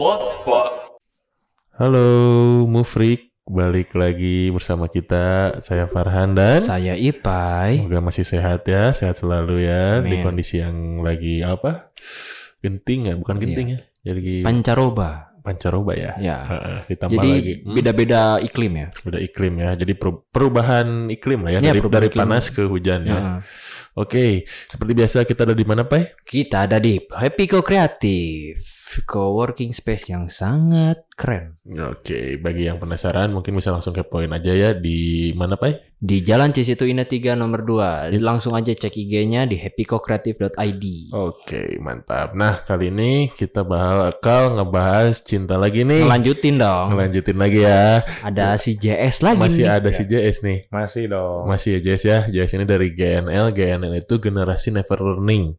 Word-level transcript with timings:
Blogspot. 0.00 0.96
Halo, 1.76 2.08
Mufrik, 2.64 3.36
balik 3.44 3.92
lagi 3.92 4.48
bersama 4.48 4.88
kita. 4.88 5.60
Saya 5.60 5.84
Farhan 5.92 6.32
dan 6.32 6.64
Saya 6.64 6.96
Ipai. 6.96 7.84
semoga 7.84 8.08
masih 8.08 8.24
sehat 8.24 8.64
ya, 8.64 8.96
sehat 8.96 9.20
selalu 9.20 9.68
ya 9.68 10.00
di 10.00 10.16
Amin. 10.16 10.24
kondisi 10.24 10.64
yang 10.64 11.04
lagi 11.04 11.44
apa? 11.44 11.92
Genting 12.64 13.12
ya, 13.12 13.14
bukan 13.20 13.44
genting 13.44 13.76
ya. 13.76 13.80
Jadi 14.00 14.40
Pancaroba. 14.40 15.29
Pancaroba 15.40 15.92
ya. 15.96 16.12
Ya. 16.16 16.38
Heeh, 16.46 16.78
ditambah 16.88 17.16
Jadi 17.18 17.30
lagi 17.32 17.54
hmm, 17.60 17.74
beda-beda 17.74 18.20
iklim 18.38 18.72
ya. 18.76 18.86
beda 18.94 19.18
iklim 19.18 19.54
ya. 19.58 19.70
Jadi 19.74 19.92
per- 19.94 20.22
perubahan 20.28 21.08
iklim 21.08 21.42
lah 21.42 21.50
ya, 21.56 21.60
Ya, 21.60 21.72
dari 21.72 21.80
dari 21.82 22.08
iklim. 22.08 22.20
panas 22.22 22.48
ke 22.48 22.62
hujan 22.62 23.02
ya. 23.04 23.12
Ya. 23.12 23.20
Oke, 23.98 24.46
seperti 24.46 24.92
biasa 24.94 25.26
kita 25.26 25.42
ada 25.42 25.52
di 25.52 25.66
mana, 25.66 25.82
Pai? 25.82 26.14
Kita 26.22 26.62
ada 26.64 26.78
di 26.78 26.94
Happy 27.10 27.50
Co 27.50 27.58
Kreatif, 27.58 28.62
co-working 29.02 29.74
space 29.74 30.14
yang 30.14 30.30
sangat 30.30 31.09
keren. 31.20 31.60
Oke, 31.92 32.40
bagi 32.40 32.64
yang 32.64 32.80
penasaran 32.80 33.28
mungkin 33.28 33.52
bisa 33.52 33.68
langsung 33.68 33.92
kepoin 33.92 34.32
aja 34.32 34.56
ya 34.56 34.70
di 34.72 35.28
mana, 35.36 35.60
Pai? 35.60 35.76
Di 36.00 36.24
Jalan 36.24 36.56
Cisitu 36.56 36.88
Indah 36.88 37.04
3 37.04 37.36
nomor 37.36 37.60
2. 37.60 38.16
Langsung 38.24 38.56
aja 38.56 38.72
cek 38.72 38.96
IG-nya 38.96 39.44
di 39.44 39.60
happycocreative.id. 39.60 40.84
Oke, 41.12 41.76
mantap. 41.76 42.32
Nah, 42.32 42.64
kali 42.64 42.88
ini 42.88 43.28
kita 43.36 43.60
bakal 43.68 44.56
ngebahas 44.56 45.20
cinta 45.20 45.60
lagi 45.60 45.84
nih. 45.84 46.08
Ngelanjutin 46.08 46.56
dong. 46.56 46.96
Ngelanjutin 46.96 47.36
lagi 47.36 47.60
ya. 47.68 48.00
Ada 48.24 48.56
si 48.56 48.80
JS 48.80 49.20
lagi 49.20 49.44
Masih 49.44 49.64
nih. 49.68 49.76
ada 49.76 49.88
si 49.92 50.02
JS 50.08 50.36
nih. 50.40 50.58
Masih 50.72 51.04
dong. 51.04 51.44
Masih 51.44 51.70
ya 51.76 51.80
JS 51.84 52.02
ya. 52.08 52.18
JS 52.32 52.56
ini 52.56 52.64
dari 52.64 52.88
GNL. 52.96 53.52
GNL 53.52 53.92
itu 54.00 54.16
generasi 54.16 54.72
never 54.72 54.96
learning. 54.96 55.52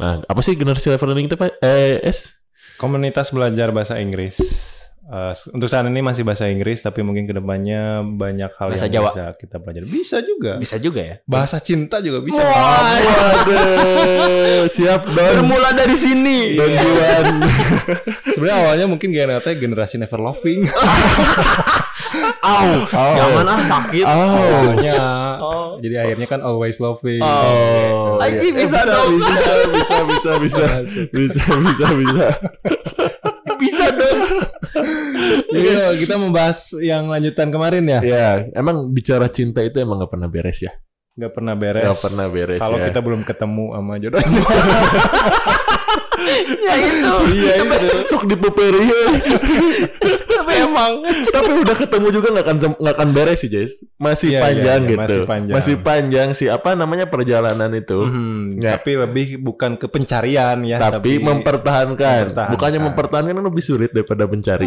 Nah, 0.00 0.24
apa 0.24 0.40
sih 0.40 0.56
generasi 0.56 0.88
never 0.88 1.04
learning 1.04 1.28
itu, 1.28 1.36
Pak? 1.36 1.60
Eh, 1.60 2.00
S? 2.00 2.40
Komunitas 2.80 3.28
belajar 3.28 3.72
bahasa 3.76 4.00
Inggris. 4.00 4.40
Eh, 5.06 5.32
untuk 5.54 5.70
saat 5.70 5.86
ini 5.86 6.02
masih 6.02 6.26
bahasa 6.26 6.50
Inggris, 6.50 6.82
tapi 6.82 6.98
mungkin 7.06 7.30
ke 7.30 7.34
depannya 7.38 8.02
banyak 8.02 8.50
hal 8.58 8.74
Bahasa 8.74 8.90
yang 8.90 9.06
Jawa. 9.06 9.14
bisa 9.14 9.24
kita 9.38 9.62
pelajari. 9.62 9.86
Bisa 9.86 10.18
juga. 10.18 10.58
Bisa 10.58 10.82
juga 10.82 10.98
ya. 10.98 11.22
Bahasa 11.22 11.62
cinta 11.62 12.02
juga 12.02 12.26
bisa. 12.26 12.42
Waduh, 12.42 13.46
siap 14.74 15.06
Don. 15.06 15.46
Bermula 15.46 15.70
dari 15.78 15.94
sini. 15.94 16.58
Don 16.58 16.74
Juan. 16.74 17.38
Sebenarnya 18.34 18.56
awalnya 18.66 18.90
mungkin 18.90 19.14
GNLT 19.14 19.62
generasi 19.62 20.02
never 20.02 20.18
loving. 20.18 20.66
Au, 22.46 22.86
jangan 22.90 23.46
ah 23.46 23.62
sakit. 23.62 24.06
Awalnya. 24.06 24.98
Jadi 25.86 25.94
akhirnya 26.02 26.26
kan 26.26 26.42
always 26.42 26.82
loving. 26.82 27.22
Oh, 27.22 28.18
Lagi 28.18 28.50
iya. 28.50 28.58
bisa 28.58 28.82
dong. 28.82 29.22
Bisa, 29.22 29.54
bisa, 29.70 30.02
bisa, 30.02 30.30
bisa. 30.42 30.66
Bisa, 31.14 31.42
bisa, 31.62 31.86
bisa. 31.94 31.94
Bisa 31.94 32.26
dong. 32.74 32.95
Jadi 35.50 35.68
kalau 35.72 35.94
kita 35.96 36.14
membahas 36.20 36.58
yang 36.78 37.08
lanjutan 37.08 37.48
kemarin 37.48 37.84
ya, 37.86 38.00
Ya, 38.04 38.28
emang 38.52 38.90
bicara 38.92 39.26
cinta 39.32 39.64
itu 39.64 39.80
emang 39.80 40.02
gak 40.04 40.12
pernah 40.12 40.28
beres 40.28 40.60
ya? 40.62 40.72
nggak 41.16 41.32
pernah 41.32 41.56
beres. 41.56 41.88
Gak 41.88 42.00
pernah 42.12 42.26
beres 42.28 42.60
Kalau 42.60 42.76
ya. 42.76 42.92
kita 42.92 43.00
belum 43.00 43.24
ketemu 43.24 43.64
sama 43.72 43.94
jodoh. 43.96 44.20
ya 46.68 46.74
itu. 46.76 47.12
Iya, 47.32 47.52
itu. 47.64 47.96
Sok 48.04 48.28
dipuperi 48.28 48.84
ya. 48.84 49.04
Tapi 50.56 50.64
emang. 50.64 50.92
Tapi 51.36 51.52
udah 51.58 51.76
ketemu 51.76 52.06
juga 52.10 52.28
nggak 52.32 52.44
akan 52.44 52.56
nggak 52.76 52.94
akan 52.94 53.08
beres 53.12 53.38
sih, 53.38 53.48
Jess. 53.48 53.84
Masih 53.96 54.32
Iya, 54.32 54.40
panjang 54.40 54.80
iya, 54.80 54.82
iya, 54.82 54.90
gitu. 54.90 55.00
masih 55.02 55.20
panjang. 55.24 55.54
Masih 55.54 55.74
panjang 55.78 56.28
sih 56.32 56.48
apa 56.48 56.72
namanya 56.72 57.06
perjalanan 57.06 57.70
itu. 57.70 57.98
Hmm, 58.00 58.56
Ya. 58.56 58.74
Tapi 58.74 58.96
lebih 58.96 59.26
bukan 59.38 59.76
ke 59.76 59.86
pencarian 59.86 60.62
ya, 60.62 60.80
Tapi, 60.80 61.18
mempertahankan. 61.18 62.32
mempertahankan. 62.32 62.50
Bukannya 62.52 62.80
mempertahankan 62.82 63.34
kan 63.34 63.44
lebih 63.44 63.60
sulit 63.60 63.90
daripada 63.90 64.24
mencari. 64.24 64.64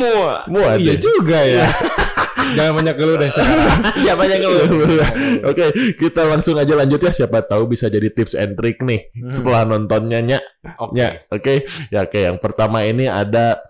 Muat 0.47 0.77
Iya 0.77 0.93
deh. 0.93 0.99
juga 0.99 1.39
ya. 1.41 1.65
Jangan 2.49 2.73
banyak 2.75 2.95
keluh 2.95 3.15
deh 3.15 3.29
sekarang. 3.29 3.77
Ya 4.05 4.13
banyak 4.15 4.39
lu. 4.39 4.57
Oke, 5.45 5.65
kita 5.95 6.25
langsung 6.25 6.57
aja 6.57 6.73
lanjut 6.73 6.97
ya. 6.97 7.11
Siapa 7.11 7.41
tahu 7.41 7.67
bisa 7.67 7.87
jadi 7.87 8.09
tips 8.09 8.33
and 8.33 8.55
trick 8.55 8.81
nih 8.81 9.09
setelah 9.27 9.65
nontonnya 9.65 10.19
nya. 10.19 10.39
Oke. 10.77 10.97
Ya, 10.97 11.09
oke. 11.29 11.53
Ya, 11.89 11.99
oke. 12.03 12.19
Yang 12.19 12.37
pertama 12.39 12.81
ini 12.81 13.05
ada 13.05 13.68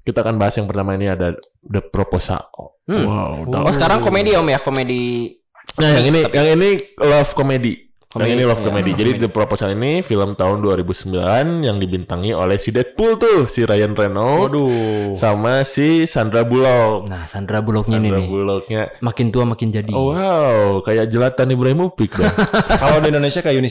kita 0.00 0.24
akan 0.24 0.40
bahas 0.40 0.56
yang 0.56 0.66
pertama 0.66 0.96
ini 0.96 1.12
ada 1.12 1.36
The 1.60 1.82
Proposal. 1.84 2.42
Hmm. 2.88 3.04
Wow. 3.06 3.68
Oh 3.68 3.72
sekarang 3.72 4.00
komedi 4.00 4.34
om 4.34 4.48
ya 4.48 4.58
komedi. 4.58 5.36
Nah, 5.78 5.94
yang 6.00 6.10
ini 6.10 6.20
yang 6.32 6.46
ini 6.58 6.70
love 6.98 7.32
comedy. 7.36 7.90
Comedy, 8.10 8.26
yang 8.26 8.42
ini 8.42 8.44
love 8.48 8.58
ya. 8.58 8.66
comedy. 8.66 8.90
Jadi 8.98 9.10
The 9.22 9.30
Proposal 9.30 9.78
ini 9.78 10.02
film 10.02 10.34
tahun 10.34 10.66
2009 10.66 11.62
yang 11.62 11.78
dibintangi 11.78 12.34
oleh 12.34 12.58
si 12.58 12.74
Deadpool 12.74 13.22
tuh, 13.22 13.46
si 13.46 13.62
Ryan 13.62 13.94
Reynolds 13.94 14.50
Waduh. 14.50 15.14
sama 15.14 15.62
si 15.62 16.10
Sandra 16.10 16.42
Bullock. 16.42 17.06
Nah 17.06 17.30
Sandra 17.30 17.62
Bullocknya 17.62 18.02
ini 18.02 18.10
Sandra 18.10 18.18
nih. 18.18 18.26
Bullocknya. 18.26 18.82
Makin 18.98 19.26
tua 19.30 19.46
makin 19.46 19.68
jadi. 19.70 19.92
Oh, 19.94 20.10
wow, 20.10 20.82
kayak 20.82 21.06
jelatan 21.06 21.54
Ibrahimovic 21.54 22.10
dong. 22.18 22.34
Kalau 22.82 22.98
di 22.98 23.14
Indonesia 23.14 23.46
kayak 23.46 23.62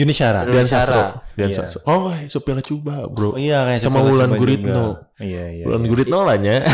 Yunisara. 0.00 0.48
Yunisara. 0.48 0.56
Dian. 0.56 0.66
Sastro. 0.66 1.02
Dian 1.36 1.50
Iya. 1.52 1.56
Sastro. 1.60 1.80
Oh, 1.84 2.08
Sopiala 2.26 2.62
Cuba, 2.64 3.04
bro. 3.04 3.36
Oh, 3.36 3.38
iya 3.38 3.68
kayak 3.68 3.80
Sama 3.84 4.00
Wulan 4.00 4.32
Guritno. 4.32 5.12
Iya 5.20 5.44
iya. 5.52 5.64
Bulan 5.68 5.84
iya. 5.84 5.88
Guritno 5.92 6.18
lah 6.24 6.36
nya. 6.40 6.56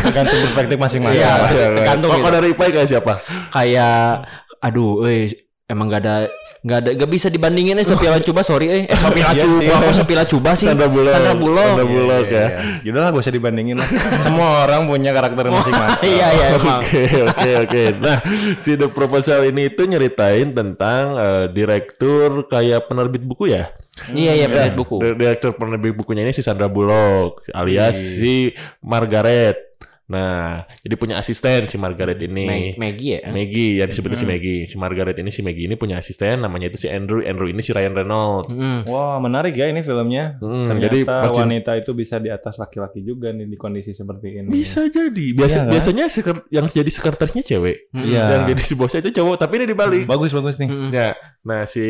Tergantung 0.00 0.38
perspektif 0.40 0.76
masing-masing. 0.80 1.20
Iya, 1.20 1.32
Iya, 1.52 1.66
tergantung 1.76 2.08
Oh, 2.10 2.16
gitu. 2.16 2.24
kalau 2.24 2.36
dari 2.40 2.48
Ipai 2.50 2.70
kayak 2.72 2.88
siapa? 2.88 3.20
Kayak 3.52 4.24
aduh, 4.58 5.04
eh 5.04 5.28
emang 5.70 5.86
gak 5.86 6.02
ada 6.02 6.14
nggak 6.60 6.78
ada 6.78 6.90
nggak 6.92 7.08
bisa 7.08 7.26
dibandingin 7.26 7.72
eh 7.74 7.86
Sophia 7.86 8.10
Lacuba 8.10 8.42
sorry 8.42 8.66
eh 8.68 8.82
eh 8.84 8.92
Sophia 8.92 9.22
Iya 9.24 9.32
Lacuba 9.32 9.56
sih. 9.56 9.70
kok 9.70 9.94
Sophia 9.94 10.16
Lacuba 10.18 10.50
sih 10.52 10.66
Sandra 10.66 10.88
Bullock. 10.88 11.14
Sandra 11.14 11.34
Bullock 11.34 11.64
Sandra 11.64 11.80
Iya, 11.80 11.88
Bullock 11.88 12.24
iya, 12.26 12.34
ya. 12.34 12.44
iya. 12.44 12.58
Yaudah 12.82 13.00
lah 13.00 13.08
gak 13.08 13.22
usah 13.22 13.32
dibandingin 13.32 13.76
lah. 13.76 13.88
Semua 14.26 14.48
orang 14.60 14.80
punya 14.84 15.10
karakter 15.10 15.44
masing-masing. 15.46 16.10
iya 16.10 16.26
iya 16.28 16.46
emang 16.52 16.82
Oke 16.82 17.02
oke 17.24 17.50
oke. 17.62 17.82
Nah 18.02 18.16
si 18.58 18.70
The 18.74 18.88
Proposal 18.88 19.46
ini 19.46 19.62
itu 19.66 19.82
nyeritain 19.82 20.50
tentang 20.50 21.02
eh, 21.14 21.44
direktur 21.48 22.28
kayak 22.44 22.84
penerbit 22.84 23.22
buku 23.22 23.48
ya. 23.48 23.70
iya 24.10 24.32
iya 24.34 24.46
penerbit 24.46 24.76
buku 24.76 24.96
Di- 24.98 25.16
Direktur 25.16 25.54
penerbit 25.54 25.94
bukunya 25.94 26.22
ini 26.22 26.32
si 26.32 26.42
Sandra 26.42 26.66
Bullock 26.66 27.46
alias 27.50 27.94
si 27.94 28.50
Margaret. 28.82 29.69
Nah 30.10 30.66
jadi 30.76 30.94
punya 30.94 31.16
asisten 31.16 31.64
si 31.64 31.78
Margaret 31.78 32.18
ini. 32.18 32.44
Mag- 32.44 32.76
Maggie 32.76 33.12
ya 33.16 33.30
Maggie 33.30 33.78
yang 33.78 33.86
disebutnya 33.86 34.18
si 34.18 34.26
Maggie. 34.26 34.60
Si 34.64 34.74
Margaret 34.74 35.14
ini 35.14 35.30
si 35.30 35.40
Maggie 35.40 35.64
ini 35.64 35.74
punya 35.74 35.96
asisten 35.96 36.42
namanya 36.42 36.66
itu 36.66 36.76
si 36.76 36.88
Andrew. 36.88 37.22
Andrew 37.22 37.46
ini 37.46 37.60
si 37.60 37.70
Ryan 37.70 37.94
Reynolds. 37.94 38.50
Mm. 38.50 38.84
Wah 38.84 39.16
menarik 39.16 39.54
ya 39.54 39.66
ini 39.66 39.80
filmnya. 39.80 40.36
Hmm, 40.36 40.66
Ternyata 40.66 40.90
jadi 40.90 40.98
wanita 41.30 41.72
itu 41.76 41.90
bisa 41.92 42.18
di 42.18 42.26
atas 42.26 42.58
laki-laki 42.58 43.00
juga 43.00 43.30
nih 43.30 43.46
di 43.46 43.54
kondisi 43.54 43.90
seperti 43.90 44.34
ini. 44.36 44.48
Bisa 44.48 44.84
jadi. 44.84 45.26
Biasa 45.30 45.46
Iya 45.50 45.60
kan? 45.60 45.70
biasanya 45.70 46.04
seker- 46.06 46.46
yang 46.50 46.66
jadi 46.66 46.90
sekretarisnya 46.90 47.44
cewek. 47.44 47.76
Iya. 47.92 48.22
Dan 48.26 48.40
jadi 48.46 48.60
si 48.60 48.74
bosnya 48.74 48.98
itu 49.00 49.14
cowok, 49.14 49.38
tapi 49.38 49.62
ini 49.62 49.66
dibalik. 49.68 50.04
Bagus 50.04 50.32
bagus 50.32 50.58
nih. 50.58 50.66
Mm. 50.66 50.90
Ya, 50.90 51.14
nah 51.42 51.62
si 51.64 51.86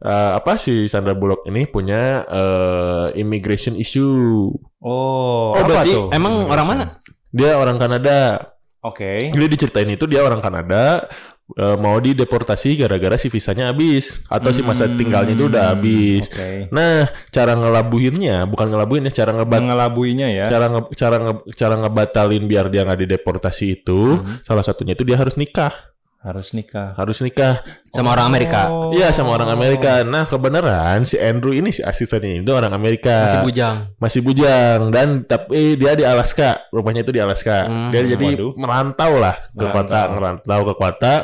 eh, 0.00 0.30
apa 0.34 0.56
si 0.56 0.84
Sandra 0.84 1.14
Bullock 1.14 1.46
ini 1.46 1.64
punya 1.64 2.24
eh, 2.24 3.06
immigration 3.14 3.78
issue. 3.78 4.50
Oh, 4.80 5.56
Oh 5.56 5.56
apa 5.56 5.64
berarti 5.80 5.92
tuh? 5.92 6.08
emang 6.10 6.44
orang 6.44 6.66
mana 6.66 6.84
Dia 7.34 7.58
orang 7.58 7.82
Kanada. 7.82 8.54
Oke. 8.84 9.34
Jadi 9.34 9.46
diceritain 9.50 9.90
itu 9.90 10.06
dia 10.06 10.22
orang 10.22 10.38
Kanada 10.38 11.08
eh, 11.56 11.76
mau 11.80 11.98
dideportasi 11.98 12.78
gara-gara 12.78 13.18
si 13.18 13.26
visanya 13.32 13.72
habis 13.72 14.22
atau 14.30 14.54
si 14.54 14.60
masa 14.62 14.86
Hmm, 14.86 14.94
tinggalnya 14.94 15.34
itu 15.34 15.50
udah 15.50 15.74
habis. 15.74 16.30
Oke. 16.30 16.68
Nah, 16.70 17.10
cara 17.34 17.58
ngelabuhinnya 17.58 18.44
bukan 18.46 18.70
ngelabuhinnya, 18.70 19.10
cara 19.10 19.34
ngebat 19.34 19.60
ya. 20.30 20.46
cara 20.46 20.66
nge, 20.70 20.80
cara 20.94 21.16
nge, 21.18 21.32
cara 21.58 21.74
ngebatalin 21.80 22.44
biar 22.46 22.64
dia 22.70 22.86
nggak 22.86 23.00
dideportasi 23.08 23.82
itu 23.82 24.20
salah 24.46 24.62
satunya 24.62 24.94
itu 24.94 25.02
dia 25.02 25.16
harus 25.18 25.34
nikah, 25.34 25.72
Harus 26.24 26.56
nikah. 26.56 26.96
harus 26.96 27.20
nikah. 27.20 27.60
sama 27.92 28.16
orang 28.16 28.26
Amerika 28.26 28.66
Oh. 28.66 28.90
Iya 28.90 29.12
sama 29.12 29.36
orang 29.36 29.52
Amerika. 29.52 30.00
Nah 30.02 30.24
kebenaran 30.24 31.04
si 31.04 31.20
Andrew 31.20 31.52
ini 31.52 31.68
si 31.68 31.84
asistennya 31.84 32.40
itu 32.40 32.48
orang 32.48 32.72
Amerika. 32.72 33.28
masih 33.28 33.40
bujang 33.44 33.76
Masih 34.00 34.20
bujang 34.24 34.88
dan 34.88 35.20
tapi 35.22 35.76
dia 35.76 35.92
di 35.92 36.02
Alaska. 36.02 36.64
Rumahnya 36.72 37.04
itu 37.04 37.12
di 37.12 37.20
Alaska. 37.20 37.68
Hmm, 37.68 37.92
dia 37.92 38.08
jadi 38.08 38.28
waduh. 38.40 38.52
merantau 38.56 39.12
lah 39.20 39.36
ke 39.52 39.62
Merantau. 39.62 39.76
kota, 39.76 40.00
merantau 40.10 40.60
ke 40.64 40.74
kota. 40.74 41.14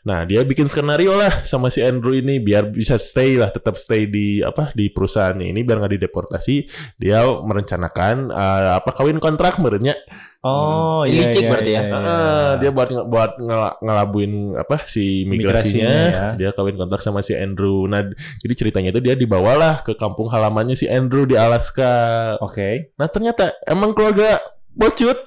Nah, 0.00 0.24
dia 0.24 0.40
bikin 0.42 0.64
skenario 0.64 1.12
lah 1.12 1.44
sama 1.44 1.68
si 1.68 1.80
Andrew 1.80 2.12
ini 2.12 2.40
biar 2.40 2.68
bisa 2.68 2.96
stay 2.96 3.36
lah, 3.36 3.48
tetap 3.48 3.76
stay 3.76 4.08
di 4.08 4.40
apa 4.40 4.72
di 4.72 4.88
perusahaan 4.88 5.36
ini 5.36 5.60
biar 5.60 5.76
nggak 5.78 6.00
dideportasi. 6.00 6.56
Dia 6.96 7.20
merencanakan 7.24 8.32
eh, 8.32 8.70
apa 8.76 8.90
kawin 8.90 9.20
kontrak 9.20 9.60
menurutnya. 9.60 9.92
Oh, 10.40 11.04
Hmm. 11.04 11.12
iya, 11.12 11.28
Licik 11.28 11.44
iya, 11.44 11.50
berarti 11.52 11.70
ya? 11.70 11.82
iya, 11.84 11.92
iya. 11.92 12.08
Ah, 12.08 12.52
dia 12.56 12.70
buat 12.72 12.88
buat 13.04 13.36
ngela- 13.36 13.76
ngelabuin 13.76 14.32
apa 14.56 14.88
si 14.88 15.28
migrasinya, 15.28 15.84
Migrasinya 15.84 15.92
ya. 16.08 16.24
dia 16.32 16.50
kawin 16.50 16.80
kontrak 16.80 17.04
sama 17.04 17.20
si 17.20 17.36
Andrew. 17.36 17.84
Nah, 17.84 18.00
jadi 18.40 18.54
ceritanya 18.56 18.88
itu 18.88 19.04
dia 19.04 19.12
dibawalah 19.12 19.84
ke 19.84 19.92
kampung 19.94 20.32
halamannya 20.32 20.72
si 20.72 20.88
Andrew 20.88 21.28
di 21.28 21.36
Alaska. 21.36 21.92
Oke. 22.40 22.96
Nah, 22.96 23.04
ternyata 23.06 23.52
emang 23.68 23.92
keluarga 23.92 24.40
bocut 24.72 25.18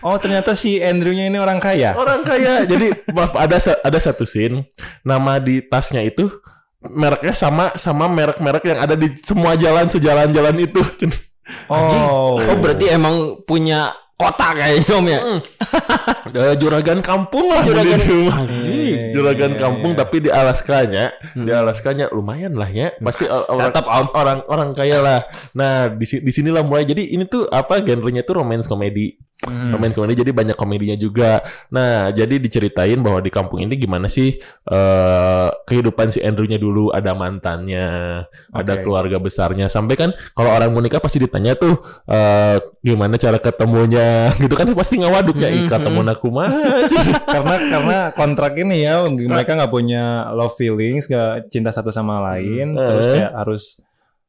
Oh, 0.00 0.14
ternyata 0.16 0.54
si 0.54 0.78
Andrew-nya 0.78 1.26
ini 1.26 1.34
orang 1.34 1.58
kaya. 1.58 1.92
orang 1.92 2.22
kaya. 2.22 2.62
jadi 2.62 2.94
ada 3.34 3.58
ada 3.82 3.98
satu 3.98 4.22
scene 4.22 4.62
nama 5.02 5.36
di 5.36 5.58
tasnya 5.60 6.00
itu 6.00 6.30
mereknya 6.86 7.34
sama 7.34 7.74
sama 7.74 8.06
merek-merek 8.06 8.62
yang 8.64 8.78
ada 8.78 8.94
di 8.94 9.10
semua 9.16 9.54
jalan 9.54 9.86
sejalan-jalan 9.86 10.56
itu. 10.60 10.80
Oh. 11.70 12.34
Oh 12.34 12.56
berarti 12.58 12.90
emang 12.90 13.38
punya 13.46 13.94
kota 14.18 14.50
kayaknya 14.50 14.92
om 14.92 15.06
ya? 15.06 15.20
Eh, 16.26 16.54
juragan 16.58 16.98
kampung 16.98 17.54
lah 17.54 17.62
Juragan- 17.62 18.02
di 18.02 18.10
rumah. 18.10 18.36
Anjing. 18.42 18.85
Juragan 19.10 19.52
Iya, 19.52 19.60
kampung 19.60 19.92
iya. 19.92 20.00
tapi 20.00 20.16
di 20.18 20.30
Alaskanya 20.30 21.04
di 21.32 21.50
Alaskanya 21.50 22.06
lumayan 22.08 22.52
lah 22.52 22.66
ya. 22.66 22.90
Pasti 22.96 23.24
o- 23.24 23.46
orang 23.46 23.68
Tetap, 23.68 23.84
Om. 23.84 24.06
orang 24.12 24.38
orang 24.46 24.68
kaya 24.72 24.98
lah. 24.98 25.20
Nah 25.52 25.88
di 25.88 26.02
di 26.04 26.30
sinilah 26.30 26.60
mulai. 26.60 26.82
Jadi 26.82 27.12
ini 27.12 27.24
tuh 27.24 27.46
apa 27.46 27.78
genrenya 27.78 28.20
tuh 28.20 28.38
romance 28.38 28.64
komedi 28.64 29.14
Hmm. 29.36 29.68
romance 29.68 29.92
komedi 29.92 30.16
jadi 30.16 30.32
banyak 30.32 30.56
komedinya 30.56 30.96
juga 30.96 31.44
nah 31.68 32.08
jadi 32.08 32.40
diceritain 32.40 32.96
bahwa 33.04 33.20
di 33.20 33.28
kampung 33.28 33.60
ini 33.60 33.76
gimana 33.76 34.08
sih 34.08 34.40
eh 34.66 35.48
kehidupan 35.68 36.08
si 36.08 36.24
Andrewnya 36.24 36.56
dulu 36.56 36.88
ada 36.88 37.12
mantannya 37.12 38.24
ada 38.50 38.72
Oke. 38.74 38.82
keluarga 38.82 39.20
besarnya 39.20 39.68
sampai 39.68 39.94
kan 39.94 40.10
kalau 40.32 40.50
orang 40.50 40.72
mau 40.72 40.80
nikah 40.80 40.98
pasti 40.98 41.20
ditanya 41.20 41.52
tuh 41.52 41.76
eh 42.08 42.58
gimana 42.80 43.20
cara 43.20 43.36
ketemunya 43.36 44.30
gitu 44.42 44.56
kan 44.56 44.72
pasti 44.72 45.04
ngawaduk 45.04 45.36
ya 45.36 45.52
ih 45.52 45.68
ketemu 45.68 46.00
aku 46.08 46.28
mah 46.32 46.48
karena 47.36 47.54
karena 47.70 47.96
kontrak 48.16 48.56
ini 48.56 48.88
ya 48.88 49.04
mereka 49.04 49.52
nggak 49.52 49.70
punya 49.70 50.32
love 50.32 50.56
feelings 50.56 51.04
nggak 51.04 51.52
cinta 51.52 51.68
satu 51.70 51.92
sama 51.92 52.24
lain 52.32 52.72
Hmm. 52.72 52.82
terus 52.82 53.06
Eh. 53.06 53.14
kayak 53.20 53.32
harus 53.36 53.64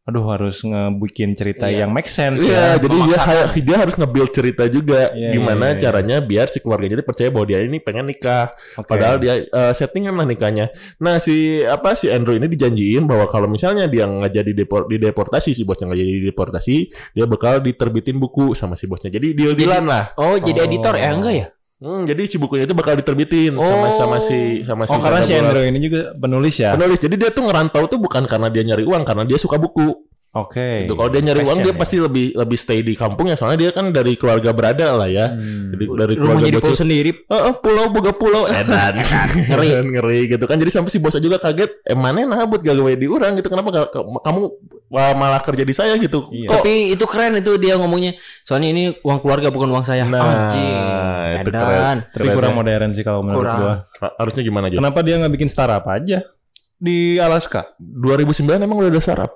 aduh 0.08 0.24
harus 0.32 0.64
ngebikin 0.64 1.36
cerita 1.36 1.68
Iya. 1.68 1.84
yang 1.84 1.92
make 1.92 2.08
sense 2.08 2.40
Iya, 2.40 2.80
ya 2.80 2.88
jadi 2.88 2.96
dia 3.04 3.20
dia 3.60 3.76
harus 3.76 4.00
nge-build 4.00 4.32
cerita 4.32 4.64
juga 4.66 5.12
Iya, 5.12 5.36
gimana 5.36 5.66
iya, 5.68 5.74
iya. 5.76 5.82
caranya 5.84 6.18
biar 6.24 6.48
si 6.48 6.64
keluarganya 6.64 6.96
jadi 6.96 7.04
percaya 7.04 7.28
bahwa 7.28 7.44
dia 7.44 7.60
ini 7.60 7.78
pengen 7.78 8.08
nikah. 8.08 8.56
Oke. 8.80 8.88
Padahal 8.88 9.20
dia 9.20 9.44
eh, 9.44 9.74
settingan 9.76 10.16
lah 10.16 10.24
nikahnya. 10.24 10.72
Nah, 10.98 11.20
si 11.20 11.60
apa 11.60 11.92
si 11.94 12.08
Andrew 12.08 12.34
ini 12.34 12.48
dijanjiin 12.48 13.04
bahwa 13.04 13.28
kalau 13.28 13.52
misalnya 13.52 13.84
dia 13.86 14.08
nggak 14.08 14.32
jadi 14.32 14.52
depor, 14.56 14.88
dideportasi 14.88 15.52
si 15.52 15.68
bosnya 15.68 15.92
nggak 15.92 16.00
jadi 16.00 16.14
deportasi, 16.32 16.76
dia 17.12 17.26
bakal 17.28 17.60
diterbitin 17.60 18.16
buku 18.16 18.56
sama 18.56 18.80
si 18.80 18.88
bosnya. 18.88 19.12
Jadi 19.12 19.36
deal-dealan 19.36 19.84
lah. 19.84 20.16
Oh 20.16 20.40
jadi 20.40 20.64
Oh. 20.64 20.68
editor 20.72 20.96
ya 20.96 21.12
enggak 21.12 21.36
ya? 21.36 21.48
Hmm, 21.78 22.10
jadi 22.10 22.26
si 22.26 22.42
bukunya 22.42 22.66
itu 22.66 22.74
bakal 22.74 22.98
diterbitin 22.98 23.54
sama 23.54 23.88
Oh. 23.88 23.94
sama 23.94 24.18
si 24.18 24.66
sama 24.66 24.90
si 24.90 24.98
oh 24.98 25.02
karena 25.02 25.22
si. 25.22 25.38
Andrew 25.38 25.62
ini 25.62 25.78
juga 25.78 26.10
penulis 26.18 26.58
ya 26.58 26.74
penulis. 26.74 26.98
Jadi 26.98 27.16
dia 27.22 27.30
tuh 27.30 27.46
ngerantau 27.46 27.86
tuh 27.86 28.02
bukan 28.02 28.26
karena 28.26 28.50
dia 28.50 28.66
nyari 28.66 28.82
uang, 28.82 29.06
karena 29.06 29.22
dia 29.30 29.38
suka 29.38 29.62
buku. 29.62 30.07
Oke 30.40 30.70
Gitu. 30.84 30.94
Kalau 30.94 31.10
dia 31.10 31.22
nyari 31.22 31.42
uang 31.42 31.60
dia 31.60 31.72
ya. 31.72 31.76
pasti 31.76 31.98
lebih 31.98 32.26
lebih 32.34 32.56
stay 32.56 32.80
di 32.80 32.94
kampung 32.94 33.26
ya 33.26 33.36
soalnya 33.36 33.60
dia 33.60 33.72
kan 33.72 33.90
dari 33.90 34.14
keluarga 34.14 34.50
berada 34.50 34.94
lah 34.94 35.06
ya. 35.06 35.30
Hmm. 35.30 35.70
Jadi 35.70 35.84
dari 35.88 36.14
Rumah 36.14 36.22
keluarga 36.24 36.44
jadi 36.44 36.54
bocil. 36.54 36.64
pulau 36.64 36.78
sendiri. 36.78 37.10
Eh, 37.18 37.42
eh, 37.44 37.54
pulau 37.56 37.86
boga 37.88 38.12
pulau 38.12 38.44
edan 38.54 38.94
ngeri 39.44 39.70
ngeri 39.92 40.20
gitu 40.30 40.44
kan 40.44 40.56
jadi 40.56 40.72
sampai 40.72 40.90
si 40.90 40.98
bosnya 40.98 41.20
juga 41.20 41.38
kaget 41.38 41.82
eh 41.84 41.94
mana 41.94 42.24
nah 42.24 42.44
buat 42.44 42.60
gak 42.60 42.74
gawe 42.74 42.94
di 42.94 43.06
orang 43.06 43.36
gitu 43.36 43.48
kenapa 43.48 43.70
ka- 43.70 43.90
ka- 43.90 44.06
kamu 44.24 44.42
malah 44.90 45.40
kerja 45.40 45.62
di 45.62 45.74
saya 45.74 45.94
gitu 45.96 46.24
Iya. 46.30 46.48
kok 46.48 46.54
Tapi 46.58 46.74
itu 46.92 47.04
keren 47.04 47.34
itu 47.36 47.52
dia 47.56 47.76
ngomongnya. 47.76 48.16
Soalnya 48.42 48.70
ini 48.70 48.84
uang 48.98 49.20
keluarga 49.20 49.48
bukan 49.48 49.68
uang 49.68 49.84
saya. 49.84 50.04
Nah, 50.04 50.24
Anjing. 50.48 50.72
itu 51.38 51.50
Edan. 51.50 51.60
keren. 51.60 51.98
tapi 52.10 52.28
kurang 52.30 52.54
modern 52.54 52.90
sih 52.90 53.02
kalau 53.02 53.20
menurut 53.20 53.44
Kurang. 53.44 53.60
gua 53.60 53.74
Ha- 54.00 54.16
harusnya 54.18 54.42
gimana 54.42 54.68
aja 54.68 54.76
kenapa 54.76 55.00
dia 55.00 55.16
nggak 55.16 55.34
bikin 55.34 55.48
startup 55.48 55.86
aja 55.86 56.24
di 56.74 56.98
Alaska 57.18 57.74
2009 57.78 58.32
emang 58.60 58.78
udah 58.78 58.90
ada 58.90 59.00
sarap 59.00 59.32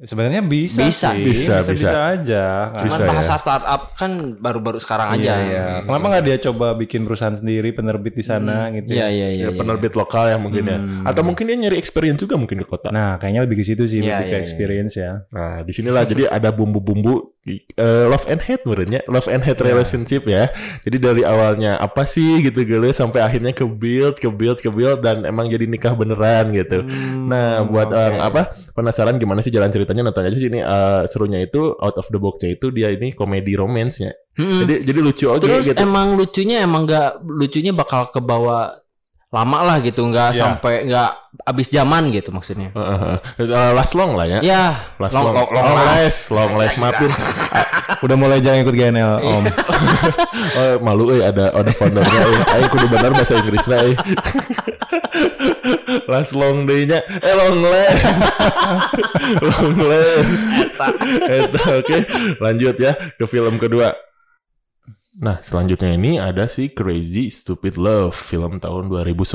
sebenarnya 0.00 0.38
bisa 0.40 0.78
Bisa. 0.80 1.10
sih. 1.12 1.34
Bisa, 1.34 1.58
bisa, 1.60 1.72
bisa. 1.74 1.90
aja 2.08 2.44
Cuman 2.70 2.86
Bisa 2.86 3.00
ya. 3.00 3.08
bahasa 3.08 3.34
startup 3.34 3.82
kan 3.92 4.10
baru-baru 4.34 4.78
sekarang 4.78 5.18
Iya, 5.18 5.18
aja. 5.18 5.34
iya. 5.42 5.64
Kenapa 5.82 6.06
nggak 6.08 6.24
dia 6.24 6.36
coba 6.40 6.66
bikin 6.72 7.02
perusahaan 7.02 7.34
sendiri 7.34 7.72
penerbit 7.72 8.14
di 8.14 8.22
sana 8.22 8.70
gitu? 8.70 8.88
Iya 8.88 9.04
ya? 9.04 9.08
iya 9.08 9.28
iya. 9.32 9.44
ya, 9.44 9.58
penerbit 9.58 9.92
lokal 9.92 10.24
ya 10.26 10.36
mungkin 10.36 10.64
ya 10.64 10.78
Hmm. 10.78 11.02
atau 11.02 11.22
mungkin 11.22 11.44
dia 11.44 11.56
nyari 11.58 11.76
experience 11.76 12.20
juga 12.20 12.38
mungkin 12.38 12.58
ke 12.58 12.66
kota 12.66 12.88
Nah, 12.88 13.18
kayaknya 13.18 13.42
lebih 13.42 13.58
ke 13.58 13.64
situ 13.64 13.84
sih, 13.84 13.98
Iya, 13.98 14.14
lebih 14.14 14.22
ke 14.22 14.28
iya, 14.28 14.38
iya. 14.38 14.44
experience 14.44 14.94
ya. 14.94 15.12
Nah, 15.28 15.62
di 15.62 15.72
sinilah 15.72 16.04
jadi 16.04 16.22
ada 16.36 16.50
bumbu-bumbu 16.50 17.37
eh, 17.46 18.06
love 18.08 18.26
and 18.26 18.42
hate 18.42 18.64
menurutnya, 18.66 19.00
love 19.06 19.28
and 19.30 19.44
hate 19.44 19.60
relationship 19.62 20.26
ya. 20.26 20.50
Jadi 20.82 20.96
dari 20.98 21.22
awalnya 21.22 21.78
apa 21.78 22.04
sih 22.08 22.42
gitu 22.42 22.64
gitu 22.64 22.90
sampai 22.90 23.22
akhirnya 23.22 23.54
ke 23.54 23.64
build, 23.64 24.18
ke 24.18 24.28
build, 24.28 24.58
ke 24.58 24.68
build 24.72 25.04
dan 25.04 25.22
emang 25.28 25.46
jadi 25.46 25.68
nikah 25.68 25.94
beneran 25.94 26.50
gitu. 26.52 26.82
Nah, 27.28 27.62
buat 27.68 27.88
oke. 27.92 27.96
orang 27.96 28.20
apa 28.20 28.42
penasaran 28.74 29.16
gimana 29.16 29.44
sih 29.44 29.52
jalan 29.52 29.70
ceritanya 29.70 30.10
nonton 30.10 30.26
aja 30.26 30.38
sini 30.38 30.58
eh, 30.60 31.02
serunya 31.06 31.38
itu 31.44 31.76
out 31.78 31.96
of 31.96 32.06
the 32.10 32.18
box-nya 32.18 32.56
itu 32.56 32.72
dia 32.74 32.90
ini 32.90 33.14
komedi 33.14 33.54
romance-nya. 33.54 34.12
Mm-mm. 34.38 34.58
Jadi 34.62 34.74
jadi 34.86 34.98
lucu 35.02 35.26
aja 35.34 35.42
Terus 35.42 35.66
gitu. 35.66 35.82
emang 35.82 36.14
lucunya 36.14 36.62
emang 36.62 36.86
nggak 36.86 37.26
lucunya 37.26 37.74
bakal 37.74 38.06
ke 38.14 38.22
bawah 38.22 38.70
lama 39.28 39.60
lah 39.60 39.76
gitu 39.78 40.00
nggak 40.02 40.32
Iya. 40.32 40.40
sampai 40.40 40.88
nggak 40.88 41.10
abis 41.44 41.68
zaman 41.68 42.08
gitu 42.08 42.32
maksudnya. 42.32 42.72
Heeh, 42.72 42.98
heeh. 43.44 43.70
last 43.76 43.92
long 43.92 44.16
lah 44.16 44.24
ya. 44.24 44.40
Ya, 44.40 44.64
Last 44.96 45.12
long, 45.12 45.28
long, 45.28 45.36
long, 45.36 45.48
long 45.52 45.64
long 45.66 45.76
last. 45.76 45.92
last, 45.92 46.20
long 46.30 46.52
last 46.56 46.76
maafin. 46.76 47.12
Udah 47.98 48.16
mulai 48.16 48.40
jangan 48.40 48.64
ikut 48.64 48.72
GNL, 48.72 49.12
Iya. 49.20 49.36
Om. 49.36 49.44
Oh, 50.48 50.74
malu 50.80 51.10
eh 51.10 51.20
ada 51.20 51.50
ada 51.50 51.70
foundernya 51.70 52.20
eh. 52.24 52.54
Ayo 52.56 52.66
kudu 52.68 52.86
benar 52.88 53.10
bahasa 53.10 53.36
Inggrisnya 53.36 53.78
eh. 53.84 53.94
Last 56.10 56.32
long 56.32 56.64
day-nya 56.64 57.02
eh 57.04 57.34
long 57.34 57.58
last. 57.60 58.20
long 59.44 59.76
last. 59.78 60.42
Eta, 61.22 61.62
Oke, 61.76 61.96
lanjut 62.38 62.76
ya 62.76 62.92
ke 63.12 63.24
film 63.26 63.60
kedua. 63.60 63.92
Nah, 65.18 65.42
selanjutnya 65.42 65.90
ini 65.92 66.16
ada 66.16 66.46
si 66.46 66.70
Crazy 66.70 67.26
Stupid 67.28 67.74
Love, 67.74 68.14
film 68.14 68.62
tahun 68.62 68.86
2011. 68.86 69.34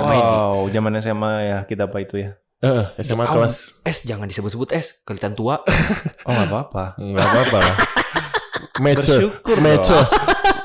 Wow, 0.00 0.72
zaman 0.72 0.92
SMA 0.98 1.32
ya 1.44 1.58
kita 1.62 1.84
apa 1.84 2.00
itu 2.00 2.16
ya? 2.18 2.30
Eh, 2.58 2.84
SMA 2.98 3.22
Oh. 3.22 3.36
kelas 3.36 3.76
Es 3.84 4.02
jangan 4.02 4.24
disebut-sebut 4.24 4.72
es, 4.72 5.04
kelihatan 5.04 5.36
tua. 5.36 5.60
Oh 6.26 6.32
nggak 6.32 6.48
apa-apa. 6.48 6.84
Enggak 6.96 7.24
apa-apa 7.24 7.58
lah. 7.60 7.76
Mecho, 8.78 9.04
Bersyukur 9.04 9.56
mecho, 9.60 9.98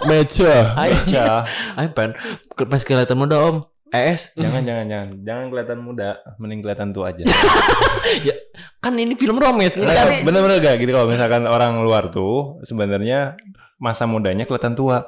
mecho. 0.06 0.48
Aja. 0.74 1.44
Ayo 1.75 1.89
pen, 1.92 2.15
masih 2.63 2.86
kelihatan 2.86 3.18
muda 3.18 3.38
om. 3.42 3.68
Eh, 3.89 4.15
Es, 4.15 4.31
jangan 4.39 4.63
jangan 4.63 4.86
jangan 4.88 5.10
jangan 5.21 5.45
kelihatan 5.50 5.80
muda, 5.81 6.10
mending 6.39 6.63
kelihatan 6.63 6.89
tua 6.89 7.12
aja. 7.12 7.27
kan 8.83 8.94
ini 8.95 9.15
film 9.15 9.39
Nah, 9.39 9.51
kan- 9.51 10.24
Bener-bener 10.24 10.60
gak 10.60 10.75
gitu 10.77 10.92
kalau 10.92 11.07
misalkan 11.07 11.44
orang 11.45 11.83
luar 11.83 12.10
tuh 12.10 12.60
sebenarnya 12.63 13.36
masa 13.83 14.07
mudanya 14.07 14.47
kelihatan 14.47 14.80
tua. 14.80 15.03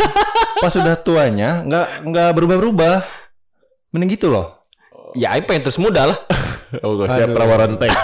Pas 0.62 0.74
sudah 0.74 0.98
tuanya 0.98 1.62
nggak 1.62 1.86
nggak 2.10 2.30
berubah-berubah. 2.34 3.06
Mending 3.94 4.18
gitu 4.18 4.34
loh. 4.34 4.66
ya 5.14 5.38
Ayo 5.38 5.46
pengen 5.46 5.70
terus 5.70 5.78
muda 5.78 6.10
lah. 6.10 6.18
Oh, 6.82 6.98
gue 6.98 7.06
siap 7.06 7.30
perawaran 7.30 7.78
tank. 7.78 7.94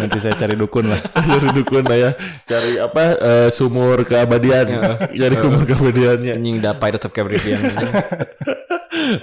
Nanti 0.00 0.22
saya 0.22 0.38
cari 0.38 0.54
dukun 0.54 0.94
lah. 0.94 1.00
Cari 1.10 1.50
dukun 1.50 1.82
lah 1.84 1.98
ya. 1.98 2.10
Cari 2.46 2.78
apa? 2.78 3.18
eh, 3.18 3.48
sumur 3.50 4.06
keabadian. 4.06 4.70
Cari 5.10 5.34
sumur 5.42 5.66
keabadiannya. 5.66 6.38
Anjing 6.38 6.62
Pirates 6.62 7.02
of 7.02 7.10
Caribbean. 7.10 7.74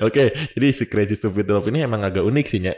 Oke, 0.03 0.35
jadi 0.51 0.67
si 0.75 0.83
Crazy 0.91 1.15
Stupid 1.15 1.47
Love 1.47 1.71
ini 1.71 1.87
emang 1.87 2.03
agak 2.03 2.27
unik 2.27 2.45
sih, 2.51 2.59
Nya. 2.59 2.75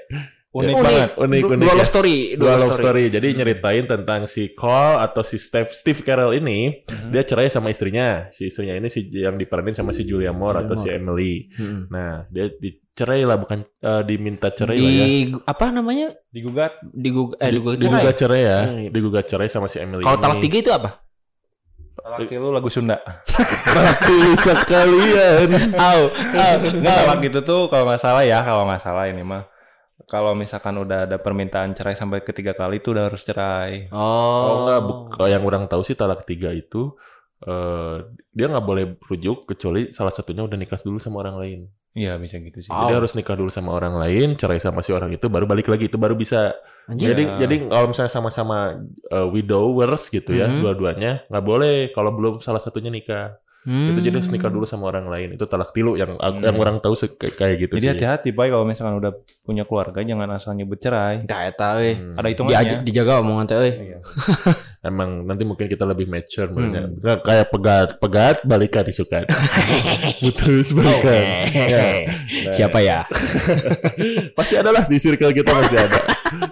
Unik, 0.51 0.67
Unik. 0.67 0.83
banget. 0.83 1.09
Unik, 1.15 1.41
unik 1.47 1.63
Dua 1.63 1.71
ya. 1.71 1.79
love 1.79 1.87
story, 1.87 2.17
Dua 2.35 2.53
love 2.59 2.75
story. 2.75 3.07
Jadi 3.07 3.27
nyeritain 3.39 3.87
tentang 3.87 4.27
si 4.27 4.51
Cole 4.51 4.99
atau 4.99 5.23
si 5.23 5.39
Steve, 5.39 5.71
Steve 5.71 6.03
Carell 6.03 6.35
ini, 6.35 6.83
dia 7.07 7.23
cerai 7.23 7.47
sama 7.47 7.71
istrinya. 7.71 8.27
Si 8.35 8.51
istrinya 8.51 8.75
ini 8.75 8.91
si 8.91 9.07
yang 9.15 9.39
diperanin 9.39 9.71
sama 9.71 9.95
si 9.95 10.03
Julia 10.03 10.35
Moore 10.35 10.59
Julia 10.59 10.67
atau 10.67 10.75
si 10.75 10.87
Emily. 10.91 11.47
Hmm. 11.55 11.87
Nah, 11.87 12.27
dia 12.27 12.51
dicerai 12.51 13.23
lah 13.23 13.39
bukan 13.39 13.63
eh, 13.63 14.03
diminta 14.03 14.51
cerai 14.51 14.75
lah 14.75 14.91
ya. 14.91 15.05
Di 15.07 15.15
apa 15.39 15.65
namanya? 15.71 16.07
Digugat. 16.27 16.83
Di 16.83 17.09
Google 17.15 17.39
eh 17.39 17.47
Di- 17.47 17.55
di 17.55 17.87
digugat 17.87 18.15
cerai 18.19 18.41
ya. 18.43 18.59
Hmm. 18.67 18.91
Digugat 18.91 19.25
cerai 19.31 19.47
sama 19.47 19.71
si 19.71 19.79
Emily. 19.79 20.03
Kalau 20.03 20.19
talak 20.19 20.43
tiga 20.43 20.59
itu 20.59 20.71
apa? 20.75 20.99
Laki 22.01 22.35
lu 22.35 22.51
lagu 22.51 22.67
Sunda. 22.67 22.99
Laki 23.87 24.35
sekalian. 24.35 25.47
Au, 25.79 26.09
au, 26.11 26.55
Nggak, 26.59 26.97
talak 27.07 27.17
gitu 27.23 27.39
tuh 27.39 27.61
kalau 27.71 27.87
nggak 27.87 28.01
salah 28.01 28.23
ya, 28.25 28.41
kalau 28.43 28.67
nggak 28.67 28.81
salah 28.83 29.05
ini 29.07 29.21
mah. 29.23 29.47
Kalau 30.07 30.33
misalkan 30.33 30.77
udah 30.77 31.05
ada 31.05 31.17
permintaan 31.17 31.73
cerai 31.73 31.93
sampai 31.93 32.21
ketiga 32.21 32.53
kali 32.53 32.79
itu 32.79 32.93
udah 32.93 33.09
harus 33.09 33.21
cerai. 33.21 33.91
Oh 33.91 34.69
Oh, 34.71 35.09
kalau 35.09 35.27
yang 35.27 35.43
orang 35.43 35.67
tahu 35.67 35.81
sih 35.81 35.93
talak 35.93 36.23
tiga 36.23 36.49
itu 36.49 36.93
eh 37.41 37.97
dia 38.29 38.45
nggak 38.45 38.63
boleh 38.63 38.85
rujuk 39.01 39.49
kecuali 39.49 39.89
salah 39.89 40.13
satunya 40.13 40.45
udah 40.45 40.53
nikah 40.55 40.77
dulu 40.77 41.01
sama 41.01 41.25
orang 41.25 41.37
lain. 41.41 41.59
Iya 41.91 42.15
bisa 42.15 42.39
gitu 42.39 42.61
sih. 42.61 42.71
Oh. 42.71 42.77
Jadi 42.77 42.93
harus 42.95 43.11
nikah 43.17 43.35
dulu 43.35 43.49
sama 43.49 43.75
orang 43.75 43.99
lain, 43.99 44.39
cerai 44.39 44.61
sama 44.61 44.79
si 44.79 44.93
orang 44.93 45.11
itu, 45.11 45.27
baru 45.27 45.43
balik 45.43 45.67
lagi 45.67 45.89
itu 45.89 45.97
baru 45.99 46.15
bisa. 46.15 46.55
Anjing. 46.87 47.11
Jadi 47.13 47.23
Iya. 47.27 47.35
jadi 47.41 47.55
kalau 47.67 47.87
misalnya 47.91 48.11
sama-sama 48.13 48.57
eh, 49.11 49.27
widowers 49.27 50.07
gitu 50.07 50.31
ya, 50.31 50.47
Mhm. 50.47 50.61
dua-duanya 50.63 51.11
nggak 51.27 51.45
boleh 51.45 51.75
kalau 51.91 52.13
belum 52.15 52.33
salah 52.39 52.61
satunya 52.61 52.87
nikah. 52.87 53.35
Hmm. 53.61 53.93
Itu 53.93 54.01
jadi 54.01 54.15
harus 54.15 54.27
nikah 54.27 54.47
dulu 54.47 54.65
sama 54.65 54.87
orang 54.87 55.05
lain. 55.05 55.29
Itu 55.33 55.45
talak 55.45 55.69
tilu 55.69 55.93
yang 55.93 56.15
Hmm. 56.15 56.41
yang 56.41 56.57
orang 56.57 56.77
tahu 56.77 56.93
se- 56.93 57.13
kayak 57.13 57.61
gitu 57.61 57.73
Jadi 57.75 57.83
sih. 57.83 57.91
hati-hati 57.93 58.29
Pak 58.31 58.45
kalau 58.47 58.65
misalkan 58.65 58.97
udah 58.97 59.11
punya 59.41 59.63
keluarga 59.63 60.01
jangan 60.01 60.29
asal 60.31 60.53
nyebut 60.53 60.77
cerai. 60.77 61.21
Entah 61.21 61.45
eta 61.45 61.77
euy. 61.77 61.93
Hmm. 61.93 62.15
Ada 62.15 62.27
hitungannya. 62.27 62.57
Diajak 62.57 62.79
dijaga 62.81 63.13
omongan 63.21 63.45
teh 63.45 63.55
euy. 63.55 63.71
Iya. 63.87 63.97
Emang 64.81 65.23
nanti 65.23 65.45
mungkin 65.45 65.65
kita 65.65 65.85
lebih 65.85 66.05
mature 66.05 66.49
Hmm. 66.49 66.97
Nggak 66.97 67.21
Kayak 67.21 67.47
pegat, 67.47 67.89
pegat 67.97 68.37
balikan 68.41 68.81
disukan. 68.81 69.29
Putus 70.19 70.73
balikan. 70.73 71.21
Ya. 71.53 71.85
Nah, 72.49 72.53
Siapa 72.57 72.81
ya? 72.81 73.05
Pasti 74.37 74.53
ada 74.55 74.69
lah 74.69 74.83
di 74.83 74.97
circle 74.97 75.31
kita 75.31 75.51
masih 75.51 75.79
ada. 75.79 75.99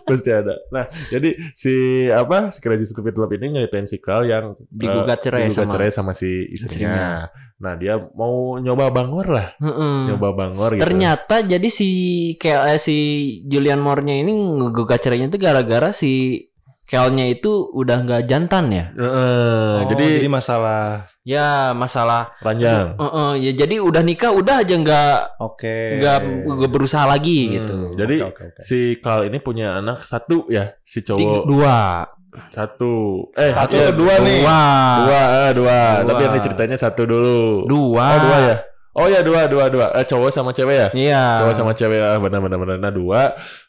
pasti 0.03 0.29
ada. 0.29 0.59
Nah, 0.69 0.83
jadi 1.07 1.33
si 1.53 1.73
apa 2.05 2.51
si 2.51 2.59
Crazy 2.59 2.83
Stupid 2.85 3.15
Love 3.15 3.31
ini 3.33 3.55
nyeritain 3.55 3.85
si 3.85 3.97
Carl 3.97 4.25
yang 4.25 4.53
Digugat 4.67 5.17
eh, 5.17 5.23
cerai 5.23 5.39
digugat 5.45 5.55
sama- 5.57 5.73
cerai 5.73 5.89
sama 5.89 6.11
si 6.11 6.29
istrinya. 6.45 6.91
istrinya. 6.91 7.09
Nah, 7.59 7.73
dia 7.75 7.95
mau 7.95 8.55
nyoba 8.55 8.87
bangor 8.89 9.27
lah, 9.29 9.47
Heeh. 9.55 10.11
nyoba 10.11 10.31
bangor 10.33 10.75
gitu. 10.75 10.83
Ternyata 10.83 11.43
jadi 11.43 11.67
si 11.67 11.89
kayak 12.35 12.63
eh, 12.69 12.79
si 12.79 12.97
Julian 13.45 13.79
Moore-nya 13.79 14.15
ini 14.17 14.31
ngegugat 14.31 14.99
cerainya 14.99 15.27
itu 15.27 15.37
gara-gara 15.37 15.91
si 15.91 16.43
Kel-nya 16.89 17.29
itu 17.29 17.69
udah 17.69 18.01
nggak 18.01 18.25
jantan 18.25 18.65
ya. 18.69 18.85
Heeh, 18.91 19.73
Oh, 19.77 19.85
jadi, 19.87 20.05
jadi 20.19 20.27
masalah 20.27 21.05
Ya 21.21 21.69
masalah. 21.71 22.33
ranjang. 22.39 22.97
Heeh, 22.97 23.31
ya 23.45 23.51
jadi 23.55 23.77
udah 23.77 24.01
nikah 24.01 24.33
udah 24.33 24.59
aja 24.59 24.73
nggak 24.73 25.15
oke. 25.37 25.75
nggak 25.95 26.17
nggak 26.49 26.71
berusaha 26.71 27.05
lagi 27.05 27.39
Hmm, 27.39 27.53
gitu. 27.55 27.77
Jadi 27.93 28.15
Oke, 28.19 28.29
oke, 28.33 28.43
oke. 28.49 28.61
si 28.61 28.77
Carl 28.97 29.23
ini 29.23 29.37
punya 29.37 29.77
anak 29.77 30.01
satu 30.01 30.49
ya, 30.49 30.73
si 30.81 30.99
cowok 30.99 31.45
dua. 31.45 32.09
satu. 32.47 33.25
Eh, 33.33 33.49
Satu 33.49 33.73
ya, 33.73 33.89
dua 33.89 34.13
nih? 34.19 34.41
Dua. 34.41 34.61
Dua, 34.99 35.21
eh, 35.21 35.51
dua. 35.51 35.79
Dua. 35.99 36.07
Tapi 36.07 36.21
yang 36.23 36.35
diceritanya 36.35 36.77
satu 36.77 37.01
dulu. 37.03 37.65
Dua. 37.65 38.05
Oh, 38.07 38.19
dua 38.23 38.37
ya. 38.39 38.55
Oh 38.91 39.07
ya 39.07 39.21
dua, 39.21 39.45
dua, 39.45 39.65
dua. 39.65 39.93
Eh, 39.93 40.03
cowok 40.03 40.29
sama 40.29 40.49
cewek 40.49 40.75
ya? 40.75 40.87
Iya. 40.91 41.23
Cowok 41.41 41.55
sama 41.55 41.71
cewek 41.73 41.97
ah, 41.97 42.17
benar 42.17 42.39
benar 42.39 42.57
benar. 42.57 42.77
Nah, 42.79 42.91
dua. 42.91 43.21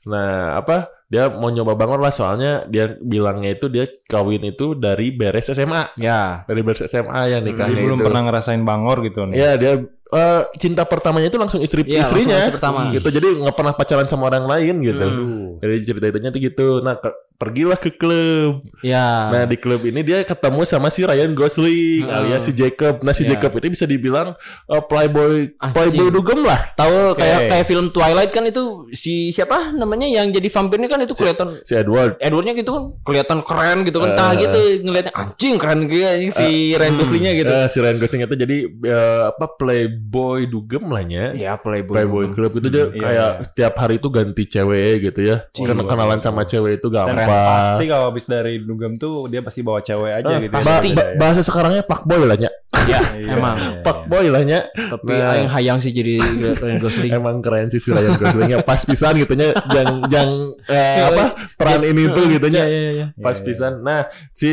Nah, 0.05 0.57
apa? 0.57 0.89
Dia 1.11 1.27
mau 1.27 1.51
nyoba 1.51 1.75
bangun 1.75 1.99
lah 1.99 2.15
soalnya 2.15 2.65
dia 2.65 2.95
bilangnya 2.97 3.51
itu 3.53 3.67
dia 3.67 3.83
kawin 4.07 4.47
itu 4.47 4.73
dari 4.73 5.11
beres 5.11 5.51
SMA. 5.51 5.99
Ya. 5.99 6.47
Dari 6.47 6.63
beres 6.63 6.81
SMA 6.81 7.03
yang 7.29 7.43
Jadi 7.43 7.51
nikahnya 7.51 7.83
belum 7.83 7.99
itu. 7.99 8.07
pernah 8.07 8.23
ngerasain 8.25 8.63
bangor 8.63 9.03
gitu 9.03 9.27
nih. 9.27 9.35
Iya, 9.37 9.53
dia 9.59 9.73
eh, 10.09 10.43
cinta 10.55 10.87
pertamanya 10.87 11.27
itu 11.27 11.35
langsung 11.35 11.59
istri 11.59 11.83
Iya, 11.83 12.07
langsung 12.07 12.15
istrinya. 12.17 12.39
istri 12.41 12.55
pertama. 12.55 12.81
Gitu. 12.91 13.09
Jadi 13.11 13.27
nggak 13.43 13.57
pernah 13.59 13.75
pacaran 13.75 14.07
sama 14.07 14.31
orang 14.31 14.47
lain 14.47 14.75
gitu. 14.81 15.03
Hmm. 15.05 15.47
Jadi 15.59 15.75
cerita 15.83 16.07
itunya 16.07 16.31
tuh 16.31 16.41
gitu. 16.41 16.69
Nah, 16.79 16.95
ke- 16.95 17.17
pergilah 17.41 17.75
ke 17.75 17.89
klub. 17.91 18.61
Ya. 18.81 19.33
Nah, 19.33 19.45
di 19.45 19.57
klub 19.57 19.81
ini 19.81 20.05
dia 20.05 20.21
ketemu 20.21 20.61
sama 20.63 20.87
si 20.87 21.01
Ryan 21.01 21.33
Gosling 21.33 22.05
Hmm. 22.05 22.13
alias 22.15 22.45
si 22.45 22.53
Jacob. 22.53 23.01
Nah, 23.01 23.11
si 23.11 23.25
Iya. 23.25 23.35
Jacob 23.35 23.57
ini 23.57 23.69
bisa 23.71 23.85
dibilang 23.85 24.37
eh, 24.67 24.83
playboy 24.83 25.57
Anjing. 25.57 25.73
playboy 25.73 26.09
dugem 26.11 26.41
lah. 26.43 26.69
Tahu 26.75 27.17
Oke. 27.17 27.19
kayak 27.19 27.41
kayak 27.49 27.65
film 27.65 27.87
Twilight 27.89 28.29
kan 28.29 28.45
itu 28.45 28.63
si 28.93 29.31
siapa 29.31 29.73
namanya 29.73 30.05
yang 30.05 30.29
jadi 30.29 30.47
vampirnya 30.47 30.85
kan 30.87 31.01
itu 31.01 31.15
kelihatan 31.15 31.57
Si 31.63 31.73
Edward. 31.73 32.21
Edwardnya 32.21 32.53
gitu 32.53 32.71
kan 32.71 32.85
kelihatan 33.01 33.39
keren 33.41 33.79
gitu 33.83 33.99
kan. 33.99 34.09
Entah 34.11 34.31
Eh. 34.31 34.39
gitu 34.39 34.61
ngeliatnya 34.83 35.13
anjing 35.15 35.57
keren 35.57 35.81
gitu 35.87 36.05
si 36.31 36.49
Ryan 36.73 36.95
Goslingnya 36.95 37.33
gitu. 37.35 37.49
Eh, 37.51 37.67
si 37.67 37.79
Ryan 37.79 37.97
Gosling 37.97 38.23
itu 38.23 38.37
jadi 38.37 38.57
eh, 38.69 39.23
apa 39.29 39.47
playboy 39.57 40.45
dugem 40.45 40.85
lah 40.87 41.03
nya. 41.03 41.33
Ya 41.33 41.57
playboy. 41.57 41.95
Playboy 41.97 42.25
club 42.31 42.53
itu 42.55 42.69
dia 42.69 42.85
Iya, 42.87 43.01
kayak 43.01 43.31
iya. 43.33 43.49
tiap 43.55 43.75
hari 43.77 43.97
itu 43.97 44.09
ganti 44.09 44.45
cewek 44.45 45.09
gitu 45.09 45.21
ya. 45.23 45.49
Ken- 45.51 45.79
kenalan 45.81 46.21
sama 46.21 46.45
cewek 46.45 46.77
itu 46.77 46.89
Dan 46.91 47.17
gampang. 47.33 47.55
pasti 47.71 47.85
kalau 47.87 48.05
habis 48.07 48.25
dari 48.25 48.55
dugem 48.59 48.93
tuh 48.95 49.27
dia 49.27 49.41
pasti 49.41 49.61
bawa 49.61 49.79
cewek 49.79 50.13
aja 50.17 50.33
Eh, 50.33 50.41
gitu 50.43 50.53
ya. 50.53 50.61
Pasti. 50.61 50.89
ba- 50.91 51.13
bahasa 51.17 51.41
sekarangnya 51.41 51.83
fuckboy 51.83 52.23
lah 52.23 52.37
nya. 52.37 52.51
Ya, 52.83 53.01
Iya, 53.15 53.33
emang. 53.33 53.57
iya, 53.57 53.69
iya. 53.71 53.83
Fuckboy 53.83 54.27
lah 54.27 54.43
nya. 54.43 54.61
Tapi 54.67 55.13
Nah. 55.13 55.33
aing 55.33 55.51
hayang 55.51 55.79
sih 55.79 55.91
jadi 55.91 56.19
Ryan 56.55 56.79
Gosling. 56.79 57.11
Emang 57.19 57.37
keren 57.41 57.69
sih 57.69 57.79
si 57.79 57.89
Ryan 57.89 58.15
Goslingnya 58.15 58.59
pas 58.61 58.81
pisan 58.81 59.15
gitu 59.17 59.33
nya 59.33 59.51
yang 59.69 59.91
yang 60.09 60.31
eh, 60.65 61.03
apa 61.05 61.25
peran 61.55 61.83
ini 61.83 62.09
tuh 62.09 62.25
gitu 62.27 62.47
nya. 62.47 62.63
Iya, 62.63 62.71
iya, 62.71 62.91
iya. 62.93 63.07
pas 63.17 63.33
Iya, 63.33 63.39
iya. 63.39 63.47
pisan. 63.47 63.73
Nah, 63.81 64.01
si 64.33 64.51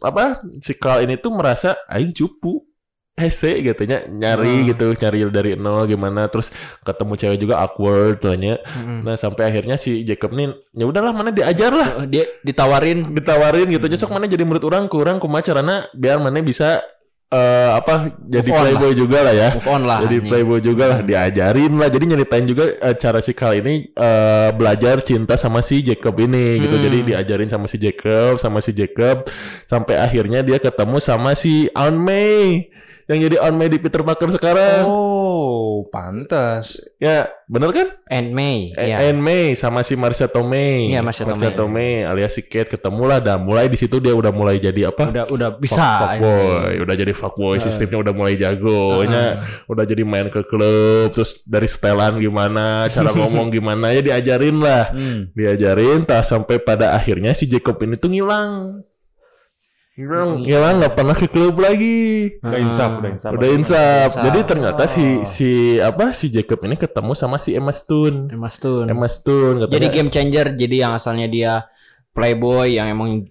apa 0.00 0.24
si 0.58 0.72
Carl 0.74 1.02
ini 1.02 1.16
tuh 1.16 1.30
merasa 1.30 1.76
aing 1.86 2.10
cupu. 2.10 2.62
Hese 3.14 3.62
gitu 3.62 3.86
nya 3.86 4.02
nyari 4.10 4.66
Hmm. 4.66 4.74
gitu, 4.74 4.86
cari 4.98 5.22
dari 5.30 5.54
nol 5.54 5.86
gimana 5.86 6.26
terus 6.26 6.50
ketemu 6.82 7.14
cewek 7.14 7.38
juga 7.38 7.62
awkward 7.62 8.18
lah 8.26 8.34
nya. 8.34 8.54
Mm-mm. 8.58 9.06
Nah, 9.06 9.14
sampai 9.14 9.54
akhirnya 9.54 9.78
si 9.78 10.02
Jacob 10.02 10.34
nih 10.34 10.50
ya 10.74 10.84
udahlah 10.90 11.14
mana 11.14 11.30
diajar 11.30 11.70
lah. 11.70 12.10
Dia 12.10 12.26
ditawarin 12.42 13.06
Ditawarin 13.14 13.70
gitu, 13.70 13.86
besok 13.86 14.10
mana 14.10 14.26
jadi 14.26 14.42
murid 14.42 14.66
orang 14.66 14.90
kurang 14.90 15.22
kumaha 15.22 15.46
carana 15.46 15.86
biar 15.94 16.18
mana 16.18 16.42
bisa 16.42 16.82
eh 17.34 17.70
apa 17.74 18.14
jadi 18.30 18.46
Move 18.46 18.62
playboy 18.62 18.92
juga 18.94 19.18
lah 19.26 19.34
ya. 19.34 19.48
move 19.58 19.70
on 19.70 19.82
lah. 19.86 19.98
Jadi 20.06 20.16
playboy 20.22 20.58
juga 20.62 20.84
lah 20.86 21.00
diajarin 21.02 21.72
lah. 21.78 21.88
Jadi 21.90 22.04
nyeritain 22.10 22.46
juga 22.46 22.64
eh, 22.78 22.94
cara 22.98 23.18
si 23.22 23.30
Carl 23.34 23.58
ini 23.58 23.90
eh, 23.90 24.50
belajar 24.54 25.02
cinta 25.06 25.38
sama 25.38 25.62
si 25.62 25.86
Jacob 25.86 26.14
ini 26.18 26.62
gitu. 26.66 26.76
Hmm. 26.78 26.84
Jadi 26.86 26.98
diajarin 27.14 27.50
sama 27.50 27.66
si 27.70 27.78
Jacob, 27.78 28.38
sama 28.38 28.58
si 28.58 28.74
Jacob 28.74 29.26
sampai 29.66 29.98
akhirnya 29.98 30.42
dia 30.42 30.58
ketemu 30.58 30.98
sama 30.98 31.34
si 31.38 31.66
Aunt 31.74 31.98
May 31.98 32.73
yang 33.06 33.18
jadi 33.20 33.36
Aunt 33.38 33.54
May 33.54 33.68
di 33.68 33.76
Peter 33.76 34.00
Parker 34.00 34.30
sekarang. 34.30 34.84
Oh, 34.84 35.84
pantas. 35.88 36.80
Ya, 36.96 37.28
bener 37.44 37.68
kan? 37.70 37.88
And 38.06 38.30
May. 38.30 38.72
Eh, 38.72 38.88
Iya. 38.88 38.96
Aunt 39.04 39.20
May 39.20 39.52
sama 39.52 39.80
si 39.80 39.92
Marsha 39.92 40.24
Tomei. 40.24 40.88
Iya, 40.88 41.00
Marsha 41.00 41.22
Tomei. 41.22 41.52
Tomei 41.52 41.92
alias 42.02 42.32
si 42.32 42.42
Kate 42.42 42.70
ketemu 42.70 43.02
lah 43.04 43.18
dan 43.18 43.40
mulai 43.40 43.66
di 43.66 43.76
situ 43.76 43.98
dia 43.98 44.10
udah 44.10 44.30
mulai 44.30 44.56
jadi 44.56 44.88
apa? 44.88 45.04
Udah 45.06 45.24
udah 45.28 45.48
Fuck- 45.50 45.60
bisa. 45.60 45.88
fuckboy, 46.00 46.74
udah 46.78 46.94
jadi 46.94 47.12
fuckboy, 47.12 47.56
sistemnya 47.58 47.98
udah 48.00 48.12
mulai 48.12 48.34
jago, 48.34 49.04
nya 49.04 49.24
udah 49.66 49.84
jadi 49.84 50.02
main 50.02 50.28
ke 50.28 50.40
klub, 50.42 51.10
terus 51.10 51.44
dari 51.44 51.66
setelan 51.66 52.16
gimana, 52.16 52.88
cara 52.88 53.12
ngomong 53.14 53.50
gimana, 53.50 53.90
ya 53.90 54.00
diajarin 54.00 54.56
lah, 54.56 54.88
Hmm. 54.90 55.28
diajarin, 55.30 56.02
tak 56.02 56.24
sampai 56.24 56.56
pada 56.58 56.92
akhirnya 56.92 57.32
si 57.32 57.44
Jacob 57.44 57.76
ini 57.78 57.94
tuh 57.94 58.08
ngilang, 58.08 58.80
ngilang, 59.94 60.42
ngilang 60.42 60.74
nggak 60.82 60.94
pernah 60.98 61.14
ke 61.14 61.26
klub 61.30 61.54
lagi, 61.62 61.98
Udah 62.42 62.58
insaf, 62.58 62.90
udah 62.98 63.10
insaf. 63.14 63.30
udah 63.30 63.48
insaf. 63.54 64.08
insaf. 64.10 64.24
Jadi 64.26 64.38
ternyata 64.42 64.82
si 64.90 65.04
si 65.22 65.48
apa 65.78 66.10
si 66.10 66.34
Jacob 66.34 66.58
ini 66.66 66.74
ketemu 66.74 67.12
sama 67.14 67.38
si 67.38 67.54
Emma 67.54 67.70
Stone, 67.70 68.26
Emma 68.30 68.50
Stone. 68.50 68.90
Emma 68.90 69.06
Stone, 69.06 69.56
katanya, 69.64 69.74
Jadi 69.78 69.86
game 69.94 70.10
changer. 70.10 70.46
Jadi 70.58 70.76
yang 70.82 70.92
asalnya 70.98 71.30
dia 71.30 71.52
playboy 72.14 72.74
yang 72.74 72.90
emang 72.90 73.26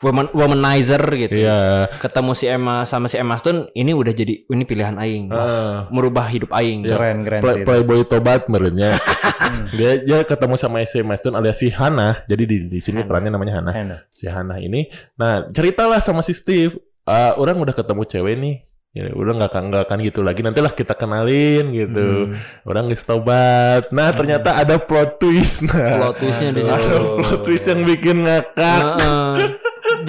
woman, 0.00 0.26
womanizer 0.32 1.00
gitu. 1.16 1.44
Iya. 1.44 1.88
Ketemu 2.00 2.32
si 2.32 2.44
Emma 2.44 2.82
sama 2.84 3.06
si 3.06 3.16
Emma 3.16 3.36
Stone, 3.36 3.68
ini 3.72 3.92
udah 3.92 4.10
jadi 4.10 4.44
ini 4.44 4.64
pilihan 4.64 4.96
aing. 4.96 5.28
Ah. 5.30 5.86
Merubah 5.88 6.26
hidup 6.26 6.50
aing. 6.50 6.84
Keren, 6.84 7.22
keren 7.22 7.40
Play, 7.40 7.54
sih. 7.54 7.60
itu. 7.62 7.66
playboy 7.68 8.00
tobat 8.04 8.48
menurutnya. 8.48 8.96
dia 9.76 10.00
dia 10.00 10.18
ketemu 10.22 10.54
sama 10.56 10.82
si 10.82 10.98
Emma 10.98 11.14
Stone 11.14 11.36
alias 11.36 11.60
si 11.60 11.68
Hana. 11.68 12.24
Jadi 12.26 12.42
di 12.44 12.56
di 12.68 12.78
sini 12.80 13.04
perannya 13.04 13.30
namanya 13.30 13.60
Hana. 13.60 13.70
Enak. 13.72 14.00
Si 14.10 14.26
Hana 14.26 14.56
ini, 14.58 14.88
nah 15.14 15.46
ceritalah 15.48 16.00
sama 16.00 16.20
si 16.20 16.32
Steve. 16.32 16.76
"Ah, 17.04 17.34
orang 17.36 17.58
udah 17.58 17.74
ketemu 17.74 18.02
cewek 18.04 18.36
nih. 18.36 18.56
Ya, 18.90 19.06
udah 19.14 19.38
nggak 19.38 19.50
akan 19.54 19.64
nggak 19.70 19.82
akan 19.86 19.98
gitu 20.02 20.20
lagi. 20.20 20.42
Nantilah 20.42 20.74
kita 20.74 20.98
kenalin 20.98 21.70
gitu. 21.70 22.26
Hmm. 22.26 22.34
Orang 22.66 22.90
geus 22.90 23.06
tobat. 23.06 23.86
Nah 23.94 24.10
ternyata 24.10 24.58
ada 24.58 24.82
plot 24.82 25.22
twist. 25.22 25.62
Nah, 25.70 25.94
Plot 26.10 26.14
twistnya 26.18 26.50
di 26.50 26.66
situ. 26.66 26.74
ada 26.74 26.98
plot 26.98 27.38
twist 27.46 27.66
yang 27.70 27.80
bikin 27.86 28.26
ngakak. 28.26 28.82
Heeh. 28.98 29.34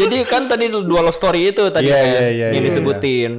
Jadi 0.01 0.17
kan 0.31 0.49
tadi 0.49 0.65
dua 0.67 1.01
love 1.05 1.15
story 1.15 1.53
itu 1.53 1.69
tadi 1.69 1.87
Iya, 1.89 1.95
kan 1.95 2.05
iya, 2.05 2.21
iya, 2.31 2.47
yang 2.57 2.63
iya. 2.63 2.69
disebutin 2.69 3.31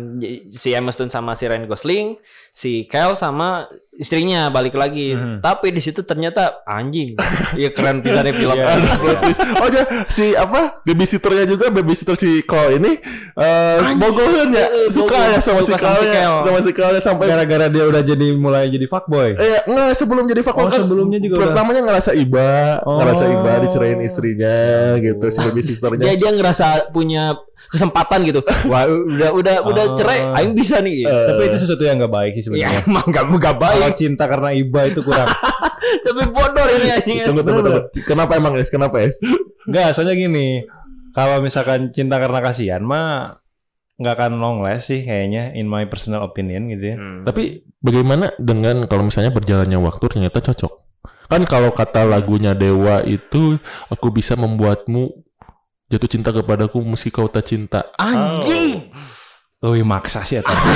si 0.55 0.69
Emma 0.71 0.95
Stone 0.95 1.11
sama 1.11 1.35
si 1.35 1.51
Ryan 1.51 1.67
Gosling, 1.67 2.17
si 2.55 2.87
Kyle 2.87 3.19
sama 3.19 3.67
istrinya 3.93 4.49
balik 4.49 4.73
lagi. 4.73 5.13
Mhm. 5.13 5.39
Tapi 5.39 5.69
di 5.69 5.79
situ 5.79 6.01
ternyata 6.03 6.65
anjing. 6.65 7.17
Iya 7.53 7.69
keren 7.69 8.01
pisannya 8.01 8.33
film. 8.33 8.57
Iya. 8.57 8.65
Ada 8.65 8.89
plot 8.97 9.17
twist. 9.21 9.41
Oh 9.61 9.69
ya, 9.69 9.83
si 10.09 10.33
apa 10.33 10.81
babysitternya 10.83 11.45
juga 11.45 11.69
babysitter 11.69 12.17
si 12.17 12.41
Cole 12.43 12.81
ini 12.81 12.97
eh 13.35 13.77
bogohan 13.93 14.49
ya 14.49 14.67
suka 14.89 15.37
ya 15.37 15.39
sama 15.39 15.61
si 15.61 15.77
Suka 15.77 15.93
sama 16.41 16.61
si 16.65 16.73
Cole 16.73 16.99
sampai 16.99 17.27
Gara-gara 17.29 17.69
dia 17.69 17.85
udah 17.85 18.01
jadi 18.01 18.27
mulai 18.33 18.73
jadi 18.73 18.89
fuckboy. 18.89 19.37
Eh, 19.37 19.61
enggak 19.69 19.93
sebelum 19.93 20.25
jadi 20.25 20.41
fakir 20.41 20.65
Oh, 20.65 20.73
sebelumnya 20.73 21.21
juga 21.21 21.35
udah. 21.37 21.45
Pertamanya 21.53 21.81
ngerasa 21.85 22.11
iba, 22.17 22.81
Oh. 22.83 22.97
ngerasa 23.05 23.25
iba 23.29 23.53
dicerain 23.61 24.01
istrinya 24.01 24.57
gitu 24.97 25.25
si 25.29 25.39
babysitternya. 25.45 26.03
Dia 26.09 26.15
dia 26.17 26.31
ngerasa 26.33 26.67
punya 26.89 27.37
kesempatan 27.69 28.25
gitu. 28.25 28.41
Wah, 28.67 28.85
udah 28.87 29.31
udah 29.33 29.55
udah 29.65 29.85
Ah. 29.85 29.95
cerai, 29.95 30.21
aing 30.39 30.53
bisa 30.53 30.81
nih. 30.81 31.05
Eh, 31.05 31.27
Tapi 31.29 31.43
itu 31.47 31.57
sesuatu 31.59 31.83
yang 31.83 32.01
gak 32.01 32.11
baik 32.11 32.33
sih 32.33 32.43
Ya 32.53 32.73
sebenarnya. 32.73 32.81
emang 32.85 33.07
gak, 33.07 33.25
gak 33.31 33.57
Kalau 33.57 33.61
baik 33.61 33.95
cinta 33.95 34.25
karena 34.27 34.51
iba 34.51 34.81
itu 34.85 35.01
kurang. 35.01 35.29
Tapi 36.07 36.23
bodor 36.27 36.69
ini 36.73 36.89
anjing 36.89 37.19
Tunggu, 37.23 37.43
tunggu, 37.43 37.61
tunggu. 37.61 37.81
Kenapa 38.03 38.33
emang 38.35 38.53
guys? 38.53 38.71
Kenapa 38.71 38.99
guys? 38.99 39.19
Enggak, 39.63 39.93
soalnya 39.93 40.15
gini. 40.15 40.65
Kalau 41.13 41.39
misalkan 41.39 41.93
cinta 41.93 42.17
karena 42.17 42.41
kasihan 42.41 42.81
mah 42.81 43.37
nggak 43.93 44.15
akan 44.17 44.33
long 44.41 44.59
last 44.65 44.89
sih 44.89 45.05
kayaknya 45.05 45.53
in 45.53 45.69
my 45.69 45.85
personal 45.85 46.25
opinion 46.25 46.67
gitu 46.67 46.93
ya. 46.93 46.97
Tapi 47.23 47.63
bagaimana 47.79 48.33
dengan 48.35 48.89
kalau 48.89 49.07
misalnya 49.07 49.31
berjalannya 49.31 49.77
waktu 49.79 50.05
ternyata 50.09 50.41
cocok? 50.41 50.73
Kan 51.29 51.45
kalau 51.45 51.71
kata 51.71 52.03
lagunya 52.03 52.53
Dewa 52.53 53.01
itu 53.03 53.57
aku 53.89 54.11
bisa 54.11 54.35
membuatmu 54.35 55.22
jatuh 55.93 56.09
cinta 56.09 56.33
kepadaku 56.33 56.81
meski 56.81 57.09
kau 57.09 57.29
tak 57.29 57.45
cinta. 57.45 57.93
Anjing 57.95 58.89
Lebih 59.61 59.85
maksa 59.85 60.25
sih 60.25 60.41
atau. 60.41 60.51
Tapi 60.51 60.73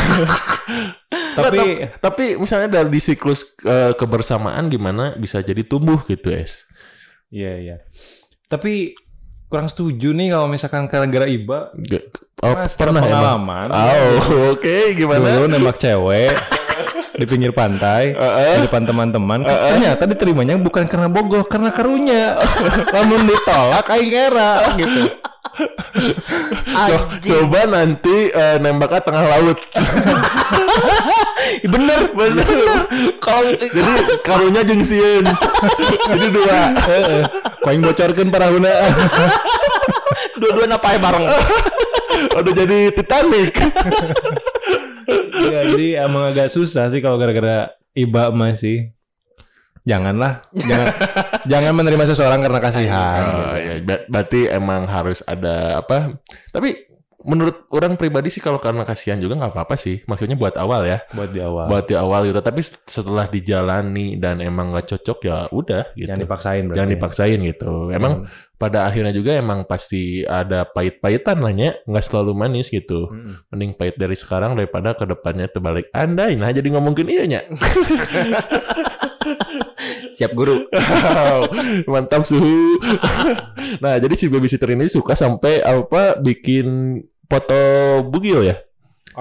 Tapi 1.37 1.61
tapi 1.99 2.25
misalnya 2.37 2.69
dari 2.71 2.89
di 2.89 3.01
siklus 3.01 3.57
eh, 3.61 3.93
kebersamaan 3.93 4.69
gimana 4.69 5.17
bisa 5.17 5.41
jadi 5.41 5.61
tumbuh 5.63 6.05
gitu, 6.05 6.29
Es? 6.29 6.69
iya 7.27 7.57
iya. 7.57 7.77
Tapi 8.47 8.95
kurang 9.47 9.67
setuju 9.67 10.11
nih 10.11 10.31
kalau 10.31 10.47
misalkan 10.47 10.87
gara-gara 10.87 11.25
iba. 11.25 11.73
G- 11.75 12.07
Oh, 12.37 12.53
Karena 12.53 12.69
pernah 12.69 13.01
emang? 13.01 13.09
pengalaman. 13.41 13.67
Oh, 13.73 14.13
oke, 14.53 14.77
gimana? 14.93 15.25
Dulu 15.35 15.49
nembak 15.49 15.81
cewek. 15.81 16.37
di 17.17 17.25
pinggir 17.25 17.53
pantai 17.57 18.13
Heeh. 18.13 18.61
di 18.61 18.69
depan 18.69 18.85
teman-teman 18.85 19.41
ternyata 19.43 20.05
diterimanya 20.05 20.61
bukan 20.61 20.85
karena 20.85 21.09
bogoh 21.09 21.49
karena 21.49 21.73
karunya 21.73 22.37
namun 22.95 23.25
ditolak 23.25 23.89
aing 23.89 24.13
kera 24.13 24.77
gitu 24.77 25.09
Co- 26.77 27.09
coba 27.17 27.65
nanti 27.65 28.29
eh, 28.29 28.61
nembaknya 28.61 29.01
tengah 29.01 29.25
laut. 29.25 29.57
bener, 31.73 32.13
bener. 32.13 32.49
Kalau 33.17 33.57
jadi 33.57 33.93
karunya 34.21 34.61
jeung 34.69 34.85
sieun. 34.85 35.25
jadi 36.13 36.27
dua. 36.29 36.77
kau 37.65 37.73
yang 37.73 37.81
bocorkan 37.81 38.29
parahuna 38.29 38.69
Dua-dua 40.37 40.67
napai 40.69 41.01
bareng. 41.01 41.25
Udah 42.37 42.53
jadi 42.53 42.93
Titanic. 42.93 43.57
Ya, 45.51 45.61
jadi 45.73 46.07
emang 46.07 46.31
agak 46.31 46.51
susah 46.51 46.91
sih 46.91 47.03
kalau 47.03 47.19
gara-gara 47.19 47.75
iba 47.97 48.31
masih 48.35 48.91
janganlah. 49.87 50.43
Jangan 50.53 50.89
jangan 51.51 51.73
menerima 51.79 52.05
seseorang 52.11 52.41
karena 52.43 52.61
kasihan. 52.61 53.23
Oh, 53.23 53.55
ya, 53.55 53.75
ber- 53.81 54.07
berarti 54.11 54.51
emang 54.51 54.91
harus 54.91 55.23
ada 55.25 55.79
apa? 55.79 56.19
Tapi 56.51 56.86
menurut 57.27 57.67
orang 57.75 57.99
pribadi 57.99 58.31
sih 58.31 58.39
kalau 58.39 58.63
karena 58.63 58.87
kasihan 58.87 59.19
juga 59.19 59.35
nggak 59.37 59.53
apa-apa 59.53 59.75
sih. 59.75 60.07
Maksudnya 60.07 60.39
buat 60.39 60.55
awal 60.55 60.87
ya, 60.87 61.03
buat 61.11 61.31
di 61.35 61.43
awal 61.43 61.67
buat 61.67 61.85
di 61.85 61.95
awal 61.99 62.31
gitu. 62.31 62.39
Tapi 62.39 62.61
setelah 62.65 63.27
dijalani 63.27 64.15
dan 64.17 64.39
emang 64.39 64.71
nggak 64.71 64.87
cocok 64.95 65.19
ya 65.27 65.51
udah 65.51 65.93
gitu. 65.99 66.07
jangan 66.07 66.23
dipaksain 66.23 66.63
berarti 66.65 66.79
Jangan 66.79 66.91
dipaksain 66.95 67.39
gitu. 67.43 67.73
Emang 67.91 68.13
pada 68.57 68.89
akhirnya 68.89 69.13
juga 69.13 69.37
emang 69.37 69.69
pasti 69.69 70.25
ada 70.25 70.65
pahit-pahitan 70.65 71.43
lah 71.43 71.53
ya, 71.53 71.77
nggak 71.85 72.05
selalu 72.07 72.33
manis 72.33 72.71
gitu. 72.73 73.11
Mm-mm. 73.11 73.51
Mending 73.53 73.77
pahit 73.77 73.99
dari 73.99 74.17
sekarang 74.17 74.55
daripada 74.57 74.95
ke 74.97 75.05
depannya 75.05 75.51
terbalik. 75.51 75.91
Andai 75.93 76.39
nah 76.39 76.55
jadi 76.55 76.71
ngomongin 76.73 77.11
iya 77.11 77.25
nya. 77.27 77.41
Siap 80.17 80.33
guru. 80.33 80.67
Mantap 81.91 82.25
suhu. 82.25 82.81
nah, 83.83 83.99
jadi 84.01 84.15
si 84.17 84.31
babysitter 84.31 84.73
ini 84.73 84.89
suka 84.89 85.13
sampai 85.13 85.61
apa 85.61 86.19
bikin 86.21 86.99
foto 87.27 87.59
bugil 88.07 88.43
ya? 88.43 88.57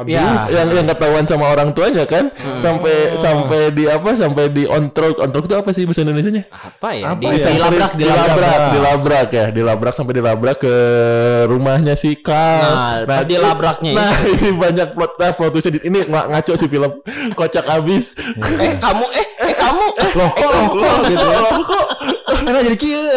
Ya. 0.04 0.52
Yang 0.52 0.76
yang 0.76 0.88
ketahuan 0.92 1.24
sama 1.24 1.56
orang 1.56 1.72
tuanya 1.72 2.04
kan? 2.04 2.28
Sampai 2.60 3.16
sampai 3.16 3.72
di 3.72 3.88
apa? 3.88 4.12
Sampai 4.12 4.52
di 4.52 4.68
ontrok. 4.68 5.24
Ontrok 5.24 5.48
itu 5.48 5.56
apa 5.56 5.72
sih 5.72 5.88
bahasa 5.88 6.04
Indonesianya? 6.04 6.52
Apa 6.52 6.92
ya? 6.92 7.16
Apa 7.16 7.24
Di, 7.24 7.40
ya? 7.40 7.56
dilabrak, 7.56 7.92
dilabrak. 7.96 7.96
dilabrak, 7.96 8.60
dilabrak 8.76 9.28
ya, 9.32 9.46
dilabrak 9.56 9.94
sampai 9.96 10.14
dilabrak 10.20 10.58
ke 10.60 10.76
rumahnya 11.48 11.96
si 11.96 12.20
Kal. 12.20 13.08
Nah, 13.08 13.24
dilabraknya 13.24 13.96
Nah, 13.96 14.12
ini 14.28 14.52
banyak 14.52 14.92
plot 14.92 15.16
nah, 15.16 15.32
plot 15.32 15.56
twistnya 15.56 15.80
ini 15.80 16.04
ng- 16.04 16.28
ngaco 16.28 16.54
sih 16.60 16.68
film 16.68 16.92
kocak 17.32 17.64
abis. 17.64 18.20
Eh 18.36 18.76
kamu, 18.76 19.06
eh, 19.16 19.28
eh 19.48 19.54
kamu, 19.56 19.86
eh, 19.96 20.10
Loh 20.12 20.30
kok, 20.30 20.50
loh 20.52 20.68
kok 20.76 20.96
gitu 21.08 21.24
ya. 21.24 21.40
Loh 21.40 21.64
kok. 21.64 21.88
Karena 22.44 22.60
jadi 22.62 22.76
kieu 22.76 23.00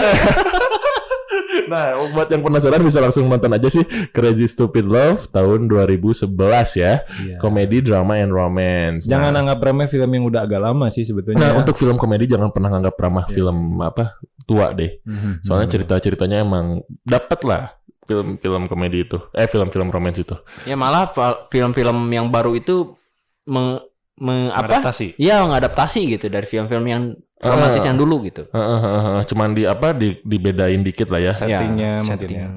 Nah, 1.66 1.98
buat 2.14 2.28
yang 2.30 2.40
penasaran 2.46 2.80
bisa 2.80 3.02
langsung 3.02 3.26
nonton 3.26 3.50
aja 3.50 3.68
sih 3.68 3.82
Crazy 4.14 4.46
Stupid 4.46 4.86
Love 4.86 5.26
tahun 5.34 5.66
2011 5.66 6.30
ya. 6.78 7.02
Komedi, 7.42 7.82
drama, 7.82 8.20
and 8.20 8.30
romance. 8.30 9.04
jangan 9.08 9.34
Nah, 9.34 9.42
anggap 9.42 9.58
remeh 9.58 9.88
film 9.90 10.10
yang 10.14 10.24
udah 10.30 10.46
agak 10.46 10.60
lama 10.62 10.86
sih 10.88 11.02
sebetulnya 11.02 11.40
nah, 11.40 11.52
untuk 11.58 11.74
film 11.74 11.98
komedi 11.98 12.30
jangan 12.30 12.54
pernah 12.54 12.70
nganggap 12.72 12.94
ramah 12.96 13.26
film 13.26 13.82
apa 13.82 14.20
tua 14.48 14.72
deh. 14.72 15.02
Mhm. 15.04 15.44
Soalnya 15.44 15.68
cerita-ceritanya 15.68 16.40
emang 16.40 16.80
dapat 17.04 17.40
lah 17.44 17.64
film-film 18.08 18.64
komedi 18.64 19.04
itu. 19.04 19.20
Eh, 19.36 19.44
film-film 19.44 19.92
romance 19.92 20.24
itu. 20.24 20.36
Ya 20.64 20.74
malah 20.80 21.12
film-film 21.52 22.08
yang 22.08 22.32
baru 22.32 22.56
itu 22.56 22.96
meng, 23.44 23.84
meng- 24.16 24.48
apa? 24.48 24.80
Iya 25.20 25.44
ngadaptasi 25.44 26.16
gitu 26.16 26.26
dari 26.32 26.48
film-film 26.48 26.84
yang 26.88 27.02
romantis 27.40 27.82
Ah. 27.82 27.86
yang 27.88 27.96
dulu 27.96 28.14
gitu. 28.22 28.42
Heeh, 28.48 28.78
heeh, 28.78 29.00
heeh. 29.04 29.22
Cuman 29.26 29.48
di 29.52 29.62
apa 29.62 29.92
di 29.92 30.16
dibedain 30.20 30.80
dikit 30.80 31.08
lah 31.08 31.20
ya. 31.20 31.32
Settingnya 31.32 31.90
Ya, 31.98 32.00
mungkin 32.00 32.28
setting. 32.28 32.36
ya. 32.36 32.48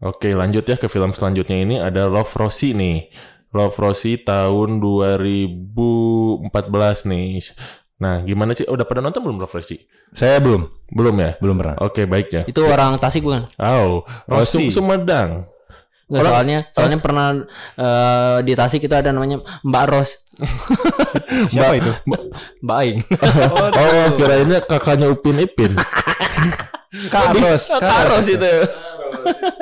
Oke, 0.00 0.30
lanjut 0.30 0.62
ya 0.62 0.74
ke 0.74 0.86
film 0.86 1.10
selanjutnya 1.10 1.58
ini 1.58 1.74
ada 1.76 2.06
Love 2.06 2.30
Rosie 2.34 2.70
nih. 2.70 3.10
Love 3.50 3.74
Rosie 3.76 4.16
tahun 4.16 4.78
2014 4.78 7.04
nih. 7.04 7.42
Nah, 7.98 8.22
gimana 8.22 8.54
sih? 8.54 8.64
Udah 8.64 8.86
pada 8.86 9.00
nonton 9.00 9.20
belum 9.20 9.36
Love 9.36 9.52
Rosie? 9.52 9.84
Saya 10.14 10.38
belum, 10.38 10.70
Belum 10.88 11.12
ya? 11.18 11.34
belum 11.36 11.56
pernah. 11.58 11.76
Oke, 11.82 12.06
baik 12.06 12.28
ya. 12.30 12.42
Itu 12.46 12.62
orang 12.64 12.94
Tasik 12.96 13.26
bukan? 13.26 13.44
Oh, 13.58 14.06
Rosie. 14.24 14.70
Rosie 14.70 14.72
Sumedang. 14.72 15.50
Nggak, 16.08 16.20
Orang- 16.24 16.32
soalnya 16.32 16.58
soalnya 16.72 16.98
pernah 16.98 17.26
eh, 17.76 18.36
di 18.40 18.52
Tasik 18.56 18.80
itu 18.80 18.94
ada 18.96 19.12
namanya 19.12 19.44
Mbak 19.60 19.84
Ros, 19.92 20.10
Siapa 21.52 21.74
itu? 21.76 21.92
Mbak 22.64 22.76
Aing. 22.80 22.98
Oh, 23.78 24.06
kirainnya 24.16 24.58
kakaknya 24.64 25.12
Upin 25.12 25.36
Ipin. 25.38 25.76
Kak 27.12 27.36
Ros. 27.36 27.68
Kak 27.68 28.02
Ros 28.08 28.24
itu. 28.24 28.52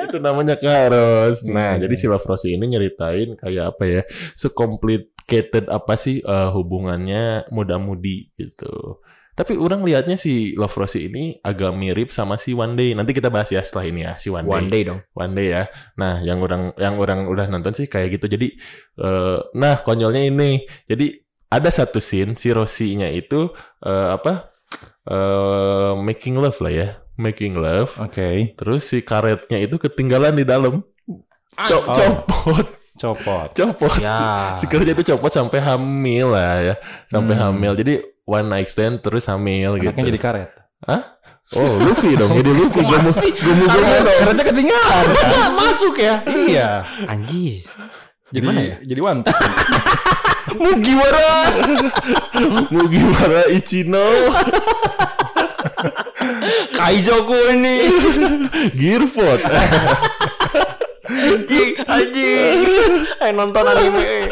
itu 0.07 0.17
namanya 0.23 0.55
Karos. 0.55 1.43
Nah, 1.43 1.75
jadi 1.75 1.91
si 1.95 2.07
Love 2.07 2.23
Rosie 2.23 2.55
ini 2.55 2.63
nyeritain 2.67 3.35
kayak 3.35 3.75
apa 3.75 3.83
ya? 3.83 4.01
Secomplicated 4.31 5.67
apa 5.67 5.99
sih 5.99 6.23
eh, 6.23 6.49
hubungannya 6.51 7.43
muda-mudi 7.51 8.31
gitu. 8.35 9.03
Tapi 9.37 9.53
orang 9.53 9.85
lihatnya 9.85 10.17
si 10.17 10.57
Love 10.57 10.73
Rosie 10.73 11.05
ini 11.05 11.37
agak 11.39 11.69
mirip 11.71 12.09
sama 12.09 12.41
si 12.41 12.57
One 12.57 12.73
Day. 12.73 12.97
Nanti 12.97 13.13
kita 13.13 13.29
bahas 13.29 13.53
ya 13.53 13.61
setelah 13.61 13.85
ini 13.85 14.01
ya 14.01 14.17
si 14.17 14.33
One, 14.33 14.49
One 14.49 14.65
Day. 14.65 14.81
day 14.81 14.89
dong. 14.89 14.99
One 15.13 15.37
Day 15.37 15.53
ya. 15.53 15.63
Nah, 15.93 16.25
yang 16.25 16.41
orang 16.41 16.73
yang 16.73 16.97
orang 16.97 17.29
udah 17.29 17.45
nonton 17.45 17.71
sih 17.71 17.85
kayak 17.85 18.17
gitu. 18.17 18.25
Jadi 18.27 18.57
eh, 18.97 19.37
nah 19.53 19.77
konyolnya 19.77 20.25
ini. 20.25 20.65
Jadi 20.89 21.13
ada 21.47 21.69
satu 21.69 22.01
scene 22.01 22.33
si 22.33 22.49
Rosie-nya 22.49 23.13
itu 23.13 23.53
eh, 23.85 24.09
apa? 24.17 24.57
eh 25.05 25.91
making 25.95 26.35
love 26.35 26.57
lah 26.57 26.73
ya. 26.73 26.87
Making 27.15 27.57
love. 27.57 27.93
Oke. 27.97 28.53
Terus 28.53 28.81
si 28.85 29.01
karetnya 29.01 29.57
itu 29.57 29.77
ketinggalan 29.77 30.33
di 30.33 30.45
dalam. 30.45 30.81
Co- 31.57 31.85
Oh. 31.87 31.93
Copot, 31.93 32.67
Copot. 32.97 33.49
copot. 33.53 33.93
Ya. 33.97 34.57
Si, 34.57 34.65
si 34.65 34.65
karetnya 34.65 34.93
itu 34.93 35.05
copot 35.07 35.29
sampai 35.29 35.61
hamil 35.61 36.33
lah 36.33 36.53
ya. 36.61 36.75
Sampai 37.05 37.33
Hmm. 37.33 37.53
hamil. 37.53 37.73
Jadi 37.77 37.93
one 38.27 38.51
night 38.51 38.67
stand 38.67 38.99
terus 38.99 39.31
hamil 39.31 39.79
Anaknya 39.79 39.95
gitu. 39.95 40.07
jadi 40.11 40.19
karet. 40.19 40.49
Oh, 41.55 41.79
Luffy 41.79 42.11
dong. 42.19 42.35
Jadi 42.35 42.51
Luffy. 42.51 42.83
Gue 42.83 42.99
mau 42.99 43.15
gue 43.15 43.95
dong. 44.03 44.17
Karetnya 44.19 44.45
ketinggalan. 44.51 45.05
Masuk 45.63 45.95
ya. 45.95 46.19
iya. 46.27 46.83
Anjir. 47.07 47.63
Jadi 48.27 48.43
Gimana 48.43 48.59
ya? 48.59 48.75
Jadi 48.83 48.99
wanita. 48.99 49.31
Mugiwara. 50.59 51.31
Mugiwara 52.67 53.47
Ichino. 53.47 54.03
Kaijoku 56.77 57.37
ini. 57.55 57.75
Gearford. 58.75 59.39
Anjing, 61.07 61.79
anjing. 61.87 62.59
Eh 63.23 63.31
nonton 63.31 63.63
anime. 63.63 64.27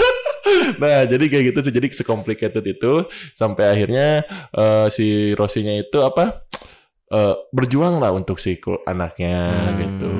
Nah, 0.75 1.03
jadi 1.03 1.25
kayak 1.25 1.45
gitu 1.49 1.59
sih. 1.61 1.73
Jadi 1.73 1.87
secomplicated 1.91 2.63
itu 2.63 3.05
sampai 3.31 3.65
akhirnya 3.67 4.21
eh, 4.51 4.87
si 4.87 5.07
Rosinya 5.33 5.73
itu 5.73 5.99
apa? 5.99 6.45
eh, 7.05 7.33
berjuang 7.49 8.01
lah 8.01 8.09
untuk 8.09 8.37
si 8.37 8.57
anaknya 8.83 9.37
Hmm. 9.53 9.77
gitu. 9.77 10.11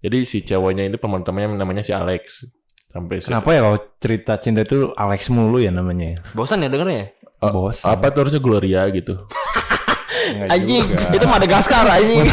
Jadi 0.00 0.18
si 0.24 0.40
cowoknya 0.40 0.84
ini 0.84 0.96
teman-temannya 0.96 1.52
namanya 1.54 1.80
si 1.80 1.92
Alex. 1.92 2.48
Sampai 2.88 3.20
si- 3.20 3.28
Kenapa 3.28 3.52
ya 3.52 3.60
kalau 3.60 3.78
cerita 3.98 4.32
cinta 4.36 4.60
itu 4.60 4.88
Alex 4.94 5.28
mulu 5.28 5.60
ya 5.60 5.68
namanya? 5.68 6.24
Bosan 6.32 6.60
ya 6.60 6.68
denger 6.68 6.88
ya? 6.88 7.04
Eh, 7.44 7.50
Bos. 7.50 7.84
apa 7.84 8.08
tuh 8.08 8.24
harusnya 8.24 8.40
Gloria 8.40 8.88
gitu. 8.88 9.20
Anjing, 10.48 10.88
itu 11.12 11.26
Madagaskar 11.28 11.84
anjing. 11.84 12.24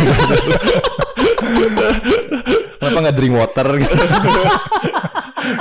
Kenapa 2.79 2.97
nggak 3.01 3.15
drink 3.15 3.35
water 3.35 3.67
gitu? 3.77 3.91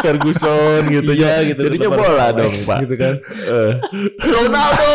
Ferguson 0.01 0.83
gitu 0.88 1.12
ya 1.12 1.43
gitu. 1.45 1.61
Jadinya 1.66 1.90
bola 1.90 2.27
dong, 2.33 2.53
Pak. 2.53 2.79
Gitu 2.85 2.95
kan. 2.97 3.14
Eh. 3.27 3.73
Ronaldo. 4.37 4.93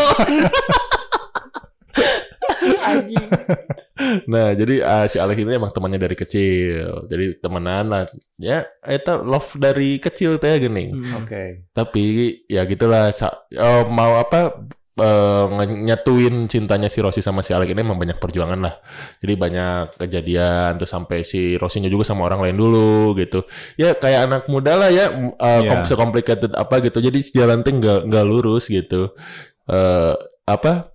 anjing. 2.86 3.26
Nah, 4.28 4.52
jadi 4.54 4.84
ah, 4.84 5.06
si 5.08 5.18
Alex 5.18 5.38
ini 5.40 5.56
emang 5.56 5.72
temannya 5.72 5.98
dari 5.98 6.14
kecil. 6.14 7.08
Jadi 7.08 7.40
temenan 7.40 7.90
lah. 7.90 8.04
Ya, 8.36 8.68
eta 8.84 9.18
love 9.18 9.56
dari 9.58 9.98
kecil 9.98 10.38
teh 10.38 10.60
gini. 10.60 10.92
Oke. 11.16 11.66
Tapi 11.72 12.04
ya 12.46 12.68
gitulah 12.68 13.10
sa- 13.10 13.48
eh, 13.50 13.84
mau 13.88 14.20
apa 14.20 14.54
eh, 14.96 15.46
nge- 15.46 15.82
nyatuin 15.84 16.48
cintanya 16.48 16.88
si 16.88 17.00
Rossi 17.00 17.20
sama 17.20 17.40
si 17.40 17.52
Alex 17.52 17.68
ini 17.68 17.84
emang 17.84 17.96
banyak 17.96 18.16
perjuangan 18.16 18.60
lah. 18.60 18.80
Jadi 19.20 19.34
banyak 19.36 20.00
kejadian 20.00 20.76
terus 20.76 20.90
sampai 20.90 21.22
si 21.22 21.56
Rossinya 21.56 21.88
juga 21.88 22.04
sama 22.04 22.26
orang 22.26 22.48
lain 22.48 22.56
dulu 22.56 23.12
gitu. 23.16 23.44
Ya 23.76 23.92
kayak 23.92 24.28
anak 24.28 24.44
muda 24.48 24.76
lah 24.76 24.90
ya 24.90 25.12
m- 25.12 25.36
eh, 25.36 25.62
Iya. 25.62 25.70
kom- 25.70 25.86
secomplicated 25.86 26.52
apa 26.54 26.80
gitu. 26.80 27.00
Jadi 27.00 27.20
jalan 27.30 27.60
teh 27.60 27.72
nggak 27.72 28.08
nggak 28.08 28.24
lurus 28.24 28.68
gitu. 28.68 29.12
Eh 29.66 30.14
apa 30.46 30.94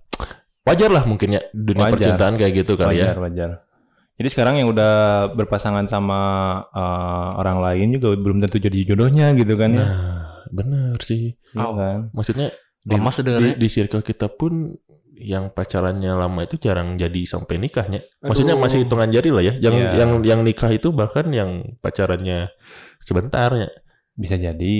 wajar 0.61 0.89
lah 0.89 1.03
mungkin 1.03 1.35
ya 1.35 1.41
dunia 1.51 1.89
Wajar. 1.89 1.93
percintaan 1.97 2.33
kayak 2.37 2.53
gitu 2.63 2.73
kali 2.73 2.97
wajar, 2.97 3.13
ya. 3.13 3.21
wajar. 3.21 3.49
Jadi 4.15 4.29
sekarang 4.29 4.55
yang 4.61 4.69
udah 4.69 4.93
berpasangan 5.33 5.85
sama 5.85 6.19
eh, 6.69 7.29
orang 7.37 7.57
lain 7.59 7.97
juga 7.97 8.13
belum 8.13 8.37
tentu 8.39 8.57
jadi 8.57 8.79
jodohnya 8.81 9.33
gitu 9.33 9.53
kan 9.53 9.73
ya. 9.73 9.85
Nah, 9.85 10.45
bener 10.49 10.97
sih. 11.01 11.33
Iya 11.53 11.61
Oh. 11.61 11.73
kan? 11.73 11.99
Maksudnya 12.13 12.49
Di, 12.81 12.97
Lama 12.97 13.13
di, 13.13 13.61
di 13.61 13.67
circle 13.69 14.01
kita 14.01 14.25
pun 14.27 14.73
yang 15.13 15.53
pacarannya 15.53 16.17
lama 16.17 16.41
itu 16.41 16.57
jarang 16.57 16.97
jadi 16.97 17.21
sampai 17.23 17.61
nikahnya. 17.61 18.01
Maksudnya 18.25 18.57
Aduh. 18.57 18.63
masih 18.65 18.81
hitungan 18.81 19.05
jari 19.05 19.29
lah 19.29 19.43
ya. 19.45 19.53
Yang 19.53 19.75
Iya. 19.77 19.89
yang 20.01 20.11
yang 20.25 20.39
nikah 20.41 20.73
itu 20.73 20.89
bahkan 20.89 21.29
yang 21.29 21.77
pacarannya 21.77 22.49
sebentarnya. 22.97 23.69
Bisa 24.11 24.33
jadi. 24.35 24.77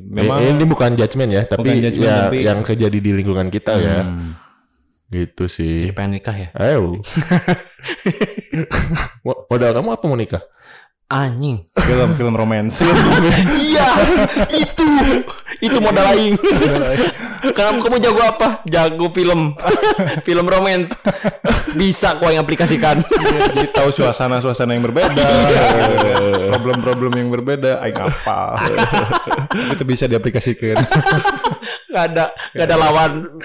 Memang 0.00 0.40
ini 0.40 0.62
bukan 0.62 0.94
judgement 0.94 1.26
ya, 1.28 1.42
tapi 1.42 1.74
Bukan 1.74 1.82
judgement, 1.82 2.06
ya 2.06 2.16
tapi- 2.30 2.42
yang 2.46 2.58
terjadi 2.62 2.98
di 2.98 3.10
lingkungan 3.12 3.50
kita 3.50 3.72
ya. 3.76 4.06
Hmm. 4.06 4.38
Gitu 5.10 5.50
sih. 5.50 5.90
Jadi 5.90 5.94
pengen 5.98 6.22
nikah 6.22 6.36
ya? 6.38 6.48
Ayo. 6.54 6.94
Mo- 9.26 9.42
Modal 9.46 9.74
kamu 9.74 9.88
apa 9.90 10.04
mau 10.06 10.14
nikah? 10.14 10.42
Anjing. 11.10 11.66
film 11.90 12.10
film 12.14 12.34
romance. 12.34 12.86
iya, 13.66 13.90
itu. 14.54 14.86
Itu 15.60 15.78
modal 15.78 16.16
aing. 16.16 16.34
Kamu 17.56 17.80
kamu 17.80 17.96
jago 18.04 18.20
apa? 18.20 18.60
Jago 18.68 19.08
film. 19.16 19.56
film 20.28 20.44
romance. 20.44 20.92
Bisa 21.72 22.20
kau 22.20 22.28
yang 22.28 22.44
aplikasikan. 22.44 23.00
Jadi 23.00 23.72
tahu 23.72 23.88
suasana-suasana 23.88 24.76
yang 24.76 24.84
berbeda, 24.84 25.24
problem-problem 26.52 27.12
yang 27.16 27.28
berbeda, 27.32 27.80
aing 27.80 27.96
apa. 27.96 28.60
Itu 29.72 29.88
bisa 29.88 30.04
diaplikasikan. 30.04 30.84
Gak 31.88 32.04
ada, 32.12 32.36
gak 32.52 32.66
ada 32.68 32.76
lawan. 32.76 33.40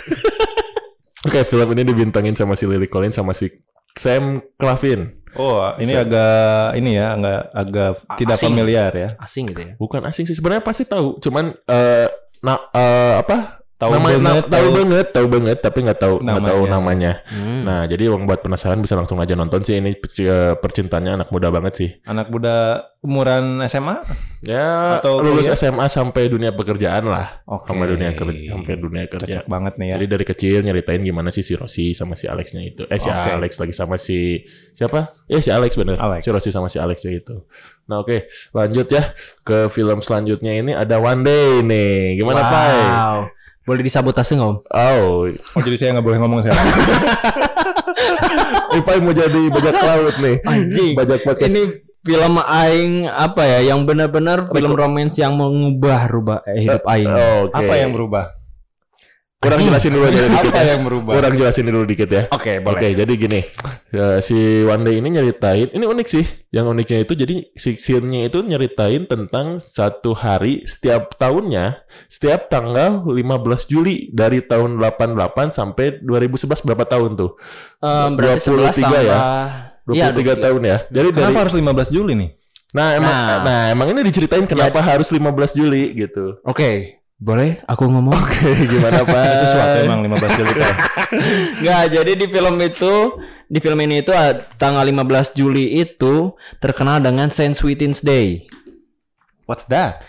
Oke, 1.24 1.48
film 1.48 1.68
ini 1.72 1.88
dibintangin 1.88 2.36
sama 2.36 2.60
si 2.60 2.68
Lily 2.68 2.92
Collins 2.92 3.16
sama 3.16 3.32
si 3.32 3.48
Sam 3.96 4.44
Claflin. 4.60 5.26
Oh, 5.36 5.60
ini 5.84 5.92
agak 5.92 6.80
ini 6.80 6.96
ya, 6.96 7.12
agak 7.12 7.42
agak 7.52 7.90
tidak 8.16 8.38
Asing. 8.40 8.56
familiar 8.56 8.92
ya. 8.96 9.10
Asing 9.20 9.52
gitu 9.52 9.62
ya. 9.68 9.74
Bukan 9.76 10.02
asing 10.08 10.24
sih 10.32 10.36
sebenarnya 10.36 10.64
pasti 10.64 10.88
tahu, 10.88 11.20
cuman 11.20 11.52
eh 11.68 12.08
nah 12.40 12.60
eh, 12.72 13.14
apa? 13.20 13.65
Tahu 13.76 13.92
Nama- 13.92 14.08
banget, 14.08 14.22
na- 14.24 14.32
tahu 14.40 14.48
tahu- 14.48 14.72
banget, 14.72 15.08
tahu 15.12 15.28
banget, 15.28 15.58
tapi 15.60 15.78
nggak 15.84 16.00
tahu 16.00 16.16
nggak 16.24 16.44
tahu 16.48 16.62
Namanya. 16.64 17.20
Hmm. 17.28 17.68
Nah, 17.68 17.84
jadi 17.84 18.08
uang 18.08 18.24
buat 18.24 18.40
penasaran 18.40 18.80
bisa 18.80 18.96
langsung 18.96 19.20
aja 19.20 19.36
nonton 19.36 19.68
sih 19.68 19.84
ini 19.84 19.92
eh, 19.92 20.56
percintaannya 20.56 21.20
anak 21.20 21.28
muda 21.28 21.52
banget 21.52 21.74
sih. 21.76 21.90
Anak 22.08 22.32
muda 22.32 22.88
umuran 23.04 23.60
SMA? 23.68 24.00
Ya, 24.48 25.04
Atau 25.04 25.20
lulus 25.20 25.52
kuliah? 25.52 25.60
SMA 25.60 25.86
sampai 25.86 26.32
dunia 26.32 26.56
pekerjaan 26.56 27.04
lah, 27.04 27.44
Oke. 27.44 27.68
sama 27.68 27.84
dunia 27.84 28.16
kerja, 28.16 28.56
sampai 28.56 28.74
dunia 28.80 29.06
kerja. 29.06 29.44
Cocok 29.44 29.48
banget 29.52 29.74
nih 29.76 29.88
ya. 29.92 29.94
Jadi 30.00 30.06
dari 30.08 30.26
kecil 30.26 30.58
nyeritain 30.64 31.02
gimana 31.04 31.28
sih 31.30 31.44
si 31.44 31.60
Rossi 31.60 31.92
sama 31.92 32.16
si 32.16 32.32
Alexnya 32.32 32.64
itu. 32.64 32.88
Eh 32.88 32.96
si 32.96 33.12
Oke. 33.12 33.28
Alex 33.28 33.60
lagi 33.60 33.76
sama 33.76 34.00
si 34.00 34.40
siapa? 34.72 35.12
Ya 35.28 35.44
si 35.44 35.52
Alex 35.52 35.76
bener. 35.76 36.00
Alex. 36.00 36.24
Si 36.24 36.32
Rossi 36.32 36.48
sama 36.48 36.72
si 36.72 36.80
Alexnya 36.80 37.12
itu. 37.12 37.44
Nah 37.86 38.00
oke 38.00 38.26
lanjut 38.56 38.88
ya 38.88 39.12
ke 39.44 39.68
film 39.68 40.00
selanjutnya 40.00 40.56
ini 40.56 40.72
ada 40.72 40.96
One 40.96 41.22
Day 41.22 41.60
nih. 41.60 42.24
Gimana 42.24 42.42
Pai? 42.42 42.74
Boleh 43.66 43.82
disabotase 43.82 44.38
nggak 44.38 44.46
om? 44.46 44.58
Oh, 44.70 45.26
Oh 45.26 45.62
jadi 45.66 45.74
saya 45.74 45.98
nggak 45.98 46.06
boleh 46.06 46.20
ngomong 46.22 46.46
sekarang. 46.46 46.66
ini 48.78 48.82
Pai 48.86 49.02
mau 49.02 49.10
jadi 49.10 49.42
bajak 49.50 49.74
laut 49.82 50.16
nih. 50.22 50.36
Anjing. 50.46 50.94
Bajak 50.94 51.20
podcast. 51.26 51.50
Ini 51.50 51.64
film 52.06 52.38
aing 52.38 53.10
apa 53.10 53.42
ya? 53.42 53.74
Yang 53.74 53.80
benar-benar 53.90 54.46
film 54.54 54.72
romance 54.78 55.18
yang 55.18 55.34
mengubah 55.34 56.06
rubah 56.06 56.40
eh, 56.46 56.70
hidup 56.70 56.86
aing. 56.86 57.10
Oh, 57.10 57.50
Oke. 57.50 57.58
Apa 57.58 57.74
yang 57.82 57.90
berubah? 57.90 58.30
Kurang 59.46 59.60
Anjing. 59.62 59.70
jelasin 59.70 59.92
dulu 59.94 60.04
aja 60.04 60.18
dikit 60.26 60.50
Apa 60.50 60.58
ya. 60.58 60.68
yang 60.74 60.82
berubah? 60.82 61.12
Kurang 61.14 61.34
jelasin 61.36 61.66
dulu 61.66 61.86
dikit 61.86 62.10
ya. 62.10 62.24
Oke, 62.34 62.54
Oke, 62.60 62.88
jadi 62.92 63.14
gini, 63.14 63.40
ya, 63.90 64.18
si 64.20 64.34
One 64.66 64.82
Day 64.82 64.98
ini 64.98 65.08
nyeritain, 65.08 65.70
ini 65.70 65.86
unik 65.86 66.08
sih. 66.08 66.26
Yang 66.50 66.66
uniknya 66.68 66.98
itu 67.04 67.14
jadi 67.14 67.36
si 67.54 67.76
scene-nya 67.76 68.26
itu 68.26 68.42
nyeritain 68.42 69.06
tentang 69.06 69.60
satu 69.60 70.12
hari 70.12 70.66
setiap 70.66 71.14
tahunnya, 71.14 71.86
setiap 72.08 72.50
tanggal 72.50 73.06
15 73.06 73.22
Juli 73.66 74.10
dari 74.10 74.42
tahun 74.42 74.82
88 74.82 75.14
sampai 75.52 76.02
2011 76.02 76.66
berapa 76.66 76.84
tahun 76.84 77.14
tuh? 77.14 77.38
Eh, 77.80 78.08
berarti 78.12 78.50
23 78.50 78.74
11 78.74 78.82
ya? 78.82 78.82
tambah 78.82 79.14
23 79.86 79.94
Iya, 79.94 80.36
tahun 80.42 80.62
ya. 80.64 80.78
Jadi 80.90 81.08
dari 81.14 81.22
Kenapa 81.30 81.40
harus 81.46 81.54
15 81.54 81.88
Juli 81.88 82.14
nih? 82.18 82.30
Nah, 82.74 82.90
emang 82.92 83.14
Nah. 83.14 83.40
nah. 83.40 83.64
emang 83.70 83.88
ini 83.88 84.02
diceritain 84.04 84.44
kenapa 84.44 84.82
harus 84.82 85.08
15 85.08 85.54
Juli 85.54 85.96
gitu. 85.96 86.42
Oke, 86.44 87.00
boleh 87.16 87.64
aku 87.64 87.88
ngomong? 87.88 88.16
Oke, 88.16 88.68
gimana 88.68 89.02
Pak? 89.08 89.24
Sesuatu 89.44 89.78
emang 89.88 90.04
15 90.04 90.40
Juli 90.40 90.54
Pak. 90.60 90.76
Nggak, 91.64 91.84
jadi 91.96 92.12
di 92.16 92.26
film 92.28 92.56
itu 92.60 92.96
di 93.46 93.60
film 93.62 93.80
ini 93.86 94.02
itu 94.02 94.12
ah, 94.12 94.36
tanggal 94.58 94.84
15 94.84 95.38
Juli 95.38 95.80
itu 95.80 96.34
terkenal 96.60 97.00
dengan 97.00 97.32
Saint 97.32 97.56
Sweetins 97.56 98.02
Day. 98.04 98.50
What's 99.46 99.70
that? 99.70 100.02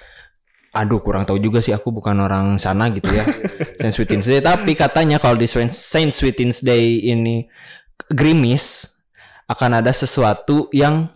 Aduh, 0.76 1.00
kurang 1.00 1.24
tahu 1.24 1.40
juga 1.40 1.64
sih 1.64 1.72
aku 1.72 1.88
bukan 1.88 2.16
orang 2.20 2.60
sana 2.60 2.92
gitu 2.92 3.08
ya. 3.08 3.24
Saint 3.80 3.94
Sweetins 3.94 4.28
Day, 4.28 4.40
tapi 4.44 4.76
katanya 4.76 5.16
kalau 5.16 5.38
di 5.38 5.48
Saint 5.48 6.12
Sweetins 6.12 6.60
Day 6.60 7.00
ini 7.00 7.48
gerimis 8.12 8.96
akan 9.46 9.80
ada 9.80 9.92
sesuatu 9.94 10.68
yang 10.74 11.08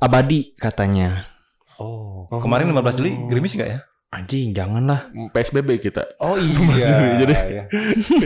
abadi 0.00 0.56
katanya. 0.56 1.28
Oh, 1.76 2.24
kemarin 2.40 2.72
15 2.72 2.98
Juli 2.98 3.12
gerimis 3.28 3.52
nggak 3.52 3.68
ya? 3.68 3.80
Anjing, 4.16 4.56
janganlah. 4.56 5.12
PSBB 5.12 5.76
kita. 5.76 6.16
Oh 6.24 6.40
iya. 6.40 7.20
jadi 7.20 7.34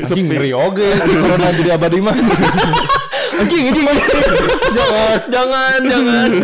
anjing 0.07 0.31
ngeri 0.31 0.55
oge 0.55 0.94
corona 0.94 1.50
jadi 1.50 1.70
abadi 1.74 1.98
mah. 1.98 2.14
Anjing, 3.40 3.74
anjing. 3.74 3.87
jangan, 4.70 5.18
jangan, 5.26 5.81
jangan. 5.83 6.31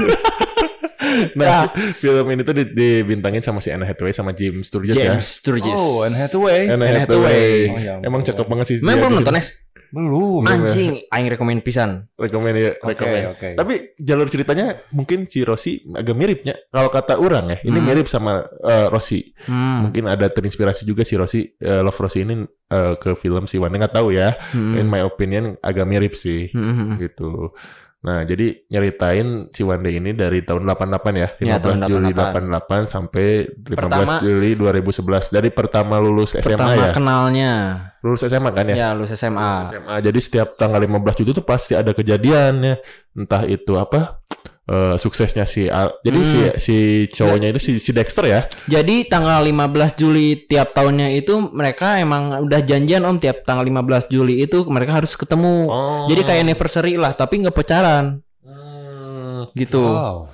Nah, 1.39 1.71
film 1.95 2.27
ini 2.35 2.43
tuh 2.43 2.57
di- 2.57 2.73
dibintangin 2.73 3.39
sama 3.39 3.63
si 3.63 3.71
Anne 3.71 3.87
Hathaway 3.87 4.11
sama 4.11 4.35
Jim 4.35 4.65
Sturgis 4.65 4.97
ya. 4.97 5.15
James 5.15 5.39
Sturgis. 5.39 5.77
Oh, 5.77 6.03
Anne 6.03 6.19
Hathaway. 6.19 6.67
Anne 6.67 6.83
Anne 6.83 7.05
Hathaway. 7.05 7.69
Hathaway. 7.71 7.71
Oh, 7.71 7.79
ya 7.79 7.95
Emang 8.03 8.21
cakep 8.27 8.43
banget 8.49 8.67
sih. 8.67 8.77
Memang 8.83 8.91
dia 8.91 9.03
belum 9.07 9.15
nonton. 9.23 9.35
Nes? 9.37 9.49
Belum. 9.91 10.43
Anjing, 10.43 11.03
aing 11.07 11.29
rekomen 11.29 11.61
pisan. 11.61 12.07
Rekomen 12.15 12.53
ya, 12.53 12.71
Oke, 12.79 12.93
rekomen. 12.93 13.23
oke. 13.31 13.49
Tapi 13.55 13.75
jalur 13.97 14.27
ceritanya 14.27 14.67
mungkin 14.91 15.27
si 15.27 15.43
Rossi 15.43 15.85
agak 15.91 16.13
miripnya. 16.13 16.55
Kalau 16.69 16.89
kata 16.89 17.17
orang 17.17 17.53
ya, 17.53 17.59
ini 17.63 17.79
Hmm. 17.79 17.87
mirip 17.87 18.07
sama 18.07 18.43
eh, 18.43 18.87
Rossi. 18.89 19.31
Hmm. 19.45 19.89
Mungkin 19.89 20.07
ada 20.07 20.27
terinspirasi 20.27 20.83
juga 20.83 21.03
si 21.03 21.15
Rossi, 21.15 21.47
eh, 21.57 21.81
Love 21.81 21.99
Rossi 21.99 22.23
ini 22.23 22.43
eh, 22.67 22.95
ke 22.99 23.15
film 23.15 23.47
si 23.47 23.57
Wanda 23.57 23.79
nggak 23.79 23.95
tahu 23.95 24.11
ya. 24.11 24.35
Hmm. 24.51 24.77
In 24.77 24.87
my 24.87 25.03
opinion 25.03 25.55
agak 25.61 25.85
mirip 25.85 26.15
sih. 26.15 26.51
Hmm. 26.51 26.99
gitu. 26.99 27.55
Nah, 28.07 28.23
jadi 28.23 28.55
nyeritain 28.71 29.51
si 29.51 29.67
Wanda 29.67 29.91
ini 29.91 30.15
dari 30.15 30.39
tahun 30.41 30.63
88 30.63 31.11
ya, 31.19 31.29
15 31.35 31.43
Ya, 31.43 31.59
tahun 31.59 31.79
Juli 31.91 32.15
88. 32.15 32.47
88 32.55 32.87
sampai 32.87 33.27
15 33.67 33.75
Pertama- 33.75 34.17
Juli 34.23 34.51
2011. 34.55 35.25
Dari 35.29 35.51
pertama 35.51 35.99
lulus 35.99 36.39
SMA 36.39 36.55
Pertama 36.55 36.73
ya. 36.79 36.95
kenalnya. 36.95 37.53
Lulus 38.07 38.23
SMA 38.23 38.55
kan 38.55 38.71
ya? 38.71 38.75
Ya, 38.79 38.89
lulus 38.95 39.11
SMA. 39.11 39.67
SMA. 39.67 39.99
Jadi 39.99 40.19
setiap 40.23 40.55
tanggal 40.55 40.79
15 40.79 41.19
Juli 41.19 41.35
itu 41.35 41.43
pasti 41.43 41.75
ada 41.75 41.91
kejadiannya. 41.91 42.79
Entah 43.19 43.43
itu 43.43 43.75
apa? 43.75 44.23
Eh, 44.67 44.95
suksesnya 44.97 45.47
si 45.47 45.67
Al. 45.67 45.95
Jadi 46.03 46.19
Hmm. 46.19 46.27
si 46.27 46.39
si 46.59 46.77
cowoknya 47.09 47.49
itu 47.51 47.61
si, 47.63 47.73
si 47.79 47.91
Dexter 47.91 48.25
ya. 48.27 48.41
Jadi 48.67 49.07
tanggal 49.07 49.41
15 49.41 49.95
Juli 49.95 50.43
tiap 50.43 50.75
tahunnya 50.75 51.15
itu 51.15 51.39
mereka 51.51 51.97
emang 51.97 52.43
udah 52.43 52.61
janjian 52.61 53.03
om 53.03 53.17
tiap 53.17 53.43
tanggal 53.43 53.63
15 53.63 54.07
Juli 54.07 54.43
itu 54.43 54.67
mereka 54.67 54.99
harus 54.99 55.15
ketemu. 55.15 55.67
Oh. 55.67 56.07
Jadi 56.07 56.21
kayak 56.23 56.43
anniversary 56.43 56.95
lah 56.95 57.11
tapi 57.11 57.41
nggak 57.41 57.55
pacaran 57.55 58.21
Hmm. 58.43 59.47
gitu. 59.55 59.83
Wow. 59.83 60.27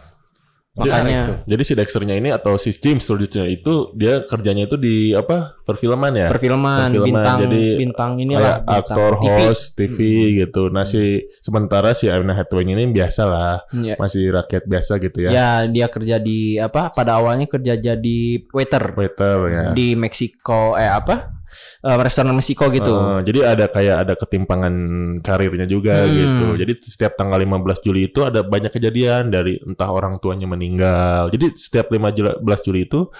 Makanya 0.72 1.44
Jadi 1.44 1.62
si 1.62 1.72
Dexternya 1.76 2.16
ini 2.16 2.32
atau 2.32 2.56
si 2.56 2.72
James 2.72 3.04
Sturgisnya 3.04 3.44
itu 3.44 3.92
dia 3.92 4.24
kerjanya 4.24 4.64
itu 4.64 4.80
di 4.80 5.12
apa? 5.12 5.60
Perfilman 5.62 6.16
ya. 6.16 6.28
perfilman, 6.28 6.88
Perfilman, 6.88 7.06
bintang 7.12 7.36
jadi 7.38 7.62
bintang 7.76 8.10
kayak 8.10 8.24
inilah 8.24 8.54
bintang 8.58 8.80
aktor 8.80 9.12
TV. 9.14 9.28
host 9.44 9.64
TV 9.76 9.98
gitu. 10.38 10.62
Nah 10.68 10.84
si 10.84 11.02
sementara 11.38 11.92
si 11.92 12.08
Anne 12.08 12.32
Hathaway 12.32 12.64
ini 12.64 12.88
biasa 12.88 13.22
lah, 13.22 13.60
Ya. 13.74 13.94
masih 13.94 14.32
rakyat 14.32 14.64
biasa 14.64 14.96
gitu 14.98 15.18
ya. 15.22 15.30
ya 15.30 15.48
dia 15.66 15.86
kerja 15.86 16.16
di 16.16 16.56
apa 16.56 16.88
pada 16.88 17.20
awalnya 17.20 17.44
kerja 17.46 17.76
jadi 17.76 18.18
waiter 18.48 18.96
Waiter 18.96 19.38
ya. 19.46 19.64
di 19.72 19.92
Meksiko 19.92 20.72
eh 20.74 20.88
apa 20.88 21.41
Eh, 21.82 21.98
restoran 21.98 22.32
Meksiko 22.32 22.66
gitu. 22.68 22.90
Eh, 22.90 23.20
jadi 23.22 23.40
ada 23.52 23.66
kayak 23.66 23.96
ada 24.02 24.14
ketimpangan 24.14 24.74
karirnya 25.20 25.66
juga 25.66 26.02
Hmm. 26.02 26.10
gitu. 26.10 26.46
Jadi 26.56 26.72
setiap 26.80 27.12
tanggal 27.14 27.36
15 27.36 27.78
Juli 27.78 28.06
itu 28.06 28.22
ada 28.22 28.40
banyak 28.40 28.70
kejadian 28.70 29.28
dari 29.28 29.58
entah 29.58 29.88
orang 29.88 30.16
tuanya 30.16 30.46
meninggal. 30.46 31.28
Jadi 31.28 31.52
setiap 31.54 31.90
15 31.90 32.40
Juli 32.60 32.86
itu 32.86 33.10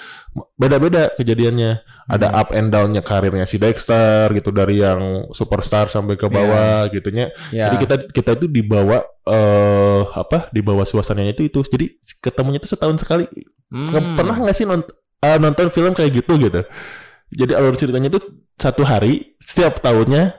beda-beda 0.54 1.12
kejadiannya. 1.12 1.84
Ada 2.04 2.26
Hmm. 2.28 2.38
up 2.38 2.48
and 2.50 2.68
down-nya 2.68 3.00
karirnya 3.00 3.44
si 3.44 3.56
Dexter 3.56 4.32
gitu 4.32 4.50
dari 4.50 4.78
yang 4.78 5.28
superstar 5.30 5.86
sampai 5.86 6.14
ke 6.14 6.26
bawah 6.26 6.88
gitunya. 6.88 7.30
ya. 7.50 7.68
Jadi 7.68 7.76
kita 7.80 7.94
kita 8.10 8.30
itu 8.34 8.46
dibawa 8.46 9.04
eh 9.22 10.02
apa? 10.08 10.50
Dibawa 10.50 10.82
suasananya 10.82 11.32
itu 11.32 11.46
itu. 11.46 11.60
Jadi 11.62 11.86
ketemunya 12.18 12.58
itu 12.58 12.68
setahun 12.68 12.98
sekali. 12.98 13.26
Hmm. 13.68 14.14
Pernah 14.14 14.36
nggak 14.38 14.52
sih 14.52 14.64
nont- 14.64 14.90
eh, 15.18 15.38
nonton 15.38 15.68
film 15.68 15.92
kayak 15.92 16.22
gitu 16.22 16.34
gitu? 16.38 16.60
Jadi 17.32 17.52
alur 17.52 17.74
ceritanya 17.74 18.08
itu 18.08 18.20
satu 18.54 18.84
hari 18.84 19.34
setiap 19.40 19.80
tahunnya 19.80 20.36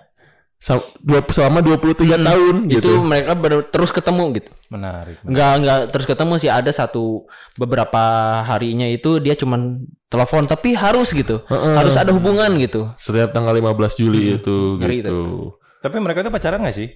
selama 1.27 1.59
23 1.59 2.15
tahun 2.23 2.55
itu 2.71 2.79
gitu. 2.79 3.03
mereka 3.03 3.35
ber- 3.35 3.67
terus 3.67 3.91
ketemu 3.91 4.39
gitu 4.39 4.47
Menarik. 4.71 5.19
nggak 5.19 5.51
nggak 5.59 5.79
terus 5.91 6.07
ketemu 6.07 6.39
sih 6.39 6.47
ada 6.47 6.71
satu 6.71 7.27
beberapa 7.59 7.99
harinya 8.47 8.87
itu 8.87 9.19
dia 9.19 9.35
cuman 9.35 9.83
telepon 10.07 10.47
tapi 10.47 10.71
harus 10.71 11.11
gitu 11.11 11.43
Heeh. 11.43 11.75
harus 11.75 11.99
ada 11.99 12.15
hubungan 12.15 12.47
gitu 12.55 12.87
Setiap 12.95 13.35
tanggal 13.35 13.51
15 13.51 13.99
Juli 13.99 14.39
itu 14.39 14.79
Ngeri 14.79 15.03
gitu. 15.03 15.51
Tapi 15.83 15.99
mereka 15.99 16.23
tuh 16.23 16.31
pacaran 16.31 16.63
gak 16.63 16.77
sih? 16.79 16.95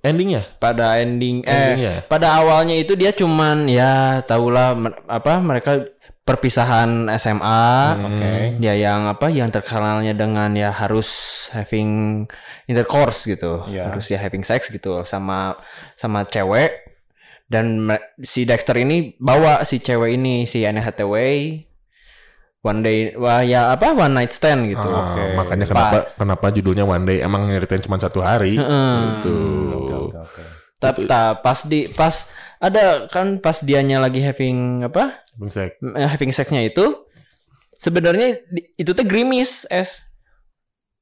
Endingnya? 0.00 0.48
pada 0.56 0.96
ending 0.96 1.44
eh 1.44 1.52
Endingnya? 1.52 1.94
pada 2.08 2.40
awalnya 2.40 2.72
itu 2.72 2.96
dia 2.96 3.12
cuman 3.12 3.68
ya 3.68 4.24
tahulah 4.24 4.72
apa 5.04 5.44
mereka 5.44 5.76
perpisahan 6.30 7.10
SMA 7.12 7.66
Hmm. 7.90 8.06
Oke. 8.06 8.32
dia 8.56 8.74
yang 8.76 9.04
apa 9.04 9.26
yang 9.28 9.48
terkenalnya 9.48 10.14
dengan 10.14 10.54
ya 10.54 10.70
harus 10.70 11.08
having 11.50 12.22
intercourse 12.64 13.26
gitu 13.26 13.66
Iya. 13.66 13.90
harus 13.90 14.06
ya 14.06 14.16
having 14.16 14.42
sex 14.42 14.68
gitu 14.68 15.02
sama 15.04 15.58
sama 15.94 16.22
cewek 16.24 16.86
dan 17.46 17.90
si 18.16 18.44
Dexter 18.44 18.78
ini 18.78 19.18
bawa 19.18 19.62
si 19.62 19.78
cewek 19.78 20.14
ini 20.14 20.44
si 20.44 20.62
Anne 20.62 20.78
Hathaway 20.78 21.66
one 22.60 22.80
day 22.80 23.10
wah 23.14 23.40
ya 23.40 23.72
apa 23.72 23.90
one 23.90 24.14
night 24.14 24.30
stand 24.30 24.68
gitu 24.68 24.84
Ah, 24.84 25.16
Oke. 25.16 25.24
Makanya 25.34 25.64
kenapa 25.66 25.98
kenapa 26.14 26.46
judulnya 26.50 26.84
One 26.84 27.02
Day 27.02 27.18
emang 27.18 27.48
nyeritain 27.48 27.80
cuma 27.80 27.96
satu 27.96 28.20
hari 28.20 28.54
Heeh. 28.54 28.94
gitu. 29.16 29.34
Oke, 29.72 29.94
oke, 29.96 30.16
oke. 30.20 30.42
tapi 30.76 31.00
ta- 31.04 31.34
pas 31.34 31.56
di 31.62 31.88
pas 31.88 32.28
ada 32.60 33.08
kan 33.08 33.40
pas 33.40 33.58
dianya 33.58 33.96
lagi 33.98 34.20
having 34.20 34.84
apa 34.84 35.24
Bang 35.34 35.48
Sek. 35.48 35.80
eh, 35.80 36.04
having 36.06 36.28
sexnya 36.30 36.60
itu 36.60 37.08
sebenarnya 37.74 38.36
itu 38.76 38.90
tuh 38.92 39.02
grimis 39.02 39.64
es 39.66 40.06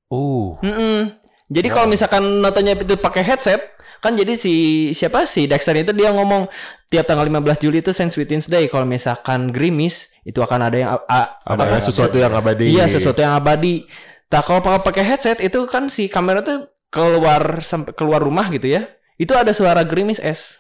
Uh, 0.09 0.57
Mm-mm. 0.65 1.13
Jadi 1.49 1.69
kalau 1.69 1.85
misalkan 1.85 2.41
nontonnya 2.41 2.73
itu 2.73 2.97
pakai 2.97 3.21
headset, 3.21 3.61
kan 4.01 4.17
jadi 4.17 4.41
si 4.41 4.55
siapa 4.93 5.29
si 5.29 5.45
Dexter 5.45 5.77
itu 5.77 5.93
dia 5.93 6.09
ngomong 6.09 6.49
tiap 6.89 7.05
tanggal 7.05 7.29
15 7.29 7.61
Juli 7.61 7.81
itu 7.81 7.93
Saint 7.93 8.09
Sweetins 8.09 8.49
Day. 8.49 8.73
Kalau 8.73 8.89
misalkan 8.89 9.53
Grimis 9.53 10.09
itu 10.25 10.41
akan 10.41 10.61
ada 10.65 10.77
yang 10.77 10.91
a- 10.97 11.05
a- 11.05 11.31
Ada 11.45 11.77
apa? 11.77 11.85
sesuatu 11.85 12.17
yang 12.17 12.33
abadi. 12.33 12.73
Iya 12.73 12.89
sesuatu 12.89 13.21
yang 13.21 13.37
abadi. 13.37 13.85
Tak 14.29 14.49
kalau 14.49 14.65
pakai 14.65 14.81
pakai 14.81 15.05
headset 15.05 15.39
itu 15.41 15.61
kan 15.69 15.93
si 15.93 16.09
kamera 16.09 16.41
tuh 16.41 16.73
keluar 16.89 17.61
sampai 17.61 17.93
keluar 17.93 18.25
rumah 18.25 18.49
gitu 18.49 18.65
ya. 18.65 18.89
Itu 19.21 19.37
ada 19.37 19.53
suara 19.53 19.85
Grimis 19.85 20.25
es. 20.25 20.57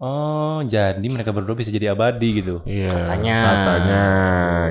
Oh 0.00 0.64
jadi 0.64 1.04
mereka 1.04 1.30
berdua 1.30 1.54
bisa 1.54 1.68
jadi 1.68 1.92
abadi 1.92 2.40
gitu. 2.40 2.64
Iya. 2.64 2.88
Katanya. 2.90 3.38
Katanya 3.38 4.04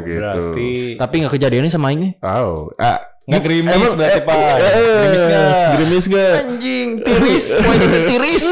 gitu. 0.03 0.19
Berarti 0.19 0.69
Tapi 0.97 1.13
nggak 1.15 1.33
kejadian 1.37 1.69
sama 1.69 1.93
ini. 1.93 2.17
Oh, 2.19 2.73
ah, 2.75 2.97
nggak 3.23 3.41
gerimis 3.41 3.71
emang- 3.71 3.95
berarti 3.95 4.19
eh, 4.19 4.25
pak. 4.25 4.35
eh, 4.35 4.65
eh, 4.65 4.83
Gerimis 4.89 5.23
nggak? 5.23 5.49
Gerimis 5.69 6.05
gak? 6.09 6.33
Anjing, 6.35 6.89
tiris, 6.99 7.45
poinnya 7.63 7.87
tiris. 7.87 8.45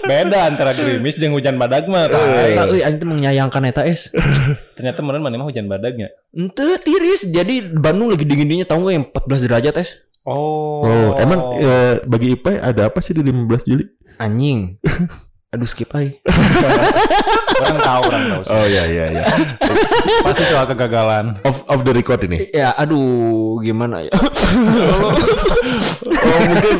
Beda 0.00 0.38
antara 0.42 0.72
gerimis 0.72 1.14
jeung 1.14 1.36
hujan 1.36 1.54
badag 1.54 1.86
mah. 1.86 2.08
Nah, 2.08 2.66
euy 2.66 2.82
anjing 2.82 3.06
menyayangkan 3.06 3.62
eta 3.68 3.84
es. 3.86 4.10
Ternyata 4.76 5.04
meureun 5.04 5.22
mana 5.22 5.38
mah 5.38 5.46
hujan 5.46 5.70
badagnya. 5.70 6.10
Ente 6.32 6.80
tiris. 6.82 7.28
Jadi 7.28 7.62
Bandung 7.70 8.10
lagi 8.10 8.26
dingin-dinginnya 8.26 8.66
tahu 8.66 8.88
nggak 8.88 8.94
yang 8.96 9.06
14 9.06 9.46
derajat 9.46 9.74
es? 9.78 9.90
Oh. 10.26 10.82
Oh, 10.82 11.08
emang 11.16 11.60
eh, 11.60 12.02
bagi 12.02 12.34
Ipai 12.34 12.58
ada 12.58 12.90
apa 12.90 12.98
sih 12.98 13.14
di 13.14 13.22
15 13.22 13.68
Juli? 13.68 13.84
Anjing. 14.18 14.80
Aduh 15.50 15.66
skip 15.66 15.90
aja. 15.90 16.14
orang 17.66 17.78
tahu 17.82 18.02
orang 18.06 18.22
tahu. 18.30 18.42
Oh 18.54 18.64
iya 18.70 18.86
iya 18.86 19.04
iya. 19.10 19.24
Pasti 20.22 20.46
soal 20.46 20.62
kegagalan. 20.70 21.42
Off 21.42 21.66
off 21.66 21.82
the 21.82 21.90
record 21.90 22.22
ini. 22.22 22.46
Ya 22.54 22.70
aduh 22.78 23.58
gimana 23.58 24.06
ya. 24.06 24.14
Oh 26.10 26.40
mungkin 26.46 26.76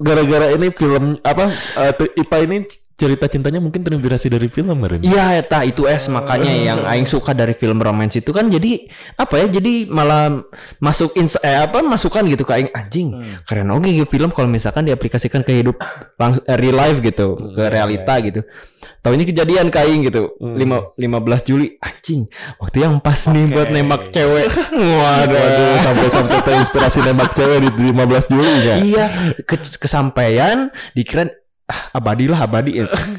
gara-gara 0.00 0.46
ini 0.54 0.68
film 0.72 1.16
apa 1.20 1.52
te- 1.96 2.12
Ipa 2.16 2.40
ini 2.42 2.64
cerita 2.94 3.26
cintanya 3.26 3.58
mungkin 3.58 3.82
terinspirasi 3.82 4.30
dari 4.30 4.46
film 4.46 4.70
kemarin. 4.70 5.02
Iya 5.02 5.42
eta 5.42 5.66
itu 5.66 5.90
es 5.90 6.06
makanya 6.06 6.52
yang 6.54 6.80
aing 6.86 7.10
suka 7.10 7.34
dari 7.34 7.58
film 7.58 7.82
romance 7.82 8.22
itu 8.22 8.30
kan 8.30 8.46
jadi 8.46 8.86
apa 9.18 9.34
ya 9.42 9.46
jadi 9.58 9.90
malah 9.90 10.46
masuk 10.78 11.10
ins 11.18 11.34
eh 11.42 11.66
apa 11.66 11.82
masukan 11.82 12.22
gitu 12.30 12.46
ke 12.46 12.54
aing 12.54 12.70
anjing 12.70 13.18
keren 13.50 13.74
oke 13.74 13.90
gitu 13.90 14.06
film 14.06 14.30
kalau 14.30 14.46
misalkan 14.46 14.86
diaplikasikan 14.86 15.42
ke 15.42 15.58
hidup 15.58 15.82
lang 16.22 16.38
eh, 16.46 16.54
real 16.54 16.78
life 16.78 17.02
gitu 17.02 17.34
ke 17.34 17.62
realita 17.66 18.14
gitu. 18.22 18.46
Tahu 19.04 19.20
ini 19.20 19.24
kejadian 19.28 19.68
ke 19.68 19.78
aing 19.82 20.08
gitu. 20.08 20.38
Lima 20.40 20.94
15 20.96 21.48
Juli 21.50 21.76
anjing 21.82 22.30
waktu 22.62 22.88
yang 22.88 23.02
pas 23.02 23.20
nih 23.26 23.50
buat 23.50 23.68
nembak 23.74 24.14
cewek. 24.14 24.48
Waduh. 25.02 25.34
Waduh, 25.34 25.76
sampai-sampai 25.82 26.38
terinspirasi 26.46 26.98
nembak 27.04 27.30
cewek 27.34 27.58
di 27.58 27.70
15 27.90 28.32
Juli 28.32 28.54
ya. 28.62 28.74
Iya, 28.80 29.04
ke 29.42 29.56
kesampaian 29.60 30.72
dikira 30.96 31.26
ah, 31.26 31.43
abadi 31.90 32.24
lah 32.26 32.40
abadi. 32.42 32.72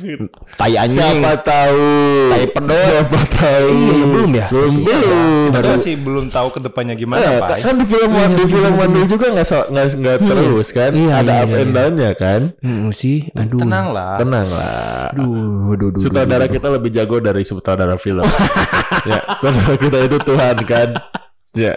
Tai 0.59 0.73
anjing. 0.73 1.19
Siapa 1.21 1.33
tahu? 1.39 1.87
Tai 2.29 2.45
pedot. 2.49 2.75
Siapa 2.75 3.19
tahu? 3.29 3.67
Iya, 3.69 3.93
ya 3.93 4.05
belum 4.05 4.31
ya? 4.31 4.47
Belum 4.49 4.73
Iya, 4.77 4.97
belum. 4.97 5.49
Kita 5.51 5.75
sih 5.77 5.95
belum 5.95 6.25
tahu 6.27 6.47
ke 6.49 6.59
depannya 6.61 6.93
Eh, 6.93 6.99
gimana 6.99 7.25
pak. 7.39 7.57
kan 7.61 7.75
di 7.75 7.85
film 7.85 8.11
One 8.11 8.33
di 8.33 8.45
film 8.45 8.73
One 8.75 8.91
Day 8.91 9.05
juga 9.05 9.25
nggak 9.31 9.47
so- 9.47 9.67
nggak 9.67 9.85
nggak 9.95 10.17
terus 10.21 10.67
kan? 10.69 10.91
Iya, 10.91 11.11
Ada 11.15 11.31
iya, 11.31 11.41
up 11.41 11.47
iya, 11.47 11.57
and 11.57 11.65
iya. 11.65 11.75
down-nya 11.75 12.11
kan? 12.13 12.41
Hmm, 12.59 12.87
sih, 12.91 13.17
aduh. 13.31 13.59
Tenang 13.59 13.87
lah. 13.91 14.15
Tenang 14.17 14.47
lah. 14.47 15.11
Aduh, 15.11 15.71
aduh, 15.71 15.87
aduh, 15.89 16.01
Sutradara 16.01 16.45
kita 16.45 16.67
lebih 16.67 16.89
jago 16.89 17.17
dari 17.17 17.41
sutradara 17.41 17.95
film. 17.95 18.23
ya, 19.09 19.19
sutradara 19.35 19.75
kita 19.75 19.97
itu 20.03 20.17
Tuhan 20.19 20.55
kan. 20.61 20.89
Ya. 21.55 21.73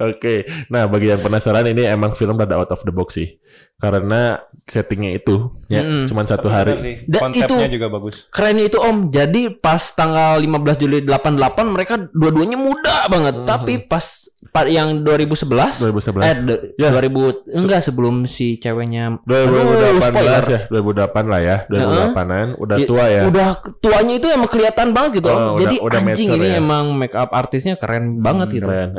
Oke. 0.00 0.34
Nah, 0.66 0.86
bagi 0.86 1.08
yang 1.08 1.18
penasaran 1.18 1.66
ini 1.66 1.82
emang 1.82 2.12
film 2.12 2.34
rada 2.34 2.54
out 2.54 2.70
of 2.70 2.80
the 2.80 2.90
box 2.90 3.14
sih. 3.14 3.38
Karena 3.74 4.34
settingnya 4.60 5.14
itu 5.14 5.48
ya 5.64 5.80
Mm-mm. 5.80 6.04
cuman 6.04 6.26
satu 6.26 6.46
Bener 6.46 6.56
hari. 6.68 6.72
sih. 6.76 6.96
Dan 7.06 7.30
itu- 7.30 7.56
juga 7.70 7.88
bagus. 7.88 8.26
Kerennya 8.28 8.66
itu 8.66 8.76
Om, 8.76 9.08
jadi 9.08 9.54
pas 9.54 9.80
tanggal 9.88 10.36
15 10.36 10.76
Juli 10.76 10.98
88 11.00 11.64
mereka 11.64 11.94
dua-duanya 12.10 12.54
muda 12.54 13.06
banget. 13.06 13.46
Tapi 13.46 13.78
pas 13.80 14.02
pa- 14.50 14.66
yang 14.66 15.00
2011 15.00 15.78
2011. 15.80 16.20
eh 16.20 16.34
Ya. 16.76 16.90
2000 16.90 17.46
enggak 17.48 17.80
sebelum 17.80 18.26
si 18.26 18.58
ceweknya 18.58 19.22
2018 19.22 20.10
spoiler. 20.10 20.42
ya, 20.44 20.60
2008 20.68 21.24
lah 21.24 21.40
ya, 21.40 21.56
2008an 21.68 22.46
udah 22.56 22.76
Ya, 22.76 22.84
tua 22.84 23.04
ya. 23.06 23.22
Udah 23.24 23.48
tuanya 23.78 24.14
itu 24.16 24.26
emang 24.28 24.48
kelihatan 24.48 24.90
banget 24.90 25.22
gitu. 25.22 25.28
Oh, 25.28 25.34
Om. 25.34 25.42
udah- 25.48 25.60
Jadi 25.60 25.76
udah 25.78 26.00
anjing 26.02 26.28
mature 26.28 26.38
ini 26.40 26.48
ya. 26.50 26.58
emang 26.58 26.84
make 26.92 27.14
up 27.14 27.30
artisnya 27.30 27.74
keren 27.74 28.18
banget 28.18 28.48
gitu. 28.52 28.66
Keren. 28.66 28.90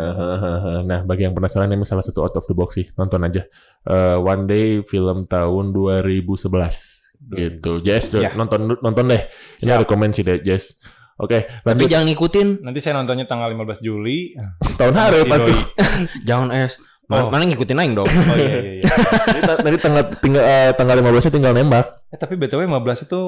Nah, 0.89 1.05
bagi 1.05 1.21
yang 1.21 1.31
penasaran 1.31 1.69
ini 1.69 1.85
salah 1.85 2.01
satu 2.01 2.19
out 2.19 2.33
of 2.33 2.43
the 2.43 2.57
box 2.57 2.73
sih, 2.73 2.89
nonton 2.93 3.21
aja. 3.21 3.45
Eh, 3.83 4.17
One 4.17 4.43
Day 4.43 4.81
film 4.81 5.23
tahun 5.23 5.69
2011 5.69 7.13
gitu. 7.29 7.77
Jess, 7.79 8.09
Ya. 8.11 8.33
nonton 8.33 8.73
nonton 8.75 9.05
deh. 9.05 9.21
Ini 9.61 9.69
Siap. 9.69 9.85
rekomend 9.85 10.11
sih 10.11 10.23
deh, 10.23 10.39
Jess. 10.39 10.81
Oke, 11.15 11.43
Tapi 11.61 11.83
lanjut 11.83 11.91
jangan 11.91 12.07
ngikutin, 12.07 12.47
Nanti 12.63 12.79
saya 12.79 12.95
nontonnya 12.95 13.27
tanggal 13.27 13.51
15 13.51 13.77
Juli. 13.77 14.33
tahun 14.73 14.95
hari. 14.95 15.19
Doi. 15.21 15.51
jangan 16.27 16.49
es. 16.55 16.79
Mana, 17.05 17.25
Oh. 17.25 17.29
mana 17.29 17.43
ngikutin 17.43 17.75
aing 17.75 17.93
dong. 17.93 18.07
Oh 18.07 18.37
iya 18.37 18.49
iya 18.55 18.71
iya. 18.79 18.83
Jadi 19.27 19.41
ta- 19.41 19.59
Tadi 19.59 19.77
tanggal 19.77 20.03
tinggal 20.17 20.43
eh, 20.43 20.71
tanggal 20.71 20.95
15 20.95 21.27
tinggal 21.27 21.51
nembak. 21.51 21.85
Eh, 22.07 22.15
tapi 22.15 22.33
BTW 22.33 22.63
15 22.63 23.03
itu 23.03 23.21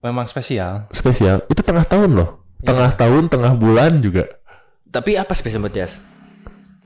memang 0.00 0.24
spesial. 0.24 0.86
Spesial. 0.88 1.44
Itu 1.46 1.60
tengah 1.60 1.84
tahun 1.84 2.14
loh. 2.14 2.46
Tengah 2.62 2.94
tahun, 2.94 3.28
tengah 3.28 3.52
bulan 3.52 4.00
juga. 4.00 4.24
Tapi 4.86 5.14
apa 5.14 5.34
spesial 5.34 5.60
buat 5.60 5.70
Jas? 5.70 6.00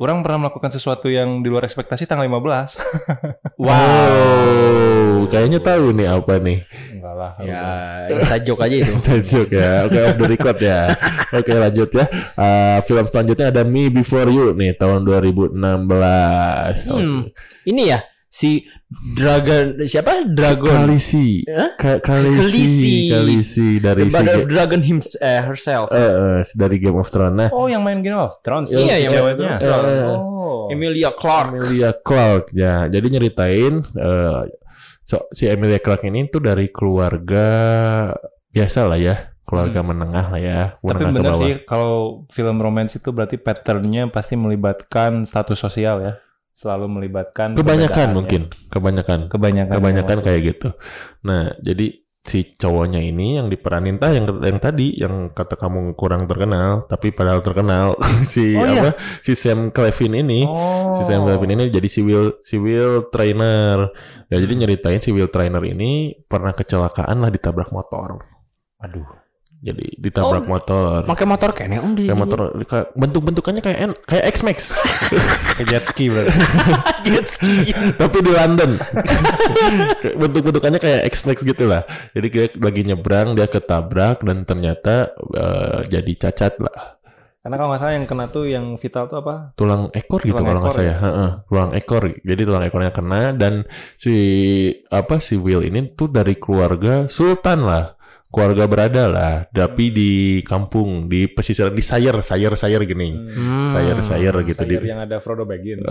Orang 0.01 0.25
pernah 0.25 0.49
melakukan 0.49 0.73
sesuatu 0.73 1.13
yang 1.13 1.45
di 1.45 1.53
luar 1.53 1.69
ekspektasi 1.69 2.09
tanggal 2.09 2.25
15. 2.25 2.41
Wow, 3.61 5.29
kayaknya 5.29 5.61
tahu 5.61 5.93
nih 5.93 6.09
apa 6.09 6.41
nih. 6.41 6.65
Enggak 6.97 7.13
lah. 7.13 7.33
Ya, 7.45 7.61
inside 8.09 8.49
joke 8.49 8.65
aja 8.65 8.73
itu. 8.81 8.97
Tajuk 9.05 9.53
ya. 9.53 9.85
Oke, 9.85 10.01
off 10.01 10.17
the 10.17 10.25
record 10.25 10.57
ya. 10.65 10.89
Oke, 11.45 11.53
lanjut 11.53 11.93
ya. 11.93 12.09
Eh, 12.41 12.79
film 12.89 13.05
selanjutnya 13.13 13.53
ada 13.53 13.61
Me 13.69 13.93
Before 13.93 14.33
You 14.33 14.57
nih 14.57 14.81
tahun 14.81 15.05
2016. 15.05 15.61
Hmm, 16.89 17.29
ini 17.69 17.93
ya 17.93 18.01
si 18.33 18.65
Dragon 18.91 19.79
siapa? 19.87 20.27
Dragon. 20.27 20.91
Kalisi. 20.91 21.47
Hah? 21.47 21.79
Ka-. 21.79 22.03
Kalisi. 22.03 23.07
Kalisi 23.07 23.69
dari 23.79 24.11
The 24.11 24.19
si 24.19 24.27
of 24.35 24.45
Dragon 24.47 24.83
hims 24.83 25.15
eh, 25.17 25.39
herself. 25.41 25.95
eh, 25.95 26.03
eh, 26.03 26.43
dari 26.59 26.77
Game 26.77 26.99
of 26.99 27.07
Thrones. 27.07 27.39
Nah, 27.39 27.49
Oh, 27.55 27.71
yang 27.71 27.87
main 27.87 28.03
Game 28.03 28.19
of 28.19 28.43
Thrones. 28.43 28.69
Iya, 28.69 29.07
yang 29.07 29.13
ceweknya. 29.15 29.57
main 29.57 29.63
Game 29.63 29.71
of 29.71 29.83
Thrones. 29.87 30.11
Oh. 30.11 30.67
Emilia 30.69 31.11
Clarke. 31.15 31.55
Emilia 31.63 31.93
Clarke 31.97 32.51
ya. 32.51 32.91
Jadi 32.91 33.07
nyeritain 33.09 33.75
eh, 33.87 34.41
so, 35.07 35.31
si 35.31 35.47
Emilia 35.47 35.79
Clarke 35.79 36.11
ini 36.11 36.27
tuh 36.27 36.43
dari 36.43 36.67
keluarga 36.69 37.47
biasa 38.51 38.91
lah 38.91 38.99
ya, 38.99 39.15
keluarga 39.47 39.87
menengah 39.87 40.35
lah 40.35 40.41
ya, 40.43 40.61
Hmm. 40.83 40.91
Tapi 40.91 41.23
bawah. 41.31 41.39
sih 41.39 41.53
kalau 41.63 42.27
film 42.27 42.59
romance 42.59 42.99
itu 42.99 43.15
berarti 43.15 43.39
patternnya 43.39 44.11
pasti 44.11 44.35
melibatkan 44.35 45.23
status 45.23 45.55
sosial 45.57 46.03
ya. 46.03 46.13
Selalu 46.55 46.87
melibatkan 47.01 47.57
Kebanyakan 47.57 48.09
mungkin, 48.13 48.43
ya. 48.49 48.69
kebanyakan. 48.69 49.21
Kebanyakan. 49.33 49.75
Kebanyakan 49.81 50.19
kayak 50.21 50.41
gitu. 50.55 50.69
Nah, 51.25 51.57
jadi 51.59 52.01
si 52.21 52.53
cowoknya 52.53 53.01
ini 53.01 53.41
yang 53.41 53.49
diperanin 53.49 53.97
tah 53.97 54.13
yang 54.13 54.29
yang 54.45 54.61
tadi 54.61 54.93
yang 54.93 55.33
kata 55.33 55.57
kamu 55.57 55.97
kurang 55.97 56.29
terkenal 56.29 56.85
tapi 56.85 57.17
padahal 57.17 57.41
terkenal 57.41 57.97
si 58.29 58.53
Oh, 58.53 58.61
iya. 58.61 58.93
apa 58.93 59.01
si 59.25 59.33
Sam 59.33 59.73
Clevin 59.73 60.21
ini 60.21 60.45
Oh. 60.45 60.93
si 60.93 61.09
Sam 61.09 61.25
Clevin 61.25 61.57
ini 61.57 61.73
jadi 61.73 61.89
si 61.89 62.05
Will 62.05 62.37
si 62.45 62.61
Will 62.61 63.09
trainer 63.09 63.89
ya 64.29 64.37
jadi 64.37 64.53
nyeritain 64.53 65.01
si 65.01 65.17
Will 65.17 65.33
trainer 65.33 65.65
ini 65.65 66.13
pernah 66.29 66.53
kecelakaan 66.53 67.25
lah 67.25 67.33
ditabrak 67.33 67.73
motor 67.73 68.21
Aduh. 68.85 69.09
Jadi 69.61 69.87
ditabrak 69.95 70.43
Oh. 70.43 70.51
motor 70.51 71.05
Pakai 71.05 71.25
motor 71.25 71.53
kene 71.53 71.77
om 71.79 71.93
di 71.93 72.05
kayak 72.05 72.17
motor 72.17 72.39
kayak 72.65 72.97
bentuk-bentukannya 72.97 73.61
kayak 73.61 73.79
N- 73.87 74.01
kayak 74.03 74.25
X 74.33 74.37
Max 74.41 74.59
Kayak 75.57 75.69
jet 75.71 75.85
ski 75.85 76.05
berarti. 76.09 76.33
jet 77.07 77.27
ski. 77.29 77.55
tapi 77.95 78.19
di 78.19 78.31
London 78.31 78.81
bentuk-bentukannya 80.21 80.79
kayak 80.79 81.01
X 81.07 81.25
Max 81.25 81.43
gitu 81.43 81.65
lah 81.67 81.85
jadi 82.11 82.27
dia 82.27 82.45
lagi 82.57 82.83
nyebrang 82.83 83.35
dia 83.35 83.47
ketabrak 83.47 84.23
dan 84.23 84.43
ternyata 84.43 85.13
eh, 85.31 85.79
jadi 85.87 86.13
cacat 86.19 86.57
lah 86.59 86.97
Karena 87.41 87.57
kalau 87.57 87.69
nggak 87.73 87.81
salah 87.81 87.95
yang 87.97 88.05
kena 88.05 88.29
tuh 88.29 88.45
yang 88.45 88.77
vital 88.77 89.05
tuh 89.07 89.17
apa? 89.19 89.57
tulang 89.57 89.89
ekor 89.91 90.21
gitu 90.21 90.33
Tulang 90.35 90.45
kalau 90.47 90.61
nggak 90.61 90.73
ekor 90.73 90.81
saya 90.81 90.95
Heeh, 90.95 91.31
tulang 91.47 91.71
ekor 91.73 92.03
jadi 92.19 92.43
tulang 92.45 92.63
ekornya 92.63 92.93
kena 92.93 93.23
dan 93.33 93.65
si 93.95 94.15
apa 94.89 95.17
si 95.19 95.37
Will 95.37 95.61
ini 95.63 95.89
tuh 95.91 96.09
dari 96.09 96.33
keluarga 96.35 97.09
sultan 97.09 97.65
lah 97.65 97.97
keluarga 98.31 98.65
berada 98.71 99.05
lah 99.11 99.35
tapi 99.51 99.91
di 99.91 100.13
kampung 100.47 101.11
di 101.11 101.27
pesisir 101.27 101.69
di 101.75 101.83
sayur 101.83 102.23
sayur 102.23 102.55
sayur 102.55 102.83
gini. 102.87 103.11
Hmm. 103.11 103.67
sayur 103.69 103.99
sayur 104.01 104.35
gitu 104.47 104.63
di 104.65 104.75
Sayur 104.79 104.87
yang 104.87 105.01
ada 105.03 105.19
Frodo 105.19 105.43
Baggins. 105.45 105.83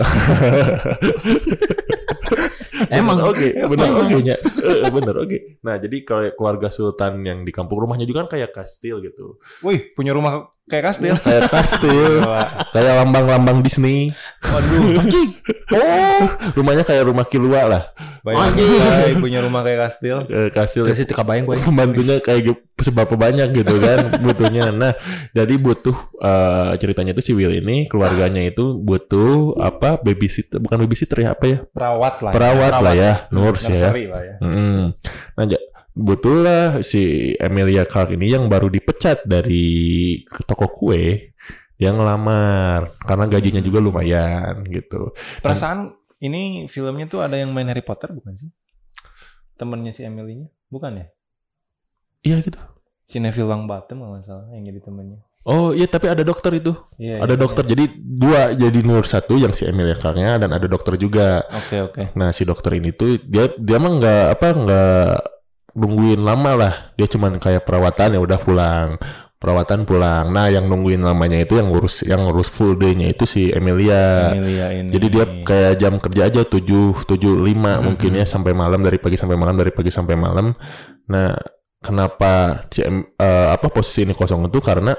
Emang. 2.90 3.20
Oke 3.28 3.52
bener 3.54 3.88
oke. 3.92 4.16
Nya 4.24 4.36
Eh, 4.40 4.88
bener 4.88 5.14
oke. 5.20 5.38
Nah 5.62 5.76
jadi 5.76 5.96
kalau 6.02 6.32
keluarga 6.32 6.68
sultan 6.72 7.20
yang 7.22 7.44
di 7.44 7.52
kampung 7.52 7.80
rumahnya 7.84 8.08
juga 8.08 8.24
kan 8.24 8.36
kayak 8.36 8.56
kastil 8.56 9.04
gitu. 9.04 9.36
Wih, 9.60 9.92
punya 9.92 10.16
rumah 10.16 10.48
kayak 10.70 10.84
kastil. 10.86 11.14
kayak 11.18 11.50
kastil 11.50 12.22
kayak 12.74 12.92
lambang-lambang 12.96 13.58
Disney 13.60 14.14
Waduh, 14.40 15.02
oh 15.70 16.24
rumahnya 16.54 16.82
kayak 16.82 17.04
rumah 17.04 17.26
Kilua 17.26 17.66
lah 17.66 17.82
bayangin 18.20 19.16
punya 19.16 19.40
rumah 19.40 19.64
kayak 19.64 19.88
kastil. 19.88 20.28
Eh, 20.28 20.52
kastil 20.52 20.84
Terus 20.84 21.00
itu 21.00 21.12
kebayang 21.12 21.48
gue. 21.48 21.56
pembantunya 21.56 22.20
kayak 22.20 22.40
gitu, 22.46 22.60
seberapa 22.78 23.16
banyak 23.16 23.48
gitu 23.50 23.80
kan 23.80 24.20
butuhnya. 24.20 24.68
Nah, 24.70 24.92
jadi 25.32 25.54
butuh 25.56 25.96
eh, 26.20 26.72
ceritanya 26.76 27.16
itu 27.16 27.22
si 27.22 27.32
Will 27.32 27.52
ini 27.54 27.88
keluarganya 27.88 28.44
itu 28.44 28.76
butuh 28.76 29.56
apa 29.56 29.96
babysitter 29.98 30.60
bukan 30.60 30.84
babysitter 30.84 31.24
ya 31.24 31.32
apa 31.32 31.44
ya 31.46 31.58
Perawat 31.66 32.14
lah. 32.20 32.32
perawat 32.32 32.72
lah 32.76 32.92
ya 32.94 33.12
nurse 33.32 33.72
ya. 33.72 33.88
Lah 33.88 33.96
ya. 34.20 34.34
Mm-mm. 34.44 34.92
Nah, 35.32 35.44
butuhlah 35.94 36.86
si 36.86 37.34
Emilia 37.36 37.82
Clarke 37.84 38.14
ini 38.14 38.30
yang 38.30 38.46
baru 38.46 38.70
dipecat 38.70 39.26
dari 39.26 40.18
toko 40.46 40.70
kue 40.70 41.34
dia 41.80 41.96
ngelamar 41.96 43.00
karena 43.00 43.24
gajinya 43.24 43.62
juga 43.64 43.80
lumayan 43.80 44.68
gitu. 44.68 45.16
Perasaan 45.40 45.96
ini 46.20 46.68
filmnya 46.68 47.08
tuh 47.08 47.24
ada 47.24 47.40
yang 47.40 47.56
main 47.56 47.64
Harry 47.72 47.80
Potter 47.80 48.12
bukan 48.12 48.36
sih? 48.36 48.52
Temennya 49.56 49.96
si 49.96 50.04
Emily-nya? 50.04 50.52
Bukan 50.68 51.00
ya? 51.00 51.06
Iya 52.20 52.36
gitu. 52.44 52.60
Si 53.08 53.16
Neville 53.16 53.48
Longbottom 53.48 54.04
kalau 54.04 54.12
nggak 54.12 54.28
salah 54.28 54.46
yang 54.52 54.68
jadi 54.68 54.80
temennya. 54.84 55.24
Oh 55.48 55.72
iya 55.72 55.88
tapi 55.88 56.12
ada 56.12 56.20
dokter 56.20 56.52
itu. 56.60 56.76
Iya. 57.00 57.24
Ada 57.24 57.32
iya, 57.32 57.40
dokter. 57.40 57.64
Jadi 57.64 57.84
dua 57.96 58.52
jadi 58.52 58.80
nurse 58.84 59.16
satu 59.16 59.40
yang 59.40 59.56
si 59.56 59.64
Emilia 59.64 59.96
Clarke-nya 59.96 60.36
dan 60.36 60.52
ada 60.52 60.68
dokter 60.68 61.00
juga. 61.00 61.48
iya. 61.48 61.56
Oke 61.56 61.76
oke. 61.80 62.02
Nah 62.12 62.28
si 62.36 62.44
dokter 62.44 62.76
ini 62.76 62.92
tuh 62.92 63.16
dia 63.24 63.48
dia 63.56 63.80
mah 63.80 63.92
nggak 63.96 64.24
apa 64.36 64.46
nggak 64.52 65.12
nungguin 65.74 66.20
lama 66.20 66.52
lah. 66.56 66.74
Dia 66.96 67.06
cuman 67.10 67.38
kayak 67.38 67.66
perawatan 67.66 68.16
ya 68.16 68.20
udah 68.20 68.38
pulang. 68.40 68.88
Perawatan 69.40 69.88
pulang. 69.88 70.28
Nah 70.28 70.52
yang 70.52 70.68
nungguin 70.68 71.00
lamanya 71.00 71.40
itu 71.40 71.56
yang 71.56 71.72
ngurus 71.72 72.04
yang 72.04 72.28
ngurus 72.28 72.52
full 72.52 72.76
day-nya 72.76 73.08
itu 73.08 73.24
si 73.24 73.48
Emilia. 73.48 74.36
Emilia 74.36 74.66
ini. 74.76 74.88
Jadi 74.92 75.06
dia 75.08 75.24
kayak 75.24 75.72
jam 75.80 75.96
kerja 75.96 76.22
aja 76.28 76.40
7 76.44 77.08
7 77.08 77.08
5 77.08 77.86
mungkin 77.86 78.10
ya 78.20 78.28
sampai 78.28 78.52
malam 78.52 78.84
dari 78.84 79.00
pagi 79.00 79.16
sampai 79.16 79.36
malam 79.40 79.56
dari 79.56 79.72
pagi 79.72 79.88
sampai 79.88 80.12
malam. 80.12 80.52
Nah, 81.08 81.32
kenapa 81.80 82.64
si 82.68 82.84
Em- 82.84 83.08
eh, 83.16 83.48
apa 83.48 83.72
posisi 83.72 84.04
ini 84.04 84.12
kosong 84.12 84.52
itu 84.52 84.60
karena 84.60 84.92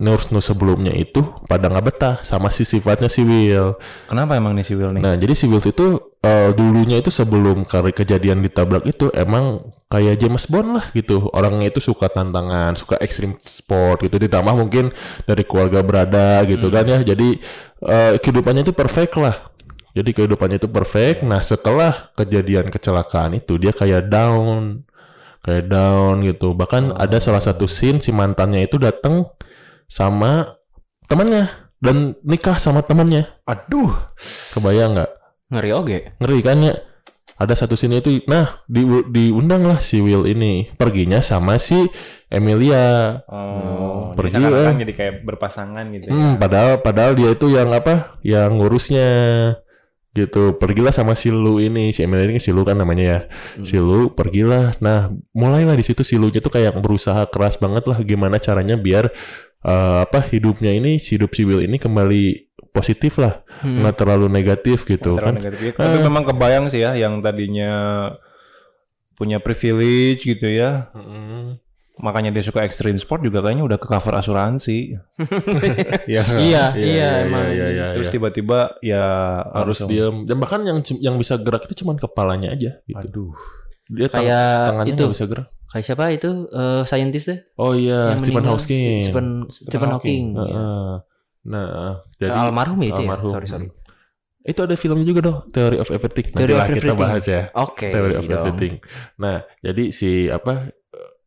nurse-nurse 0.00 0.56
sebelumnya 0.56 0.96
itu 0.96 1.20
pada 1.44 1.68
nggak 1.68 1.84
betah 1.84 2.14
sama 2.24 2.48
si 2.48 2.64
sifatnya 2.64 3.12
si 3.12 3.20
Will. 3.20 3.76
Kenapa 4.08 4.36
emang 4.36 4.56
nih 4.56 4.64
si 4.64 4.72
Will 4.72 4.96
nih? 4.96 5.02
Nah, 5.04 5.14
jadi 5.20 5.36
si 5.36 5.44
Will 5.44 5.60
itu 5.60 6.09
eh, 6.20 6.50
dulunya 6.52 7.00
itu 7.00 7.08
sebelum 7.08 7.64
kali 7.64 7.96
kejadian 7.96 8.44
ditabrak 8.44 8.84
itu 8.84 9.08
emang 9.16 9.72
kayak 9.88 10.20
James 10.20 10.44
Bond 10.46 10.76
lah 10.76 10.86
gitu. 10.92 11.32
Orangnya 11.32 11.72
itu 11.72 11.80
suka 11.80 12.12
tantangan, 12.12 12.76
suka 12.76 13.00
ekstrim 13.00 13.40
sport 13.40 14.04
gitu. 14.04 14.20
Ditambah 14.20 14.54
mungkin 14.56 14.92
dari 15.24 15.42
keluarga 15.48 15.80
berada 15.80 16.44
gitu 16.44 16.68
kan 16.68 16.84
ya. 16.84 17.00
Jadi 17.00 17.40
eh, 17.84 18.12
kehidupannya 18.20 18.62
itu 18.68 18.74
perfect 18.76 19.16
lah. 19.16 19.50
Jadi 19.90 20.14
kehidupannya 20.14 20.62
itu 20.62 20.70
perfect. 20.70 21.26
Nah, 21.26 21.42
setelah 21.42 22.14
kejadian 22.14 22.70
kecelakaan 22.70 23.34
itu 23.34 23.58
dia 23.58 23.74
kayak 23.74 24.06
down. 24.06 24.86
Kayak 25.40 25.72
down 25.72 26.20
gitu. 26.22 26.52
Bahkan 26.52 27.00
ada 27.00 27.16
salah 27.16 27.40
satu 27.40 27.64
scene 27.64 27.98
si 27.98 28.12
mantannya 28.12 28.68
itu 28.68 28.76
datang 28.76 29.24
sama 29.88 30.46
temannya 31.08 31.48
dan 31.80 32.14
nikah 32.22 32.60
sama 32.60 32.84
temannya. 32.84 33.26
Aduh. 33.48 33.90
Kebayang 34.54 34.94
nggak? 34.94 35.19
Ngeri 35.50 35.70
oge. 35.74 35.98
ngeri 36.22 36.38
kan 36.40 36.58
ya? 36.62 36.74
Ada 37.40 37.64
satu 37.64 37.72
sini 37.72 38.04
itu 38.04 38.20
nah 38.28 38.60
di 38.68 38.84
diundang 39.10 39.64
lah 39.64 39.80
si 39.80 39.98
Will 40.04 40.28
ini. 40.28 40.70
Perginya 40.76 41.24
sama 41.24 41.56
si 41.56 41.88
Emilia. 42.30 43.18
Oh, 43.26 44.12
pergi 44.12 44.38
jadi 44.38 44.52
lah. 44.52 44.76
jadi 44.76 44.92
kayak 44.92 45.14
berpasangan 45.24 45.88
gitu 45.90 46.12
ya. 46.12 46.12
hmm, 46.12 46.32
padahal 46.36 46.84
padahal 46.84 47.12
dia 47.16 47.32
itu 47.32 47.48
yang 47.50 47.72
apa? 47.72 48.20
Yang 48.20 48.50
ngurusnya. 48.60 49.10
Gitu 50.10 50.58
pergilah 50.60 50.92
sama 50.92 51.16
si 51.16 51.32
Lu 51.32 51.58
ini. 51.58 51.96
Si 51.96 52.04
Emilia 52.04 52.28
ini 52.28 52.42
si 52.42 52.52
Lu 52.52 52.60
kan 52.60 52.76
namanya 52.76 53.04
ya. 53.08 53.20
Si 53.64 53.80
Lu 53.80 54.12
pergilah. 54.12 54.76
Nah 54.84 55.08
mulailah 55.32 55.74
di 55.74 55.84
situ 55.86 56.04
si 56.04 56.20
Lu 56.20 56.28
itu 56.28 56.44
kayak 56.44 56.76
berusaha 56.78 57.24
keras 57.32 57.56
banget 57.56 57.88
lah 57.88 57.98
gimana 58.04 58.36
caranya 58.36 58.76
biar 58.76 59.08
eh, 59.64 59.98
apa 60.04 60.28
hidupnya 60.28 60.72
ini 60.72 61.00
si 61.00 61.16
hidup 61.16 61.32
si 61.36 61.44
Will 61.44 61.64
ini 61.64 61.76
kembali 61.76 62.49
positif 62.70 63.18
lah 63.18 63.42
Hmm. 63.60 63.82
nggak 63.82 63.96
terlalu 63.96 64.26
negatif 64.26 64.82
gitu 64.84 65.14
Terlalu 65.14 65.22
kan 65.22 65.34
negatif. 65.36 65.70
Ya, 65.70 65.84
Tapi 65.84 65.98
memang 66.00 66.24
kebayang 66.24 66.66
sih 66.66 66.80
ya 66.80 66.94
yang 66.94 67.20
tadinya 67.20 67.70
punya 69.14 69.36
privilege 69.36 70.24
gitu 70.24 70.48
ya. 70.48 70.88
Mm-mm. 70.92 71.60
Makanya 72.00 72.32
dia 72.32 72.40
suka 72.40 72.64
extreme 72.64 72.96
sport 72.96 73.20
juga 73.20 73.44
kayaknya 73.44 73.60
udah 73.60 73.76
ke 73.76 73.84
cover 73.84 74.16
asuransi. 74.16 74.96
Iya. 76.08 76.24
nggak? 76.24 76.40
Iya, 76.40 76.64
Iya, 76.64 76.64
iya, 76.72 76.88
iya, 76.88 77.08
emang. 77.22 77.44
iya, 77.46 77.66
iya, 77.68 77.84
Terus 77.92 78.08
iya. 78.08 78.14
tiba-tiba 78.14 78.58
ya 78.80 79.04
harus 79.52 79.84
diam 79.84 80.24
dan 80.24 80.36
bahkan 80.36 80.64
yang 80.64 80.80
yang 80.96 81.14
bisa 81.14 81.36
gerak 81.36 81.68
itu 81.68 81.84
cuma 81.84 81.92
kepalanya 81.94 82.50
aja 82.50 82.80
gitu. 82.80 82.96
Aduh. 83.04 83.32
Dia 83.86 84.08
tang- 84.08 84.24
Kayak 84.24 84.48
tangannya 84.72 84.92
itu. 84.94 85.02
nggak 85.02 85.14
bisa 85.14 85.26
gerak. 85.26 85.46
Kayak 85.68 85.84
siapa 85.84 86.04
itu 86.10 86.28
eh 86.48 86.82
scientist 86.82 87.26
deh? 87.28 87.38
Oh 87.54 87.72
iya, 87.72 88.16
yang 88.16 88.24
Stephen. 88.24 88.44
Hawking. 88.44 88.64
Stephen, 89.04 89.26
Stephen 89.46 89.68
Stephen 89.68 89.90
Hawking. 89.92 90.24
Hawking. 90.32 90.48
iya. 90.48 90.66
Nah, 91.42 92.04
jadi 92.16 92.30
Eh, 92.30 92.42
almarhum 92.42 92.78
ya 92.80 92.88
itu 92.90 93.00
almarhum. 93.00 93.32
ya? 93.32 93.36
Sorry, 93.36 93.48
sorry. 93.48 93.68
itu 94.40 94.56
ada 94.56 94.72
filmnya 94.72 95.04
juga 95.04 95.20
dong, 95.22 95.38
Theory 95.48 95.76
of 95.76 95.88
Everything. 95.88 96.26
Theory 96.26 96.48
Nantilah 96.50 96.58
of 96.58 96.68
kita 96.70 96.76
Everything. 96.82 96.98
bahas 96.98 97.24
ya. 97.24 97.42
Oke. 97.54 97.88
Theory 97.88 98.14
of 98.14 98.24
dong. 98.24 98.36
Everything. 98.38 98.74
Nah, 99.16 99.36
jadi 99.58 99.84
si 99.90 100.10
apa 100.26 100.72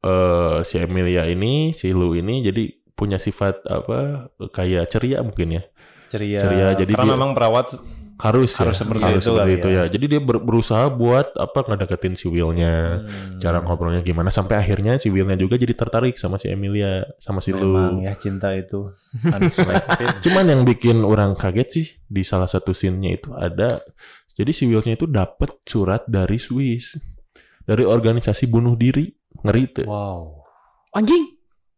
eh 0.01 0.57
si 0.63 0.75
Emilia 0.77 1.23
ini, 1.25 1.71
si 1.71 1.89
Lu 1.89 2.13
ini 2.13 2.41
jadi 2.41 2.63
punya 2.91 3.17
sifat 3.17 3.61
apa 3.63 3.97
kayak 4.49 4.85
ceria 4.87 5.21
mungkin 5.21 5.57
ya. 5.57 5.63
Ceria. 6.05 6.37
Ceria, 6.37 6.67
jadi 6.73 6.89
Karena 6.89 7.05
dia- 7.05 7.13
memang 7.15 7.31
perawat 7.31 7.73
Harus, 8.23 8.55
ya. 8.55 8.63
Harus 8.63 8.77
seperti 8.79 9.03
harus 9.03 9.19
itu 9.19 9.35
seperti 9.35 9.51
itu 9.59 9.67
ya. 9.67 9.83
ya. 9.83 9.91
Jadi 9.91 10.05
dia 10.07 10.21
ber- 10.23 10.39
berusaha 10.39 10.87
buat 10.87 11.35
apa 11.35 11.59
ngedeketin 11.67 12.15
si 12.15 12.31
Will-nya. 12.31 13.03
Hmm. 13.03 13.35
cara 13.43 13.59
ngobrolnya 13.59 13.99
gimana 13.99 14.31
sampai 14.31 14.55
akhirnya 14.63 14.95
si 14.95 15.11
Willnya 15.11 15.35
juga 15.35 15.59
jadi 15.59 15.75
tertarik 15.75 16.15
sama 16.15 16.39
si 16.39 16.47
Emilia 16.47 17.03
sama 17.19 17.43
si 17.43 17.51
memang 17.51 17.99
Lu. 17.99 18.07
ya 18.07 18.15
cinta 18.15 18.55
itu. 18.55 18.95
Cuman 20.23 20.45
yang 20.47 20.63
bikin 20.63 21.03
orang 21.03 21.35
kaget 21.35 21.67
sih 21.67 21.87
di 22.07 22.23
salah 22.23 22.47
satu 22.47 22.71
scene-nya 22.71 23.19
itu 23.19 23.35
ada 23.35 23.83
jadi 24.33 24.51
si 24.55 24.65
Willnya 24.65 24.95
itu 24.95 25.05
dapat 25.05 25.61
surat 25.67 26.07
dari 26.09 26.39
Swiss 26.39 26.97
dari 27.63 27.85
organisasi 27.85 28.49
bunuh 28.49 28.75
diri 28.75 29.07
ngeri 29.43 29.63
tuh 29.71 29.87
wow. 29.87 30.43
Anjing, 30.93 31.32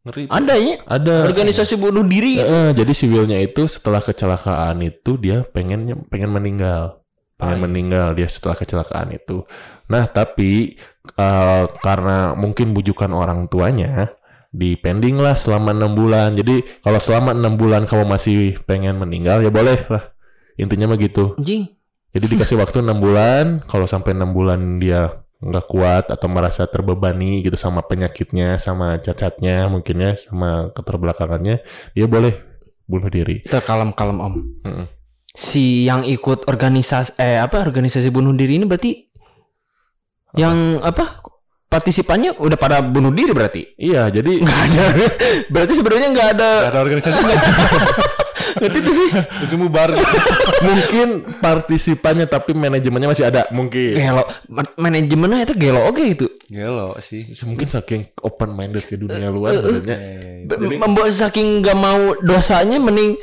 ngeri 0.06 0.30
ada 0.30 0.54
ya? 0.54 0.76
ada. 0.86 1.16
Organisasi 1.26 1.82
bunuh 1.82 2.06
diri. 2.06 2.38
Eh, 2.38 2.72
jadi 2.78 2.92
si 2.94 3.10
Willnya 3.10 3.42
itu 3.42 3.66
setelah 3.66 4.00
kecelakaan 4.00 4.86
itu 4.86 5.18
dia 5.18 5.42
pengen 5.42 6.06
pengen 6.08 6.30
meninggal. 6.30 7.02
Pengen 7.36 7.60
iya. 7.60 7.64
meninggal 7.68 8.08
dia 8.14 8.30
setelah 8.30 8.56
kecelakaan 8.56 9.12
itu. 9.18 9.44
Nah 9.90 10.06
tapi 10.06 10.78
eh, 11.18 11.64
karena 11.82 12.38
mungkin 12.38 12.72
bujukan 12.78 13.12
orang 13.12 13.50
tuanya 13.50 14.14
di 14.56 14.78
pending 14.80 15.20
lah 15.20 15.34
selama 15.36 15.74
enam 15.74 15.98
bulan. 15.98 16.38
Jadi 16.38 16.64
kalau 16.86 17.02
selama 17.02 17.34
enam 17.34 17.58
bulan 17.58 17.84
kamu 17.90 18.06
masih 18.06 18.62
pengen 18.64 19.02
meninggal 19.02 19.42
ya 19.42 19.52
boleh 19.52 19.90
lah. 19.90 20.14
Intinya 20.56 20.96
mah 20.96 21.00
gitu. 21.02 21.36
Jadi 22.16 22.26
dikasih 22.32 22.56
waktu 22.56 22.80
enam 22.80 23.04
bulan 23.04 23.60
kalau 23.68 23.84
sampai 23.84 24.16
enam 24.16 24.32
bulan 24.32 24.80
dia 24.80 25.25
nggak 25.44 25.66
kuat 25.68 26.06
atau 26.10 26.28
merasa 26.32 26.64
terbebani 26.66 27.44
gitu 27.44 27.56
sama 27.60 27.84
penyakitnya, 27.84 28.56
sama 28.58 28.98
cacatnya 29.00 29.68
mungkin 29.68 30.02
ya, 30.02 30.12
sama 30.16 30.72
keterbelakangannya, 30.72 31.62
dia 31.94 32.06
boleh 32.08 32.34
bunuh 32.88 33.10
diri. 33.12 33.44
Terkalem-kalem 33.46 34.18
om. 34.22 34.36
Mm. 34.64 34.86
Si 35.36 35.84
yang 35.84 36.08
ikut 36.08 36.48
organisasi 36.48 37.20
eh 37.20 37.44
apa 37.44 37.60
organisasi 37.60 38.08
bunuh 38.08 38.32
diri 38.32 38.56
ini 38.56 38.64
berarti 38.64 39.04
yang 40.40 40.80
apa 40.80 41.20
partisipannya 41.68 42.40
udah 42.40 42.56
pada 42.56 42.80
bunuh 42.80 43.12
diri 43.12 43.36
berarti? 43.36 43.76
Iya, 43.76 44.08
jadi 44.08 44.40
Nggak 44.40 44.62
ada. 44.72 44.86
berarti 45.54 45.74
sebenarnya 45.76 46.08
nggak 46.16 46.30
ada. 46.40 46.52
Gak 46.64 46.72
ada 46.72 46.82
organisasi 46.82 47.20
Ngerti 48.56 48.80
tuh 48.80 48.94
sih? 48.94 49.10
Itu 49.46 49.56
gitu. 49.56 50.18
mungkin 50.64 51.08
partisipannya 51.40 52.26
tapi 52.26 52.56
manajemennya 52.56 53.10
masih 53.12 53.26
ada 53.28 53.48
mungkin. 53.52 53.96
Gelo, 53.96 54.24
Ma- 54.48 54.76
manajemennya 54.80 55.46
itu 55.46 55.54
gelo 55.56 55.82
oke 55.86 56.02
gitu. 56.02 56.28
Gelo 56.48 56.96
sih. 57.00 57.32
Mungkin 57.44 57.68
saking 57.68 58.02
open 58.24 58.56
minded 58.56 58.88
ke 58.88 58.96
dunia 58.96 59.28
luar 59.30 59.60
sebenarnya. 59.60 59.98
B- 60.48 60.80
Membuat 60.80 61.12
saking 61.12 61.60
gak 61.60 61.78
mau 61.78 62.16
dosanya 62.24 62.80
mending 62.80 63.20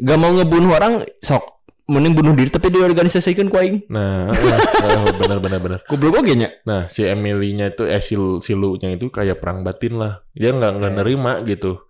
gak 0.00 0.18
mau 0.18 0.32
ngebunuh 0.32 0.72
orang 0.74 1.04
sok 1.20 1.52
mending 1.90 2.14
bunuh 2.14 2.32
diri 2.32 2.48
tapi 2.48 2.72
diorganisasikan 2.72 3.50
ku 3.52 3.58
aing. 3.58 3.84
Nah, 3.92 4.30
oh, 4.32 5.06
benar 5.18 5.38
benar 5.42 5.60
benar. 5.60 5.78
Goblok 5.90 6.22
oge 6.24 6.38
nya. 6.38 6.48
Nah, 6.64 6.86
si 6.88 7.04
Emily-nya 7.04 7.74
itu 7.74 7.84
eh 7.84 8.00
si, 8.00 8.14
si 8.16 8.52
Lu-nya 8.56 8.94
itu 8.94 9.10
kayak 9.12 9.42
perang 9.42 9.60
batin 9.66 9.98
lah. 10.00 10.22
Dia 10.32 10.54
nggak 10.56 10.72
nggak 10.78 10.92
nerima 10.96 11.42
gitu. 11.44 11.84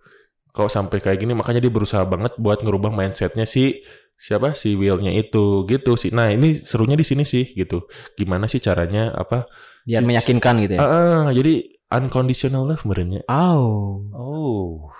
Kalau 0.53 0.69
sampai 0.69 1.01
kayak 1.01 1.17
gini 1.17 1.33
makanya 1.33 1.59
dia 1.59 1.73
berusaha 1.73 2.05
banget 2.05 2.37
buat 2.37 2.61
ngerubah 2.61 2.93
mindsetnya 2.93 3.49
si 3.49 3.81
siapa 4.13 4.53
si 4.53 4.77
Will-nya 4.77 5.09
itu 5.11 5.65
gitu 5.65 5.97
sih. 5.97 6.13
Nah, 6.13 6.29
ini 6.29 6.61
serunya 6.61 6.93
di 6.93 7.01
sini 7.01 7.25
sih 7.25 7.57
gitu. 7.57 7.89
Gimana 8.13 8.45
sih 8.45 8.61
caranya 8.61 9.09
apa? 9.11 9.49
Biar 9.83 10.05
meyakinkan 10.05 10.61
gitu 10.63 10.77
ya. 10.77 10.79
Ah, 10.79 10.87
ah, 10.87 11.25
jadi 11.33 11.67
unconditional 11.91 12.69
love 12.69 12.85
sebenarnya. 12.85 13.25
Oh. 13.27 14.05
Oh. 14.13 14.93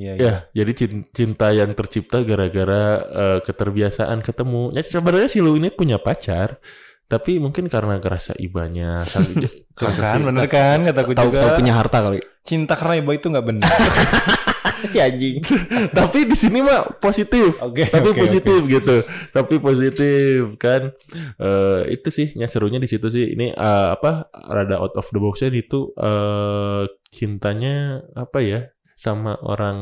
Iya, 0.00 0.12
iya. 0.16 0.24
Ya, 0.24 0.34
jadi 0.64 0.72
cin- 0.72 1.06
cinta 1.12 1.52
yang 1.52 1.74
tercipta 1.76 2.24
gara-gara 2.24 2.82
eh, 3.04 3.38
keterbiasaan 3.44 4.24
ketemu. 4.24 4.72
Ya 4.72 4.80
sebenarnya 4.80 5.28
si 5.28 5.44
Lu 5.44 5.58
ini 5.60 5.68
punya 5.68 6.00
pacar, 6.00 6.56
tapi 7.04 7.36
mungkin 7.36 7.68
karena 7.68 8.00
kerasa 8.00 8.32
ibanya. 8.40 9.04
Kan, 9.80 10.20
bener 10.28 10.44
kan 10.44 10.84
kataku 10.84 11.16
Tahu 11.16 11.32
juga. 11.32 11.40
tahu 11.40 11.50
punya 11.64 11.72
harta 11.72 11.98
kali. 12.04 12.20
Cinta 12.44 12.76
karena 12.76 13.00
iba 13.00 13.12
itu 13.16 13.26
nggak 13.32 13.44
benar. 13.48 13.68
si 14.88 14.96
anjing. 14.96 15.42
tapi 15.98 16.24
di 16.24 16.32
sini 16.32 16.60
mah 16.60 16.96
positif. 16.96 17.60
Oke, 17.60 17.84
tapi 17.84 18.10
oke, 18.10 18.20
positif 18.22 18.60
gitu. 18.64 18.96
Tapi 19.28 19.54
positif 19.58 20.56
kan. 20.56 20.94
Eh 21.36 21.92
itu 21.92 22.08
sih 22.08 22.32
yang 22.32 22.48
serunya 22.48 22.78
di 22.78 22.86
situ 22.86 23.06
sih. 23.06 23.34
Ini 23.34 23.52
eh, 23.52 23.88
apa 23.92 24.30
rada 24.32 24.78
out 24.78 24.94
of 24.94 25.04
the 25.08 25.18
box-nya 25.18 25.50
itu 25.50 25.92
eh 25.94 26.82
cintanya 27.10 27.74
apa 28.14 28.40
ya? 28.40 28.60
sama 28.94 29.32
orang 29.40 29.78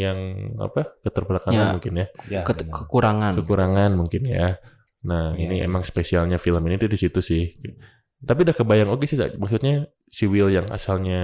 yang 0.00 0.16
apa 0.56 0.96
Ya. 0.96 1.04
keterbelakangan 1.04 1.76
mungkin 1.76 1.92
ya 1.92 2.06
Ya, 2.24 2.40
Ke- 2.40 2.56
benar. 2.56 2.72
kekurangan. 2.80 3.32
kekurangan 3.36 3.90
mungkin 3.92 4.24
ya. 4.24 4.56
Nah, 5.04 5.36
Iya, 5.36 5.44
ini 5.44 5.54
iya. 5.60 5.68
emang 5.68 5.84
spesialnya 5.84 6.40
film 6.40 6.64
ini 6.64 6.80
tuh 6.80 6.88
di 6.88 6.96
situ 6.96 7.20
sih. 7.20 7.52
Tapi 8.24 8.48
udah 8.48 8.56
kebayang 8.56 8.88
oke 8.88 9.04
sih, 9.04 9.20
Zak. 9.20 9.36
maksudnya 9.36 9.92
si 10.08 10.24
Will 10.24 10.48
yang 10.48 10.64
asalnya 10.72 11.20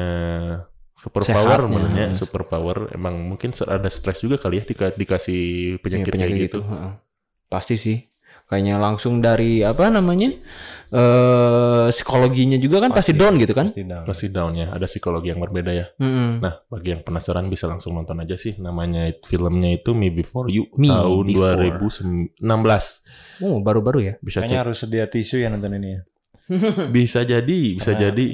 super 0.98 1.22
Sehat, 1.22 1.38
power, 1.38 1.60
ya. 1.60 1.68
menurutnya 1.70 2.06
super 2.12 2.42
power, 2.44 2.90
emang 2.90 3.14
mungkin 3.24 3.54
se- 3.54 3.64
ada 3.64 3.86
stres 3.86 4.18
juga 4.18 4.34
kali 4.36 4.58
ya 4.58 4.64
dika- 4.64 4.92
dikasih 4.92 5.42
Iya, 5.74 5.80
penyakit, 5.80 6.12
kayak 6.12 6.32
gitu. 6.44 6.60
heeh. 6.60 6.92
Pasti 7.46 7.78
sih. 7.78 7.98
Kayaknya 8.44 8.76
langsung 8.76 9.20
dari 9.20 9.60
apa 9.60 9.86
namanya? 9.88 10.34
eh 10.88 11.86
psikologinya 11.92 12.56
juga 12.56 12.80
kan 12.80 12.90
pasti, 12.90 13.12
Pasti. 13.12 13.20
down 13.20 13.34
gitu 13.36 13.52
kan? 13.52 13.68
Pasti 13.68 13.84
down. 13.84 14.04
Pasti 14.08 14.26
down-nya, 14.28 14.66
ada 14.72 14.88
psikologi 14.88 15.28
yang 15.28 15.36
berbeda 15.38 15.68
ya. 15.68 15.86
Mm-mm. 16.00 16.40
Nah, 16.40 16.64
bagi 16.64 16.96
yang 16.96 17.04
penasaran 17.04 17.44
bisa 17.46 17.68
langsung 17.68 17.92
nonton 17.92 18.16
aja 18.18 18.34
sih. 18.34 18.56
Namanya 18.56 19.04
filmnya 19.20 19.68
itu 19.70 19.92
Me 19.92 20.08
Before 20.08 20.48
You 20.48 20.64
Me 20.74 20.88
tahun 20.88 21.28
Before. 21.28 21.60
2016. 21.60 23.04
Oh, 23.44 23.60
baru-baru 23.60 23.98
ya. 24.00 24.14
Bisa 24.18 24.40
Kayaknya 24.40 24.48
cek. 24.50 24.62
harus 24.64 24.76
sedia 24.80 25.04
tisu 25.04 25.36
ya 25.38 25.48
nonton 25.48 25.76
ini 25.76 25.88
ya. 25.92 26.00
Bisa 26.88 27.20
jadi, 27.22 27.60
bisa 27.76 27.92
Karena- 27.92 28.02
jadi 28.08 28.26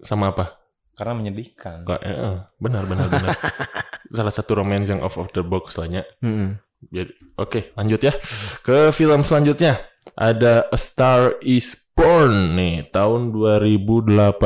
sama 0.00 0.32
apa? 0.32 0.57
Karena 0.98 1.14
menyedihkan. 1.14 1.86
Enggak, 1.86 2.02
eh, 2.02 2.10
eh, 2.10 2.36
benar 2.58 2.82
benar 2.84 3.06
benar. 3.06 3.30
Salah 4.18 4.34
satu 4.34 4.58
romance 4.58 4.90
yang 4.90 4.98
off 4.98 5.14
of 5.14 5.30
the 5.30 5.40
box 5.40 5.78
lahnya. 5.78 6.02
Mm-mm. 6.18 6.58
Jadi, 6.90 7.10
oke, 7.34 7.74
lanjut 7.74 8.00
ya. 8.00 8.12
Ke 8.60 8.90
film 8.90 9.22
selanjutnya. 9.22 9.78
Ada 10.12 10.66
A 10.66 10.78
Star 10.78 11.38
Is 11.38 11.90
Born 11.92 12.54
nih, 12.54 12.90
tahun 12.90 13.30
2018 13.30 14.38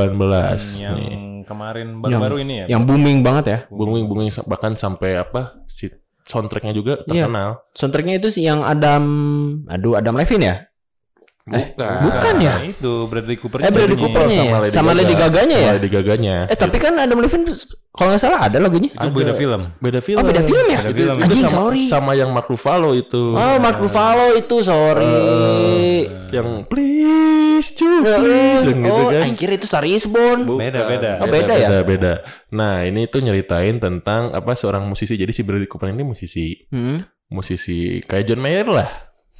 yang 0.77 0.97
nih. 0.97 1.13
kemarin 1.43 1.87
baru-baru 1.95 2.35
ini 2.41 2.53
ya. 2.65 2.77
Yang 2.77 2.83
booming 2.85 3.19
banget 3.21 3.45
ya. 3.45 3.59
Booming 3.69 4.05
booming 4.05 4.29
bahkan 4.45 4.73
sampai 4.73 5.17
apa? 5.17 5.61
Si 5.65 5.89
soundtracknya 6.23 6.73
juga 6.73 6.93
Iya. 7.03 7.27
terkenal. 7.27 7.49
Soundtracknya 7.73 8.15
itu 8.17 8.29
sih 8.29 8.43
yang 8.43 8.63
Adam 8.63 9.03
aduh 9.67 9.93
Adam 9.93 10.15
Levine 10.15 10.43
ya? 10.43 10.55
Bukan. 11.43 11.75
bukan 12.07 12.35
ya? 12.39 12.55
Nah, 12.55 12.71
Itu 12.71 13.03
Bradley 13.11 13.35
Cooper. 13.35 13.59
Eh, 13.59 13.67
Bradley. 13.67 13.99
Cooper. 13.99 14.31
Coopernya 14.31 14.63
ya? 14.63 14.71
Sama 14.71 14.95
Lady 14.95 15.11
Gaga-nya 15.11 15.57
ya? 15.59 15.69
Sama 15.71 15.75
Lady 15.75 15.89
Gaganya. 15.91 16.35
Eh 16.47 16.55
tapi 16.55 16.79
kan 16.79 16.95
Adam 16.95 17.19
Levine 17.19 17.43
kalau 17.93 18.09
nggak 18.15 18.23
salah 18.23 18.47
ada 18.47 18.57
lagunya. 18.63 18.89
Itu 18.89 19.11
beda 19.11 19.35
film. 19.35 19.61
beda 19.77 19.99
film. 19.99 20.17
Oh, 20.17 20.25
beda 20.25 20.41
film 20.41 20.65
ya? 20.65 20.79
Beda 20.81 20.89
Itu, 20.89 20.97
film. 21.03 21.15
itu 21.19 21.25
Anjing, 21.27 21.43
sama, 21.43 21.55
sorry. 21.59 21.83
sama 21.91 22.11
yang 22.15 22.31
Mark 22.31 22.47
Ruffalo 22.47 22.95
itu. 22.95 23.35
Oh, 23.35 23.55
Mark 23.59 23.75
Ruffalo 23.75 24.33
itu 24.33 24.55
sorry. 24.63 25.03
Eh, 25.03 26.01
yang 26.31 26.63
please 26.65 27.75
cu 27.75 27.91
please 28.01 28.63
yang 28.65 28.79
gitu 28.81 28.95
oh, 28.97 29.11
kan. 29.11 29.21
anjir 29.27 29.49
itu 29.51 29.65
Star 29.67 29.83
is 29.83 30.07
Born. 30.07 30.47
Beda, 30.47 30.87
beda. 30.87 31.11
Oh, 31.21 31.27
beda 31.27 31.53
ya? 31.53 31.67
Beda, 31.69 31.79
beda. 31.83 32.13
Nah, 32.49 32.81
ini 32.81 33.05
tuh 33.05 33.19
nyeritain 33.19 33.77
tentang 33.77 34.31
apa 34.31 34.55
seorang 34.55 34.87
musisi. 34.87 35.13
Jadi 35.13 35.29
si 35.29 35.43
Bradley 35.43 35.67
Cooper 35.67 35.91
ini 35.91 36.01
musisi, 36.01 36.55
Hmm. 36.71 37.03
musisi 37.27 37.99
kayak 37.99 38.25
John 38.25 38.39
Mayer 38.39 38.65
lah. 38.65 38.89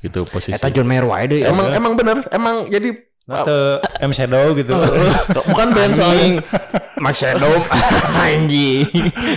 Gitu 0.03 0.27
posisi. 0.27 0.51
Eta 0.51 0.67
John 0.67 0.85
Mayer 0.85 1.07
wae 1.07 1.25
deh. 1.25 1.41
Emang 1.43 1.71
emang 1.71 1.93
bener, 1.95 2.27
emang 2.29 2.67
jadi 2.67 2.91
Nah, 3.23 3.39
te- 3.39 3.79
M 4.03 4.11
Shadow 4.11 4.51
gitu. 4.51 4.75
bukan 5.47 5.71
band 5.71 5.95
soalnya. 5.95 6.43
Max 6.99 7.23
Shadow 7.23 7.55
anjing. 8.19 8.83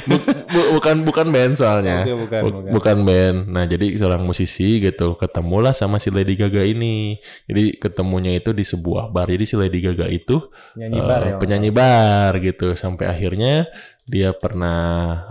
Bu- 0.04 0.18
bu- 0.44 0.70
bukan 0.74 1.06
bukan 1.06 1.26
band 1.30 1.54
soalnya. 1.54 2.02
Bukan, 2.02 2.40
Bu- 2.42 2.50
bukan. 2.52 2.70
bukan 2.74 2.96
band. 3.06 3.36
Nah, 3.46 3.62
jadi 3.62 3.94
seorang 3.94 4.26
musisi 4.26 4.82
gitu 4.82 5.14
ketemulah 5.14 5.70
sama 5.70 5.96
si 5.96 6.10
Lady 6.10 6.34
Gaga 6.34 6.66
ini. 6.66 7.14
Jadi 7.46 7.78
ketemunya 7.78 8.34
itu 8.34 8.50
di 8.50 8.66
sebuah 8.66 9.06
bar. 9.08 9.30
Jadi 9.30 9.44
si 9.46 9.54
Lady 9.54 9.78
Gaga 9.78 10.10
itu 10.10 10.50
Nyanyi 10.74 10.98
eh, 10.98 11.04
bar 11.04 11.22
ya. 11.22 11.34
penyanyi 11.38 11.70
bar 11.70 12.32
gitu 12.38 12.74
sampai 12.74 13.06
akhirnya 13.06 13.70
dia 14.06 14.30
pernah 14.30 14.78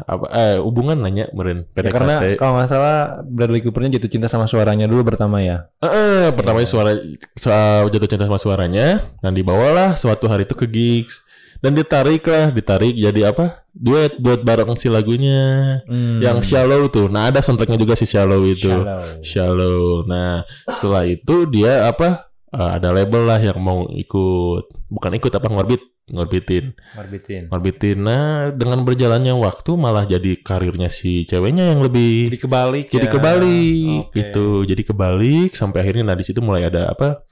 apa 0.03 0.27
eh 0.29 0.55
hubungan 0.59 0.99
nanya 0.99 1.31
meren 1.31 1.63
Ya, 1.73 1.87
karena 1.87 2.19
kalau 2.35 2.59
nggak 2.59 2.67
salah 2.67 3.23
Bradley 3.23 3.63
Coopernya 3.63 3.95
jatuh 3.95 4.11
cinta 4.11 4.27
sama 4.27 4.45
suaranya 4.45 4.83
dulu 4.83 5.07
pertama 5.07 5.39
ya. 5.39 5.71
Eh, 5.79 5.87
eh, 5.87 6.25
pertamanya 6.29 6.67
suara 6.67 6.91
soal 7.33 7.87
jatuh 7.87 8.05
cinta 8.05 8.27
sama 8.27 8.35
suaranya 8.35 8.99
dan 9.19 9.31
dibawalah 9.31 9.95
suatu 9.95 10.27
hari 10.27 10.43
itu 10.43 10.53
ke 10.53 10.67
gigs. 10.67 11.23
Dan 11.55 11.71
ditarik 11.71 12.21
lah 12.27 12.51
ditarik 12.51 12.93
jadi 12.93 13.31
apa? 13.31 13.63
Duet 13.71 14.19
buat 14.19 14.43
bareng 14.43 14.75
si 14.75 14.91
lagunya 14.91 15.79
Hmm. 15.87 16.19
yang 16.19 16.43
shallow 16.43 16.91
tuh. 16.91 17.07
Nah 17.07 17.31
ada 17.31 17.39
soundtracknya 17.39 17.79
juga 17.79 17.95
si 17.95 18.03
shallow 18.03 18.43
itu. 18.43 18.67
Shallow. 18.69 19.23
shallow. 19.23 19.79
Nah 20.03 20.43
setelah 20.67 21.07
itu 21.07 21.47
dia 21.47 21.87
apa 21.87 22.27
eh, 22.51 22.69
ada 22.75 22.91
label 22.91 23.23
lah 23.23 23.39
yang 23.39 23.55
mau 23.57 23.87
ikut. 23.87 24.67
Bukan 24.91 25.11
ikut 25.15 25.31
apa 25.31 25.47
ngorbit 25.47 25.79
ngorbitin 26.05 26.77
Marbitin. 26.93 27.49
ngorbitin 27.49 27.97
nah 27.97 28.25
dengan 28.49 28.81
berjalannya 28.81 29.33
waktu 29.33 29.71
malah 29.73 30.05
jadi 30.05 30.37
karirnya 30.37 30.87
si 30.87 31.25
ceweknya 31.25 31.73
yang 31.73 31.81
lebih 31.81 32.29
Jadi 32.29 32.39
kebalik 32.39 32.85
jadi 32.87 33.07
ya. 33.07 33.11
kebalik 33.11 34.01
Oke. 34.05 34.15
gitu 34.15 34.47
jadi 34.63 34.81
kebalik 34.83 35.51
sampai 35.51 35.81
akhirnya 35.81 36.05
nah 36.05 36.13
di 36.13 36.21
situ 36.21 36.39
mulai 36.39 36.63
ada 36.63 36.87
apa 36.87 37.25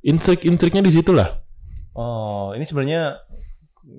intrik-intriknya 0.00 0.80
di 0.80 0.92
situ 0.92 1.12
lah 1.12 1.44
Oh, 1.92 2.52
ini 2.52 2.60
sebenarnya 2.62 3.24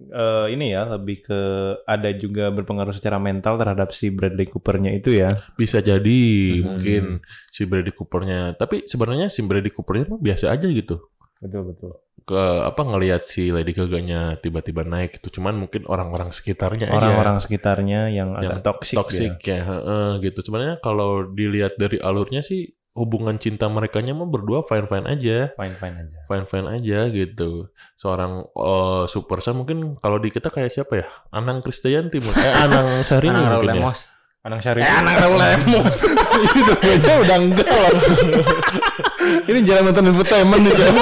eh, 0.08 0.46
ini 0.52 0.70
ya 0.70 0.86
lebih 0.88 1.24
ke 1.24 1.40
ada 1.82 2.10
juga 2.12 2.50
berpengaruh 2.50 2.94
secara 2.94 3.18
mental 3.18 3.58
terhadap 3.58 3.90
si 3.90 4.10
Bradley 4.10 4.46
Coopernya 4.46 4.94
itu 4.94 5.14
ya. 5.14 5.34
bisa 5.54 5.80
jadi 5.80 6.22
Hmm. 6.54 6.66
mungkin 6.68 7.04
si 7.50 7.66
Bradley 7.66 7.90
Coopernya 7.92 8.54
tapi 8.54 8.86
sebenarnya 8.86 9.30
si 9.30 9.42
Bradley 9.42 9.70
Coopernya 9.70 10.06
mah 10.08 10.20
biasa 10.20 10.52
aja 10.52 10.68
gitu 10.68 11.10
Betul 11.38 11.64
betul. 11.70 11.94
ke 12.24 12.36
apa 12.66 12.82
ngelihat 12.84 13.24
si 13.24 13.50
Lady 13.50 13.72
Gaga-nya 13.72 14.36
tiba-tiba 14.38 14.84
naik 14.84 15.16
itu 15.18 15.40
cuman 15.40 15.56
mungkin 15.56 15.88
orang-orang 15.88 16.30
sekitarnya 16.30 16.92
aja 16.92 16.98
Orang-orang 16.98 17.38
sekitarnya 17.40 18.12
yang, 18.12 18.36
yang 18.36 18.60
agak 18.60 18.68
toksik. 18.68 18.98
toxic 19.00 19.34
ya 19.42 19.64
heeh, 19.64 20.20
gitu 20.22 20.42
sebenarnya 20.42 20.76
kalau 20.78 21.24
dilihat 21.24 21.78
dari 21.78 21.96
alurnya 21.98 22.44
sih 22.44 22.68
hubungan 22.92 23.38
cinta 23.38 23.70
mereka 23.70 24.02
mah 24.12 24.26
berdua 24.26 24.66
fine-fine 24.66 25.08
aja 25.08 25.54
Fine 25.54 25.78
fine 25.78 25.96
aja. 26.02 26.18
fine-fine 26.26 26.68
aja 26.68 27.00
gitu. 27.08 27.70
Seorang 27.96 28.44
eh, 28.44 29.04
superstar 29.08 29.54
mungkin 29.54 29.96
kalau 29.96 30.18
di 30.18 30.28
kita 30.28 30.50
kayak 30.50 30.74
siapa 30.74 30.94
ya? 30.98 31.06
Anang 31.30 31.64
mungkin. 32.20 32.42
Eh 32.42 32.54
Anang 32.58 32.88
Syahrini 33.04 33.38
Anang 33.38 33.46
mungkin 33.56 33.70
ya. 33.70 33.76
Lemos. 33.78 34.00
Anang 34.42 34.60
Syarif. 34.60 34.82
Eh, 34.82 34.90
Anang 34.90 35.16
Raul 35.16 35.38
Lemos. 35.38 35.98
Ini 36.98 37.14
udah 37.22 37.38
enggak. 37.38 37.68
ini 39.48 39.60
jalan 39.64 39.92
nonton 39.92 40.10
infotainment 40.10 40.62
nih 40.64 40.74
siapa? 40.74 41.02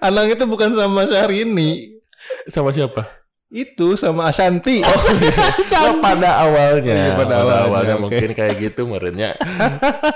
Anang 0.00 0.26
itu 0.28 0.44
bukan 0.44 0.72
sama 0.74 1.04
Syahrini. 1.04 2.00
Sama 2.46 2.70
siapa? 2.70 3.08
Itu 3.50 3.98
sama 3.98 4.30
Ashanti. 4.30 4.78
Oh, 4.86 5.94
pada 6.06 6.46
awalnya. 6.46 6.94
Iya, 6.94 7.18
pada 7.18 7.34
awalnya, 7.42 7.98
oke. 7.98 8.02
mungkin 8.06 8.30
kayak 8.30 8.54
gitu 8.62 8.86
merenya. 8.86 9.34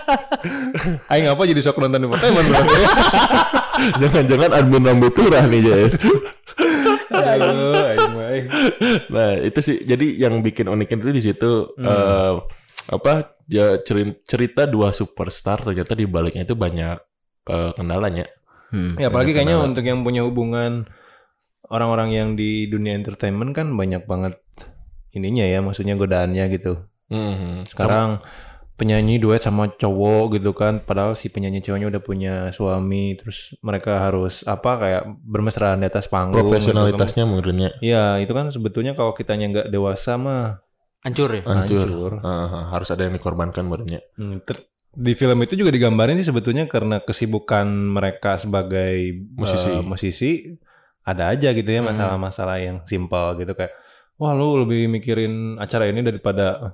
Aing 1.11 1.27
apa 1.27 1.43
jadi 1.43 1.59
sok 1.59 1.83
nonton 1.83 2.07
entertainment 2.07 2.47
berarti. 2.47 2.83
Jangan-jangan 4.07 4.51
admin 4.55 4.87
rambut 4.87 5.13
turah 5.19 5.51
nih, 5.51 5.67
Jess. 5.67 5.99
Aduh, 7.11 7.75
aing. 7.91 8.47
Nah, 9.11 9.35
itu 9.43 9.59
sih 9.59 9.77
jadi 9.83 10.07
yang 10.15 10.39
bikin 10.39 10.71
uniknya 10.71 11.03
itu 11.03 11.11
di 11.11 11.23
situ 11.23 11.53
Hmm. 11.75 11.91
eh, 11.91 12.33
apa 12.91 13.37
ya, 13.49 13.81
cerita 14.25 14.69
dua 14.69 14.93
superstar 14.93 15.65
ternyata 15.65 15.93
di 15.97 16.05
baliknya 16.05 16.45
itu 16.45 16.57
banyak 16.57 16.97
eh, 17.49 17.73
kendalanya. 17.77 18.27
Hmm. 18.75 18.99
Ya 18.99 19.09
apalagi 19.13 19.37
kayaknya 19.37 19.61
kendala. 19.61 19.71
untuk 19.71 19.85
yang 19.87 20.01
punya 20.03 20.23
hubungan 20.27 20.89
orang-orang 21.71 22.11
yang 22.13 22.29
di 22.37 22.67
dunia 22.69 22.93
entertainment 22.97 23.57
kan 23.57 23.73
banyak 23.73 24.05
banget 24.05 24.37
ininya 25.15 25.47
ya, 25.47 25.63
maksudnya 25.63 25.95
godaannya 25.95 26.45
gitu. 26.51 26.83
Mhm. 27.09 27.71
Sekarang 27.71 28.19
penyanyi 28.75 29.23
duet 29.23 29.39
sama 29.39 29.71
cowok 29.71 30.35
gitu 30.39 30.51
kan, 30.51 30.83
padahal 30.83 31.15
si 31.15 31.31
penyanyi 31.31 31.63
cowoknya 31.63 31.87
udah 31.95 32.03
punya 32.03 32.35
suami, 32.51 33.15
terus 33.15 33.55
mereka 33.63 34.03
harus 34.03 34.43
apa 34.51 34.71
kayak 34.83 35.03
bermesraan 35.23 35.79
di 35.79 35.87
atas 35.87 36.11
panggung. 36.11 36.35
gitu 36.43 36.51
kan. 36.51 36.59
profesionalitasnya 36.59 37.25
menurutnya 37.25 37.71
Iya, 37.79 38.19
itu 38.19 38.35
kan 38.35 38.51
sebetulnya 38.51 38.99
kalau 38.99 39.15
kitanya 39.15 39.47
nggak 39.55 39.69
dewasa 39.71 40.19
mah 40.19 40.64
Hancur 41.05 41.31
ya. 41.31 41.43
hancur. 41.45 41.85
hancur. 41.85 42.13
Ah, 42.21 42.73
harus 42.73 42.89
ada 42.89 43.05
yang 43.05 43.13
dikorbankan 43.13 43.63
menurutnya. 43.63 44.01
Hmm, 44.15 44.41
ter- 44.41 44.65
di 44.91 45.13
film 45.13 45.37
itu 45.39 45.55
juga 45.55 45.69
digambarin 45.69 46.15
sih 46.15 46.25
sebetulnya 46.25 46.65
karena 46.65 46.99
kesibukan 46.99 47.67
mereka 47.67 48.35
sebagai 48.35 49.27
Musisi. 49.33 49.69
eh, 49.69 49.83
musisi 49.83 50.31
ada 51.03 51.29
aja 51.29 51.51
gitu 51.51 51.67
ya 51.67 51.79
Hmm. 51.79 51.91
masalah-masalah 51.91 52.57
yang 52.59 52.77
simpel 52.85 53.37
gitu 53.37 53.53
kayak 53.53 53.75
wah 54.15 54.31
lu 54.31 54.63
lebih 54.63 54.87
mikirin 54.89 55.59
acara 55.59 55.85
ini 55.85 55.99
daripada 56.01 56.47
eh, 56.63 56.73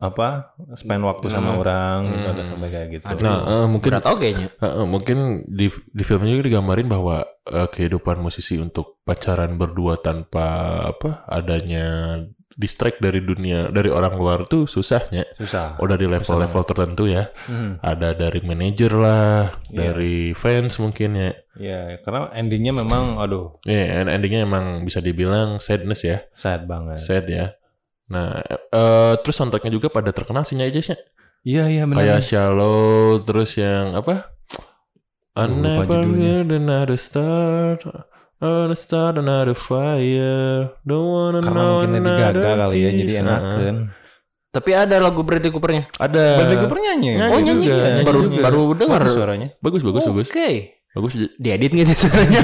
apa 0.00 0.50
spend 0.74 1.06
waktu 1.06 1.30
sama 1.30 1.54
Hmm. 1.54 1.60
orang 1.60 1.98
gitu 2.04 2.18
Hmm. 2.20 2.32
ada 2.34 2.42
sampai 2.42 2.68
kayak 2.68 2.88
gitu. 2.90 3.04
Nah, 3.22 3.38
eh, 3.46 3.66
mungkin 3.70 3.90
oke 3.94 4.18
kayaknya. 4.18 4.48
eh, 4.52 4.66
eh, 4.66 4.84
mungkin 4.84 5.18
di 5.46 5.66
di 5.70 6.02
filmnya 6.02 6.34
juga 6.34 6.46
digambarin 6.50 6.90
bahwa 6.90 7.22
eh, 7.46 7.68
kehidupan 7.68 8.18
musisi 8.18 8.58
untuk 8.58 8.98
pacaran 9.00 9.54
berdua 9.54 9.96
tanpa 9.96 10.46
apa 10.84 11.22
adanya 11.24 12.18
distract 12.54 13.00
dari 13.00 13.20
dunia 13.20 13.68
dari 13.68 13.88
orang 13.88 14.14
luar 14.14 14.38
tuh 14.44 14.64
susahnya. 14.64 15.24
Susah. 15.36 15.76
Udah 15.80 15.96
di 15.96 16.06
level-level 16.06 16.62
tertentu 16.64 17.08
ya. 17.08 17.32
Hmm. 17.48 17.80
Ada 17.80 18.12
dari 18.12 18.40
manajer 18.42 18.92
lah, 18.92 19.56
Iya. 19.68 19.78
dari 19.92 20.32
fans 20.32 20.76
mungkin 20.78 21.10
ya. 21.16 21.32
Ya, 21.56 21.80
karena 22.00 22.32
endingnya 22.32 22.72
memang 22.72 23.20
aduh 23.20 23.60
Ya, 23.68 24.00
and 24.00 24.08
endingnya 24.08 24.48
emang 24.48 24.84
bisa 24.84 24.98
dibilang 24.98 25.60
sadness 25.60 26.00
ya, 26.02 26.24
sad 26.32 26.64
banget. 26.64 27.00
sad 27.00 27.28
ya. 27.28 27.52
Nah, 28.08 28.40
eh 28.48 29.14
terus 29.20 29.36
soundtracknya 29.36 29.72
juga 29.72 29.88
pada 29.88 30.12
terkenal 30.12 30.44
sih 30.44 30.56
aja 30.60 30.80
sih. 30.80 30.96
Iya 31.42 31.66
iya 31.68 31.82
benar. 31.88 32.00
Kayak 32.04 32.22
Shallow, 32.22 33.18
terus 33.24 33.56
yang 33.56 33.96
apa? 33.96 34.30
I 35.32 35.48
never 35.48 36.04
heard 36.04 36.52
another 36.52 37.00
star, 37.00 37.80
another 38.42 38.74
star, 38.74 39.14
another 39.14 39.54
fire. 39.54 40.74
Don't 40.82 41.06
wanna 41.06 41.40
Karena 41.40 41.54
know 41.54 41.72
mungkin 41.80 42.02
another 42.02 42.42
Gaga 42.42 42.50
kali 42.66 42.78
ya 42.82 42.90
jadi 42.90 43.12
enak 43.22 43.40
Heeh. 43.40 43.56
kan. 43.62 43.76
Tapi 44.52 44.70
ada 44.76 44.96
lagu 45.00 45.22
Bradley 45.24 45.48
Coopernya. 45.48 45.88
Ada. 45.96 46.24
Bradley 46.42 46.58
Cooper 46.60 46.78
nyanyi. 46.82 47.10
Nyanyi 47.16 47.32
Oh 47.32 47.40
nyanyi. 47.40 47.64
juga, 47.64 47.76
nyanyi 47.88 48.04
baru 48.04 48.20
juga. 48.20 48.42
baru 48.42 48.62
dengar. 48.76 49.00
Bagus 49.00 49.14
suaranya. 49.16 49.48
Bagus, 49.62 49.80
bagus, 49.80 50.02
bagus. 50.04 50.28
Oke. 50.28 50.50
Bagus. 50.92 51.12
Diedit 51.40 51.70
gitu 51.72 51.92
suaranya. 51.96 52.42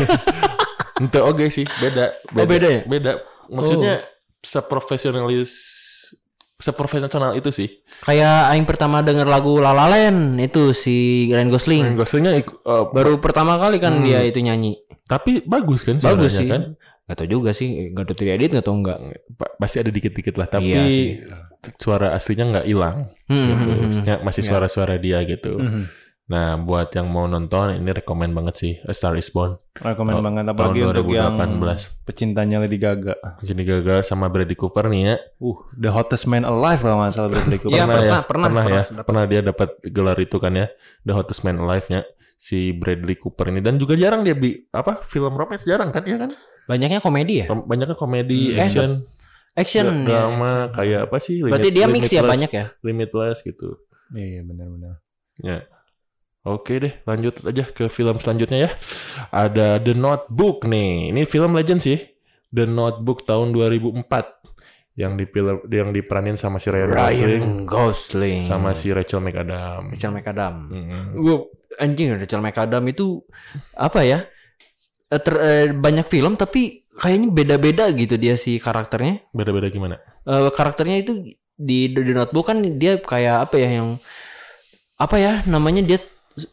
Ente 1.03 1.21
oke 1.21 1.47
sih, 1.53 1.67
beda. 1.69 2.11
Oh, 2.33 2.47
beda 2.49 2.69
ya? 2.71 2.81
Beda. 2.89 3.13
Maksudnya 3.53 4.01
seprofesionalis 4.41 5.51
seprofesional 6.59 7.33
itu 7.33 7.49
sih. 7.49 7.69
Kayak 8.03 8.51
aing 8.51 8.67
pertama 8.67 8.99
denger 8.99 9.25
lagu 9.25 9.57
La 9.57 9.71
La 9.71 9.87
Land 9.87 10.37
itu 10.39 10.71
si 10.73 10.97
Ryan 11.31 11.49
Gosling. 11.49 11.85
Ryan 11.85 11.97
Goslingnya 11.97 12.33
ik- 12.37 12.51
eh, 12.53 12.85
Baru 12.91 13.17
pertama 13.19 13.55
kali 13.57 13.79
kan 13.79 13.95
Hmm. 13.95 14.05
dia 14.05 14.21
itu 14.23 14.39
nyanyi. 14.39 14.75
tapi 15.09 15.41
bagus 15.41 15.89
kan 15.89 15.97
Bagus 15.97 16.37
sih. 16.37 16.45
kan? 16.45 16.77
Gak 17.09 17.17
tau 17.17 17.29
juga 17.31 17.57
sih, 17.57 17.89
gak 17.89 18.05
tau 18.05 18.15
diedit 18.15 18.53
gak 18.53 18.61
tau 18.61 18.77
enggak. 18.77 19.01
Pa- 19.33 19.57
pasti 19.57 19.81
ada 19.81 19.89
dikit-dikit 19.89 20.37
lah 20.37 20.45
tapi 20.45 20.69
Iya 20.69 20.85
sih. 20.85 21.07
suara 21.75 22.13
aslinya 22.13 22.45
nggak 22.45 22.67
hilang 22.67 23.09
Hmm, 23.25 23.39
gitu. 23.41 23.57
hmm, 23.57 23.65
hmm. 23.65 23.81
Maksudnya 23.81 24.15
masih 24.21 24.43
Iya. 24.45 24.51
suara-suara 24.53 24.95
dia 24.99 25.19
gitu. 25.25 25.57
Mhm. 25.57 25.83
Nah, 26.29 26.61
buat 26.61 26.93
yang 26.93 27.09
mau 27.09 27.25
nonton 27.25 27.73
ini 27.73 27.89
rekomend 27.89 28.31
banget 28.31 28.55
sih 28.55 28.73
A 28.85 28.93
Star 28.93 29.17
Is 29.17 29.33
Born 29.33 29.57
Rekomen 29.75 30.13
Oh, 30.13 30.21
banget 30.21 30.45
apalagi 30.45 30.85
tahun 30.85 30.93
untuk 30.95 31.09
yang 31.09 31.33
2018. 31.41 32.05
pecintanya 32.05 32.57
Lady 32.61 32.77
Gaga. 32.77 33.17
Jadi 33.41 33.63
gagal 33.63 34.05
sama 34.05 34.29
Bradley 34.29 34.53
Cooper 34.53 34.87
nih 34.87 35.03
ya. 35.03 35.17
Uh, 35.39 35.57
the 35.73 35.89
hottest 35.89 36.29
man 36.29 36.45
alive 36.45 36.79
kalau 36.79 37.01
nggak 37.01 37.11
salah 37.11 37.33
Bradley 37.33 37.57
Cooper. 37.57 37.73
Iya, 37.73 37.83
pernah, 37.83 37.97
ya, 37.97 38.05
pernah, 38.05 38.23
pernah, 38.23 38.45
pernah, 38.45 38.65
ya, 38.67 38.83
pernah 38.85 39.03
pernah 39.03 39.25
dia 39.25 39.41
dapat 39.43 39.69
gelar 39.83 40.19
itu 40.19 40.37
kan 40.37 40.53
ya, 40.53 40.67
The 41.01 41.13
Hottest 41.13 41.43
Man 41.43 41.57
Alive-nya 41.59 42.01
si 42.37 42.59
Bradley 42.71 43.17
Cooper 43.17 43.49
ini 43.49 43.59
dan 43.59 43.75
juga 43.75 43.97
jarang 43.97 44.21
dia 44.21 44.37
bi 44.37 44.53
apa 44.69 45.01
film 45.03 45.33
romance 45.33 45.65
jarang 45.65 45.89
kan 45.89 46.05
ya 46.05 46.21
kan? 46.21 46.31
Banyaknya 46.67 47.01
komedi 47.01 47.41
ya? 47.41 47.47
Banyaknya 47.49 47.97
komedi, 47.97 48.53
Eh, 48.53 48.61
action, 48.61 49.01
Action 49.57 50.05
dra- 50.05 50.05
ya. 50.05 50.29
drama 50.29 50.53
kayak 50.71 51.01
apa 51.09 51.17
sih? 51.19 51.41
Berarti 51.41 51.57
Limit- 51.65 51.75
dia 51.75 51.87
mix 51.89 52.05
ya 52.07 52.21
banyak 52.23 52.51
ya? 52.53 52.65
Limitless 52.79 53.41
gitu. 53.41 53.81
Iya, 54.13 54.27
iya 54.29 54.43
benar-benar. 54.45 55.01
Ya. 55.41 55.65
Oke 56.43 56.79
deh, 56.79 56.95
lanjut 57.03 57.43
aja 57.45 57.67
ke 57.67 57.91
film 57.91 58.17
selanjutnya 58.17 58.59
ya. 58.67 58.71
Ada 59.29 59.83
The 59.83 59.93
Notebook 59.93 60.65
nih. 60.65 61.11
Ini 61.11 61.23
film 61.25 61.53
legend 61.53 61.83
sih. 61.83 61.99
The 62.49 62.65
Notebook 62.65 63.27
tahun 63.27 63.53
2004 63.53 64.07
yang 64.97 65.15
dipil 65.15 65.63
yang 65.69 65.95
diperanin 65.95 66.35
sama 66.35 66.59
si 66.59 66.73
Ryan 66.73 66.91
Gosling 66.91 67.23
Ryan 67.23 67.47
Gosling. 67.69 68.41
sama 68.43 68.75
si 68.75 68.91
Rachel 68.91 69.23
McAdams. 69.23 69.95
Rachel 69.95 70.11
McAdams. 70.11 70.67
Mm-mm. 70.73 71.03
Gue 71.15 71.37
anjing 71.79 72.19
Rachel 72.19 72.43
McAdams 72.43 72.89
itu 72.91 73.23
apa 73.77 74.03
ya? 74.03 74.27
Eh, 75.07 75.21
ter- 75.21 75.39
eh, 75.41 75.67
banyak 75.71 76.03
film 76.05 76.35
tapi 76.35 76.83
kayaknya 76.91 77.29
beda-beda 77.31 77.85
gitu 77.93 78.19
dia 78.19 78.35
si 78.35 78.59
karakternya. 78.59 79.23
Beda-beda 79.31 79.71
gimana? 79.71 80.03
Eh, 80.25 80.51
karakternya 80.51 80.99
itu 80.99 81.13
di 81.55 81.93
The 81.93 82.03
Notebook 82.15 82.49
kan 82.49 82.59
dia 82.75 82.99
kayak 82.99 83.51
apa 83.51 83.55
ya 83.55 83.83
yang 83.83 83.99
apa 84.99 85.17
ya 85.19 85.33
namanya 85.47 85.83
dia 85.87 85.99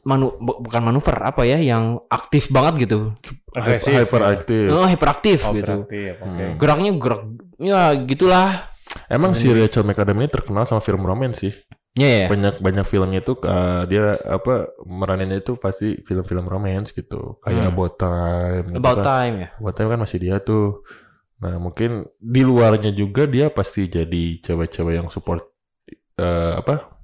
manu 0.01 0.33
bu- 0.35 0.59
bukan 0.59 0.81
manuver 0.81 1.15
apa 1.19 1.43
ya 1.43 1.57
yang 1.57 1.97
aktif 2.07 2.49
banget 2.49 2.87
gitu. 2.87 3.13
Agresif. 3.51 3.93
Hyperaktif. 3.93 4.67
Oh, 4.69 4.83
hiperaktif 4.83 5.39
Oh, 5.43 5.51
gitu. 5.51 5.83
oke. 5.83 6.01
Hmm. 6.19 6.57
Geraknya 6.57 6.91
gerak 6.95 7.21
ya 7.57 7.79
gitulah. 7.99 8.71
Emang 9.07 9.33
si 9.33 9.49
Rachel 9.49 9.83
McAdams 9.83 10.17
ini 10.17 10.27
terkenal 10.27 10.63
sama 10.63 10.79
film 10.79 11.03
romance 11.03 11.39
sih. 11.39 11.53
Ya 11.95 12.25
ya. 12.25 12.27
Banyak 12.27 12.59
banyak 12.59 12.83
filmnya 12.83 13.19
itu 13.19 13.39
uh, 13.39 13.87
dia 13.87 14.15
apa 14.21 14.67
meraninnya 14.83 15.39
itu 15.39 15.55
pasti 15.55 15.99
film-film 16.01 16.43
romance 16.45 16.91
gitu. 16.91 17.39
Kayak 17.39 17.61
Hmm. 17.61 17.71
About 17.71 17.93
Time. 17.95 18.65
gitu 18.67 18.79
About 18.79 18.97
kan. 18.99 19.05
time 19.05 19.35
ya. 19.35 19.47
About 19.55 19.75
Time 19.75 19.89
kan 19.89 19.99
masih 19.99 20.17
dia 20.19 20.35
tuh. 20.39 20.83
Nah 21.35 21.55
mungkin 21.55 22.03
di 22.15 22.41
luarnya 22.41 22.91
juga 22.91 23.23
dia 23.23 23.47
pasti 23.47 23.87
jadi 23.87 24.39
cewek-cewek 24.39 24.95
yang 24.95 25.07
support 25.07 25.43
eh, 26.15 26.53
apa 26.55 26.94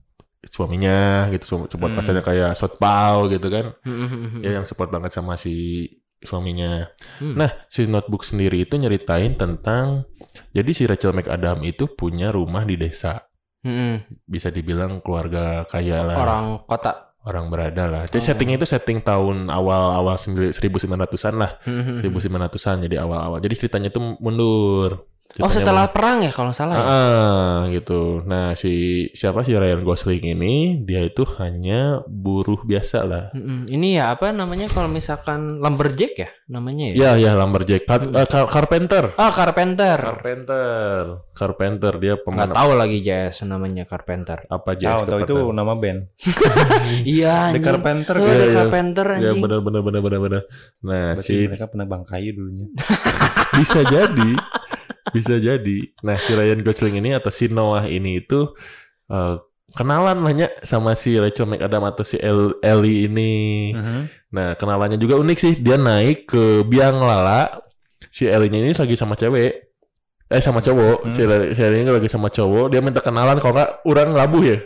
suaminya 0.51 1.31
gitu 1.31 1.63
support 1.65 1.89
Hmm. 1.89 1.97
pasannya 1.97 2.21
kayak 2.21 2.51
Sotpao 2.53 3.31
gitu 3.31 3.47
kan. 3.47 3.71
Hmm. 3.87 4.43
Ya 4.43 4.59
yang 4.59 4.67
support 4.67 4.91
banget 4.91 5.15
sama 5.15 5.39
si 5.39 5.87
suaminya. 6.21 6.91
Hmm. 7.17 7.33
Nah, 7.33 7.49
si 7.65 7.87
notebook 7.87 8.21
sendiri 8.21 8.61
itu 8.61 8.75
nyeritain 8.75 9.33
tentang 9.33 10.05
jadi 10.51 10.69
si 10.75 10.83
Rachel 10.85 11.15
McAdams 11.15 11.63
itu 11.63 11.87
punya 11.89 12.29
rumah 12.29 12.67
di 12.67 12.75
desa. 12.75 13.25
Hmm. 13.63 14.03
Bisa 14.27 14.51
dibilang 14.51 14.99
keluarga 14.99 15.63
kaya 15.65 16.03
lah. 16.03 16.17
Orang 16.19 16.45
kota. 16.67 17.15
Orang 17.21 17.53
berada 17.53 17.85
lah. 17.85 18.09
Jadi 18.09 18.17
Oh. 18.17 18.25
settingnya 18.27 18.57
itu 18.57 18.65
setting 18.65 18.97
tahun 18.97 19.45
awal-awal 19.45 20.17
1900-an 20.17 21.35
lah. 21.37 21.61
Hmm. 21.61 22.01
1900-an 22.01 22.81
jadi 22.81 22.97
awal-awal. 23.05 23.37
Jadi 23.39 23.53
ceritanya 23.61 23.93
itu 23.93 24.01
mundur. 24.17 25.05
Oh 25.33 25.47
Ceritanya 25.47 25.55
setelah 25.55 25.85
perang 25.87 26.17
ya 26.19 26.29
kalau 26.29 26.51
salah 26.51 26.75
ya? 26.75 26.83
Ah, 26.83 27.57
gitu. 27.67 28.19
Nah, 28.21 28.51
si 28.51 28.71
siapa 29.11 29.41
si 29.41 29.55
Ryan 29.55 29.79
Gosling 29.81 30.27
ini 30.27 30.55
dia 30.77 30.99
itu 31.01 31.23
hanya 31.39 32.03
buruh 32.03 32.59
biasa 32.61 32.97
lah. 33.01 33.23
Mm-mm. 33.31 33.63
Ini 33.65 33.87
ya 33.95 34.11
apa 34.11 34.29
namanya 34.29 34.67
kalau 34.67 34.85
misalkan 34.85 35.57
lumberjack 35.57 36.13
ya 36.17 36.29
namanya 36.45 36.91
ya? 36.91 36.95
Ya, 36.95 37.11
ya 37.15 37.31
lumberjack, 37.33 37.87
Car- 37.87 38.03
eh, 38.03 38.27
car- 38.27 38.45
carpenter. 38.45 39.15
Ah 39.15 39.31
Carpenter. 39.31 39.97
Carpenter. 40.03 41.01
Carpenter 41.31 41.93
dia 41.95 42.13
Nggak 42.13 42.23
pemain 42.27 42.51
tahu 42.51 42.71
lagi 42.75 42.97
Jess 42.99 43.41
namanya 43.43 43.83
Carpenter. 43.83 44.43
apa 44.45 44.75
Jazz 44.75 45.07
tahu 45.07 45.23
itu 45.23 45.35
nama 45.49 45.71
band. 45.73 46.11
Iya 47.07 47.55
The. 47.55 47.59
Carpenter 47.61 48.15
Oh, 48.15 48.21
kan. 48.21 48.27
Iya, 48.27 48.35
The 48.35 48.45
iya. 48.45 48.57
Carpenter 48.57 49.05
Ya 49.07 49.15
anjing. 49.31 49.41
benar 49.41 49.59
benar 49.61 49.81
benar 49.81 50.01
benar 50.01 50.19
benar. 50.19 50.41
Nah, 50.81 51.15
Berarti 51.15 51.23
si 51.23 51.35
mereka 51.47 51.65
pernah 51.65 51.87
bang 51.87 52.03
kayu 52.03 52.29
dulunya. 52.33 52.67
bisa 53.51 53.79
jadi 53.83 54.29
bisa 55.09 55.41
jadi. 55.41 55.77
Nah, 56.05 56.15
si 56.21 56.37
Ryan 56.37 56.61
Gosling 56.61 57.01
ini 57.01 57.17
atau 57.17 57.33
si 57.33 57.49
Noah 57.49 57.89
ini 57.89 58.21
itu 58.21 58.53
eh, 59.09 59.35
kenalan 59.73 60.21
lah 60.21 60.33
nya 60.35 60.47
sama 60.61 60.93
si 60.93 61.15
Rachel 61.17 61.47
McAdam 61.47 61.81
atau 61.87 62.05
si 62.05 62.21
El- 62.21 62.59
Ellie 62.61 63.09
ini. 63.09 63.33
Mhm. 63.73 64.01
Nah, 64.31 64.55
kenalannya 64.55 65.01
juga 65.01 65.17
unik 65.17 65.37
sih. 65.39 65.53
Dia 65.59 65.75
naik 65.75 66.29
ke 66.29 66.63
biang 66.63 67.01
lala. 67.01 67.61
Si 68.11 68.27
Ellie-nya 68.27 68.59
ini 68.61 68.75
lagi 68.75 68.95
sama 68.99 69.15
cewek. 69.15 69.71
Eh 70.31 70.39
sama 70.39 70.63
cowok. 70.63 71.11
Si 71.11 71.19
Ellie 71.23 71.51
si 71.55 71.61
Ellie 71.63 71.83
ini 71.83 71.91
lagi 71.91 72.07
sama 72.07 72.31
cowok. 72.31 72.71
Dia 72.71 72.79
minta 72.79 73.03
kenalan 73.03 73.39
kalau 73.43 73.59
nggak 73.59 73.71
orang 73.87 74.09
labuh 74.15 74.43
ya. 74.43 74.57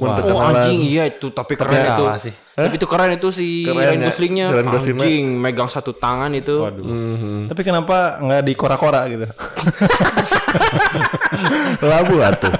Minta 0.00 0.24
Oh 0.32 0.40
anjing 0.40 0.80
iya 0.80 1.04
itu 1.04 1.28
tapi 1.28 1.60
keren 1.60 1.76
Tapi 1.76 1.92
itu. 1.92 2.04
sih. 2.24 2.32
Tapi 2.56 2.74
itu 2.80 2.86
keren 2.88 3.12
itu 3.12 3.28
si 3.28 3.68
Keren 3.68 3.84
Ryan 3.84 4.00
ya. 4.00 4.06
Goslingnya. 4.08 4.46
Ryan 4.48 4.68
Goslingnya. 4.72 5.04
Anjing 5.04 5.24
megang 5.36 5.68
satu 5.68 5.92
tangan 5.92 6.32
itu. 6.32 6.56
Waduh. 6.56 6.84
Mhm. 6.84 7.52
Tapi 7.52 7.60
kenapa 7.60 8.16
nggak 8.16 8.40
di 8.40 8.52
kora-kora 8.56 9.04
gitu? 9.12 9.28
Labu 11.84 12.16
atuh. 12.24 12.52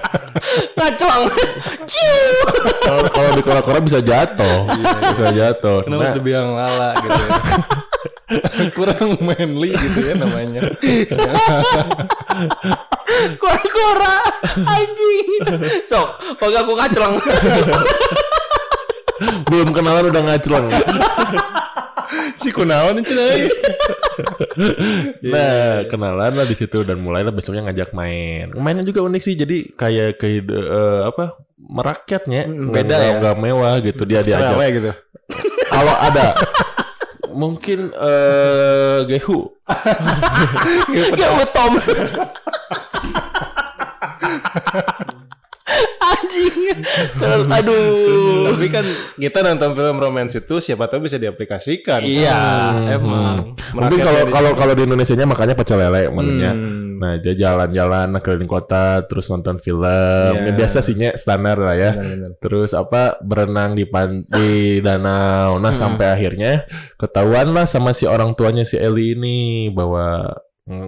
Ngaclang. 0.77 1.23
Ciu. 1.89 2.13
Kalau 3.09 3.31
di 3.33 3.43
kora-kora 3.45 3.81
bisa 3.81 4.05
jatuh. 4.05 4.69
bisa 5.17 5.27
jatuh. 5.33 5.81
Kenapa 5.89 6.03
Nah, 6.05 6.13
nah, 6.13 6.23
bilang 6.23 6.49
lala 6.53 6.91
gitu 7.01 7.17
ya? 7.17 7.31
Kurang 8.79 9.19
manly 9.25 9.75
gitu 9.75 9.99
ya 10.07 10.15
namanya. 10.15 10.63
Kora-kora. 13.37 14.15
Anjing. 14.65 15.29
Sok, 15.85 16.09
kalau 16.37 16.57
aku 16.59 16.73
ngaclang. 16.75 17.15
belum 19.47 19.69
kenalan 19.71 20.09
udah 20.09 20.23
ngacleng. 20.25 20.67
si 22.35 22.49
kunaon 22.51 22.97
ini 22.97 23.05
cenah. 23.05 23.29
Nah, 25.23 25.85
kenalan 25.87 26.33
lah 26.35 26.45
di 26.45 26.57
situ 26.57 26.83
dan 26.83 26.99
mulailah 26.99 27.31
besoknya 27.31 27.69
ngajak 27.69 27.93
main. 27.93 28.51
Mainnya 28.57 28.83
juga 28.83 29.05
unik 29.05 29.23
sih. 29.23 29.35
Jadi 29.35 29.71
kayak 29.73 30.17
kayak 30.17 30.49
eh, 30.49 31.01
apa? 31.07 31.37
merakyatnya 31.61 32.49
Nggak- 32.49 32.73
beda 32.73 32.97
nggak- 32.97 33.05
ya. 33.07 33.19
nggak 33.21 33.37
mewah 33.39 33.75
gitu 33.79 34.03
dia 34.03 34.21
diajak. 34.25 34.57
Gitu. 34.73 34.91
Kalau 35.71 35.95
ada 35.95 36.35
mungkin 37.31 37.95
eh 37.95 38.99
gehu 39.07 39.55
Ya 41.15 41.31
Tom. 41.47 41.79
Anjing. 46.11 46.81
Terus 47.19 47.47
aduh. 47.59 48.53
Tapi 48.53 48.67
kan 48.73 48.85
kita 49.17 49.39
nonton 49.45 49.71
film 49.77 49.97
romance 50.01 50.39
itu 50.39 50.59
siapa 50.59 50.89
tahu 50.89 51.07
bisa 51.07 51.17
diaplikasikan. 51.21 52.03
Iya, 52.03 52.41
emang. 52.97 53.55
Mungkin 53.77 53.99
kalau 54.01 54.23
kalau 54.33 54.51
kalau 54.57 54.73
di 54.77 54.83
Indonesia 54.89 55.15
nya 55.15 55.27
makanya 55.29 55.55
pecel 55.55 55.79
lele 55.81 56.09
menunya. 56.11 56.53
Hmm. 56.53 56.91
Nah, 57.01 57.17
dia 57.17 57.33
jalan-jalan 57.33 58.13
keliling 58.21 58.45
kota, 58.45 59.01
terus 59.09 59.33
nonton 59.33 59.57
film. 59.57 59.89
Ya, 60.37 60.53
biasa 60.53 60.85
sih 60.85 60.93
standar 61.17 61.57
lah 61.57 61.73
ya. 61.73 61.91
Terus 62.45 62.77
apa 62.77 63.17
berenang 63.25 63.73
di 63.73 63.89
pan 63.89 64.29
di 64.29 64.85
danau. 64.85 65.57
Nah, 65.57 65.73
sampai 65.73 66.13
akhirnya 66.13 66.69
ketahuan 67.01 67.57
lah 67.57 67.65
sama 67.65 67.97
si 67.97 68.05
orang 68.05 68.37
tuanya 68.37 68.69
si 68.69 68.77
Eli 68.77 69.17
ini 69.17 69.73
bahwa 69.73 70.29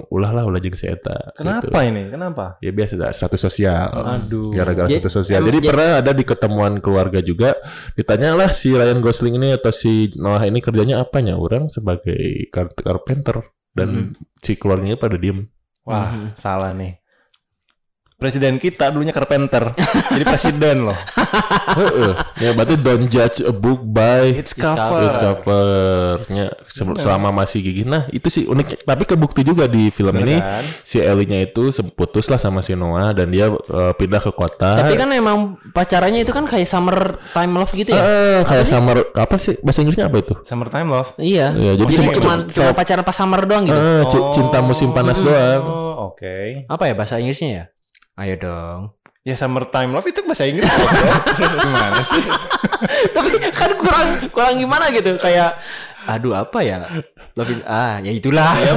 ulah 0.09 0.30
lah 0.30 0.47
ulah 0.47 0.62
jeung 0.62 0.72
si 0.72 0.87
eta. 0.87 1.35
Kenapa 1.35 1.66
gitu. 1.66 1.91
ini? 1.91 2.03
Kenapa? 2.09 2.45
Ya 2.62 2.70
biasa 2.70 3.11
status 3.11 3.41
sosial. 3.43 3.91
Aduh. 3.91 4.55
Gara-gara 4.55 4.87
Jadi- 4.87 5.03
status 5.03 5.14
sosial. 5.18 5.43
em- 5.43 5.49
Jadi 5.51 5.59
jadi- 5.59 5.68
pernah 5.68 5.89
ada 5.99 6.12
di 6.14 6.24
ketemuan 6.24 6.78
keluarga 6.78 7.18
juga 7.18 7.59
ditanyalah 7.93 8.55
si 8.55 8.70
Ryan 8.70 9.03
Gosling 9.03 9.35
ini 9.37 9.51
atau 9.51 9.74
si 9.74 10.14
Noah 10.14 10.47
ini 10.47 10.62
kerjanya 10.62 11.03
apanya? 11.03 11.35
Orang 11.35 11.66
sebagai 11.66 12.47
carpenter 12.55 13.43
dan 13.74 14.14
si 14.39 14.55
keluarganya 14.55 14.95
pada 14.95 15.18
diem. 15.18 15.51
Wah, 15.83 16.14
Mhm. 16.14 16.39
salah 16.39 16.70
nih. 16.70 17.01
Presiden 18.23 18.55
kita 18.57 18.87
dulunya 18.89 19.11
carpenter. 19.11 19.75
Jadi 20.09 20.23
presiden 20.23 20.87
loh. 20.87 20.95
Heeh. 21.79 22.12
ya 22.39 22.51
berarti 22.53 22.75
don't 22.77 23.07
judge 23.07 23.43
a 23.43 23.51
book 23.51 23.83
by 23.83 24.31
It's 24.33 24.51
its 24.51 24.55
cover. 24.55 25.11
covernya 25.14 26.47
Se- 26.66 26.87
selama 26.97 27.35
masih 27.35 27.59
gigih. 27.61 27.83
Nah 27.85 28.07
itu 28.09 28.29
sih 28.29 28.47
unik. 28.47 28.85
Tapi 28.85 29.03
kebukti 29.05 29.43
juga 29.43 29.66
di 29.66 29.91
film 29.91 30.14
Bener 30.14 30.23
ini 30.25 30.37
kan? 30.39 30.62
si 30.83 30.99
Ellie-nya 30.99 31.43
itu 31.45 31.66
putus 31.91 32.27
lah 32.27 32.39
sama 32.39 32.61
si 32.61 32.73
Noah 32.73 33.11
dan 33.11 33.29
dia 33.29 33.49
eh, 33.49 33.93
pindah 33.93 34.20
ke 34.20 34.31
kota. 34.31 34.79
Tapi 34.79 34.95
kan 34.95 35.11
emang 35.11 35.39
pacarannya 35.68 36.23
itu 36.23 36.31
kan 36.31 36.47
kayak 36.47 36.64
summer 36.64 36.95
time 37.33 37.53
love 37.55 37.73
gitu 37.73 37.91
ya. 37.91 38.01
Eh, 38.01 38.41
kayak 38.45 38.64
summer 38.64 38.97
apa 39.12 39.35
sih 39.37 39.59
bahasa 39.59 39.81
Inggrisnya 39.81 40.07
apa 40.07 40.18
itu? 40.18 40.35
Summertime 40.43 40.89
love. 40.89 41.11
Iya. 41.16 41.55
Iya, 41.55 41.73
jadi 41.77 41.93
jadi 41.93 42.09
cuma- 42.16 42.45
cuma 42.45 42.70
pacaran 42.73 43.03
pas 43.03 43.16
summer 43.16 43.41
doang 43.43 43.64
gitu. 43.64 43.75
Eh, 43.75 44.03
ci- 44.07 44.27
cinta 44.33 44.59
musim 44.61 44.91
panas 44.91 45.18
doang. 45.18 45.62
Oh, 45.64 46.12
oke. 46.12 46.66
Apa 46.66 46.83
ya 46.85 46.95
bahasa 46.95 47.16
Inggrisnya 47.16 47.51
ya? 47.51 47.64
Ayo 48.16 48.34
dong. 48.36 48.80
Ya 49.22 49.38
summertime 49.38 49.94
love 49.94 50.08
itu 50.10 50.20
bahasa 50.26 50.44
Inggris. 50.44 50.66
Gimana 51.62 52.02
sih? 52.02 52.24
Tapi 53.14 53.30
kan 53.54 53.70
kurang 53.78 54.08
kurang 54.34 54.54
gimana 54.58 54.90
gitu 54.90 55.14
kayak 55.14 55.62
aduh 56.10 56.34
apa 56.34 56.58
ya? 56.66 56.82
Love 57.38 57.62
ah 57.64 58.02
ya 58.02 58.10
itulah. 58.10 58.52
Ya 58.58 58.72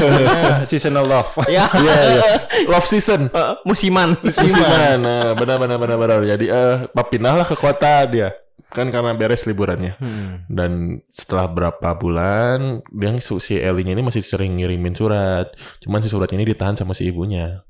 seasonal 0.63 1.09
love. 1.09 1.33
ya. 1.55 1.65
Iya, 1.81 1.95
iya. 1.97 2.29
Love 2.69 2.88
season. 2.88 3.27
Eh, 3.33 3.53
musiman. 3.65 4.13
Musiman. 4.21 5.01
Nah, 5.01 5.33
benar 5.33 5.57
benar 5.57 5.77
benar 5.81 5.97
benar. 5.97 6.19
Jadi 6.23 6.45
eh 6.47 6.88
pindah 6.93 7.33
lah 7.41 7.45
ke 7.49 7.57
kota 7.57 8.05
dia. 8.05 8.29
Kan 8.71 8.93
karena 8.93 9.17
beres 9.17 9.49
liburannya. 9.49 9.97
Hmm. 9.97 10.45
Dan 10.47 11.01
setelah 11.07 11.47
berapa 11.47 11.95
bulan, 11.95 12.83
dia 12.91 13.11
si 13.19 13.55
Ellie 13.55 13.88
ini 13.88 14.03
masih 14.03 14.21
sering 14.21 14.61
ngirimin 14.61 14.93
surat. 14.93 15.51
Cuman 15.81 16.03
si 16.03 16.11
surat 16.11 16.29
ini 16.31 16.43
ditahan 16.43 16.75
sama 16.77 16.93
si 16.93 17.07
ibunya. 17.07 17.65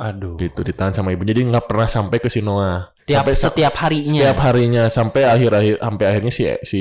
Aduh. 0.00 0.40
Gitu, 0.40 0.64
ditahan 0.64 0.96
sama 0.96 1.12
ibunya. 1.12 1.36
Jadi 1.36 1.52
nggak 1.52 1.68
pernah 1.68 1.84
sampai 1.84 2.16
ke 2.16 2.32
si 2.32 2.40
Noah. 2.40 2.88
Tiap 3.04 3.26
sampai 3.26 3.34
sa- 3.36 3.50
setiap 3.52 3.74
harinya. 3.84 4.12
setiap 4.16 4.38
harinya 4.40 4.82
sampai 4.86 5.22
akhir 5.26 5.50
akhir 5.50 5.74
sampai 5.76 6.04
akhirnya 6.08 6.32
si 6.32 6.42
si 6.62 6.80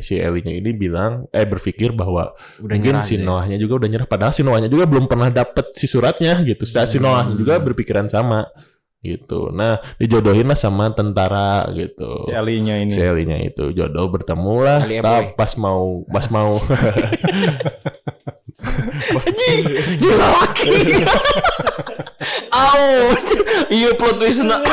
si 0.00 0.12
Ellie-nya 0.16 0.56
ini 0.56 0.70
bilang 0.72 1.28
eh 1.30 1.44
berpikir 1.44 1.92
bahwa 1.92 2.32
Udah 2.58 2.74
mungkin 2.74 2.96
nyerah 2.96 3.04
si 3.04 3.20
gitu 3.20 3.22
ya. 3.22 3.28
Noahnya 3.28 3.56
juga 3.60 3.84
udah 3.84 3.88
nyerah 3.92 4.08
padahal 4.08 4.32
si 4.32 4.40
Noahnya 4.42 4.72
juga 4.72 4.88
belum 4.88 5.04
pernah 5.06 5.28
dapet 5.28 5.76
si 5.76 5.86
suratnya 5.86 6.40
gitu. 6.42 6.64
Hmm. 6.64 6.88
Si 6.88 6.98
Noahnya 6.98 7.36
juga 7.36 7.60
berpikiran 7.60 8.08
sama 8.08 8.48
gitu. 9.04 9.52
Nah, 9.54 9.78
dijodohin 10.00 10.48
lah 10.48 10.58
sama 10.58 10.90
tentara 10.90 11.68
gitu. 11.70 12.24
Si 12.26 12.32
Alinya 12.34 12.74
ini. 12.80 12.90
Si 12.90 12.98
Ellie-nya 12.98 13.38
itu 13.44 13.70
jodoh 13.70 14.10
bertemu 14.10 14.54
lah 14.64 14.80
pas 15.36 15.52
mau 15.60 16.02
pas 16.08 16.26
mau 16.32 16.56
Anjing, 19.26 19.62
laki. 20.16 20.74
Ouch. 22.52 23.30
Iya 23.68 23.90
plot 23.94 24.16
twist 24.18 24.42
nak. 24.44 24.62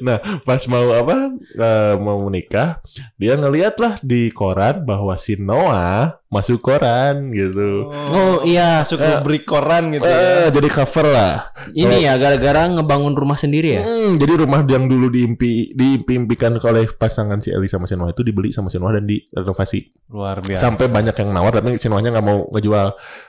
nah 0.00 0.18
pas 0.42 0.58
mau 0.66 0.88
apa 0.90 1.30
eh, 1.36 1.94
mau 2.00 2.16
menikah 2.26 2.80
dia 3.14 3.36
ngeliat 3.36 3.76
lah 3.78 4.00
di 4.00 4.32
koran 4.32 4.82
bahwa 4.82 5.14
si 5.20 5.36
Noah 5.36 6.16
masuk 6.32 6.64
koran 6.64 7.30
gitu 7.30 7.92
Oh 7.92 8.40
iya. 8.42 8.82
Masuk 8.82 8.98
rubrik 8.98 9.44
koran 9.44 9.92
gitu 9.94 10.06
ya. 10.06 10.46
Eh, 10.46 10.48
jadi 10.50 10.68
cover 10.70 11.06
lah 11.06 11.34
Ini 11.70 11.96
ya 12.02 12.14
gara-gara 12.16 12.66
ngebangun 12.70 13.14
rumah 13.14 13.36
sendiri 13.36 13.78
ya. 13.78 13.82
Hmm, 13.84 14.16
jadi 14.16 14.42
rumah 14.42 14.64
yang 14.64 14.86
dulu 14.88 15.12
diimpi 15.12 15.76
diimpi-impikan 15.76 16.56
oleh 16.56 16.88
pasangan 16.90 17.38
si 17.38 17.52
Eli 17.52 17.68
sama 17.68 17.84
si 17.84 17.94
Noah 17.94 18.16
itu 18.16 18.22
dibeli 18.24 18.50
sama 18.50 18.72
si 18.72 18.80
Noah 18.80 18.98
dan 18.98 19.06
direnovasi 19.06 20.08
Luar 20.10 20.40
biasa. 20.42 20.62
sampai 20.66 20.86
banyak 20.90 21.14
yang 21.14 21.30
nawar 21.30 21.52
tapi 21.54 21.76
si 21.78 21.86
Noahnya 21.86 22.10
nggak 22.16 22.26
mau 22.26 22.48
ngejual. 22.50 22.88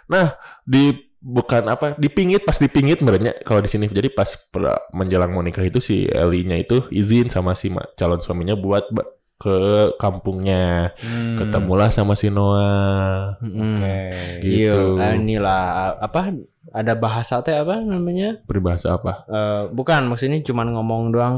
Nah 0.10 0.38
di 0.64 1.11
bukan 1.22 1.64
apa 1.68 1.94
dipingit 1.96 2.42
pas 2.42 2.58
dipingit 2.58 2.98
sebenarnya 2.98 3.38
kalau 3.42 3.62
di 3.62 3.70
sini 3.70 3.86
jadi 3.86 4.10
pas 4.10 4.26
per- 4.44 4.90
menjelang 4.92 5.30
mau 5.30 5.40
nikah 5.40 5.62
itu 5.62 5.78
si 5.78 6.04
Eli-nya 6.04 6.58
itu 6.58 6.90
izin 6.90 7.30
sama 7.30 7.54
si 7.54 7.70
ma- 7.70 7.86
calon 7.94 8.18
suaminya 8.18 8.54
buat 8.54 8.90
ke 9.38 9.58
kampungnya 9.98 10.94
Hmm. 10.98 11.38
ketemulah 11.38 11.90
sama 11.90 12.14
si 12.14 12.30
Noah 12.30 13.38
Mm-mm. 13.38 13.78
Oke. 13.78 13.98
gitu 14.40 14.98
Iya, 14.98 15.08
eh, 15.08 15.14
inilah 15.16 15.62
apa 15.98 16.30
ada 16.72 16.94
bahasa 16.94 17.42
teh 17.42 17.54
apa 17.54 17.78
namanya? 17.78 18.42
peribahasa 18.42 18.94
apa 18.94 19.26
Eh, 19.26 19.64
bukan 19.70 20.06
maksudnya 20.06 20.42
cuman 20.42 20.70
ngomong 20.72 21.10
doang 21.10 21.36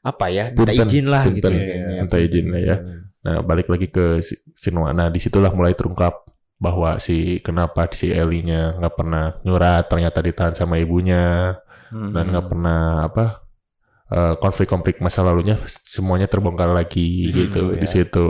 apa 0.00 0.26
ya? 0.26 0.50
Minta 0.50 0.72
izin 0.72 1.06
lah 1.06 1.26
gitu 1.26 1.44
kayaknya. 1.44 2.00
Minta 2.00 2.16
izin 2.16 2.46
lah 2.48 2.60
ya. 2.60 2.76
Nah, 3.20 3.42
balik 3.42 3.68
lagi 3.68 3.86
ke 3.86 4.22
si, 4.22 4.32
si 4.54 4.70
Noah. 4.70 4.90
Nah, 4.90 5.06
di 5.06 5.20
situlah 5.20 5.50
mulai 5.50 5.74
terungkap 5.74 6.29
bahwa 6.60 7.00
si 7.00 7.40
kenapa 7.40 7.88
si 7.90 8.12
Ellie-nya 8.12 8.76
nggak 8.76 8.94
pernah 8.94 9.32
nyurat, 9.42 9.88
ternyata 9.88 10.20
ditahan 10.20 10.52
sama 10.52 10.76
ibunya 10.76 11.56
Hmm. 11.88 12.14
dan 12.14 12.30
nggak 12.30 12.46
pernah 12.46 12.80
apa 13.02 13.42
eh, 14.06 14.34
konflik-konflik 14.36 15.00
masa 15.00 15.22
lalunya 15.22 15.54
semuanya 15.82 16.26
terbongkar 16.26 16.68
lagi 16.68 17.26
Di 17.26 17.32
situ, 17.32 17.46
gitu 17.50 17.62
ya. 17.72 17.80
di 17.80 17.88
situ. 17.88 18.26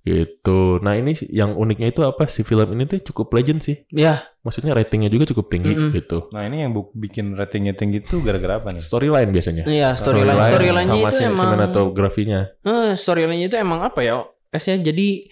Gitu. 0.00 0.80
Nah, 0.80 0.96
ini 0.96 1.12
yang 1.28 1.52
uniknya 1.52 1.88
itu 1.88 2.00
apa 2.00 2.24
si 2.26 2.40
film 2.40 2.64
ini 2.72 2.84
tuh 2.84 3.00
cukup 3.02 3.28
legend 3.30 3.60
sih. 3.60 3.84
Ya, 3.90 4.24
Maksudnya 4.40 4.72
ratingnya 4.72 5.08
juga 5.08 5.28
cukup 5.28 5.52
tinggi 5.52 5.76
Mm-mm. 5.76 5.92
gitu. 5.92 6.32
Nah 6.32 6.40
ini 6.42 6.64
yang 6.64 6.72
bikin 6.94 7.36
ratingnya 7.36 7.72
tinggi 7.72 8.00
itu 8.00 8.20
gara-gara 8.22 8.56
apa 8.56 8.72
nih? 8.72 8.80
Storyline 8.80 9.28
biasanya. 9.28 9.68
iya 9.68 9.92
storyline 9.92 10.40
storyline-nya 10.40 10.96
sama 10.96 11.08
itu 11.08 11.16
si- 11.16 11.24
emang 11.26 11.40
sinematografinya. 11.42 12.40
Eh, 12.58 12.92
storyline-nya 12.94 13.46
itu 13.46 13.56
emang 13.56 13.80
apa 13.82 14.00
ya? 14.00 14.24
Esnya 14.48 14.80
jadi 14.80 15.28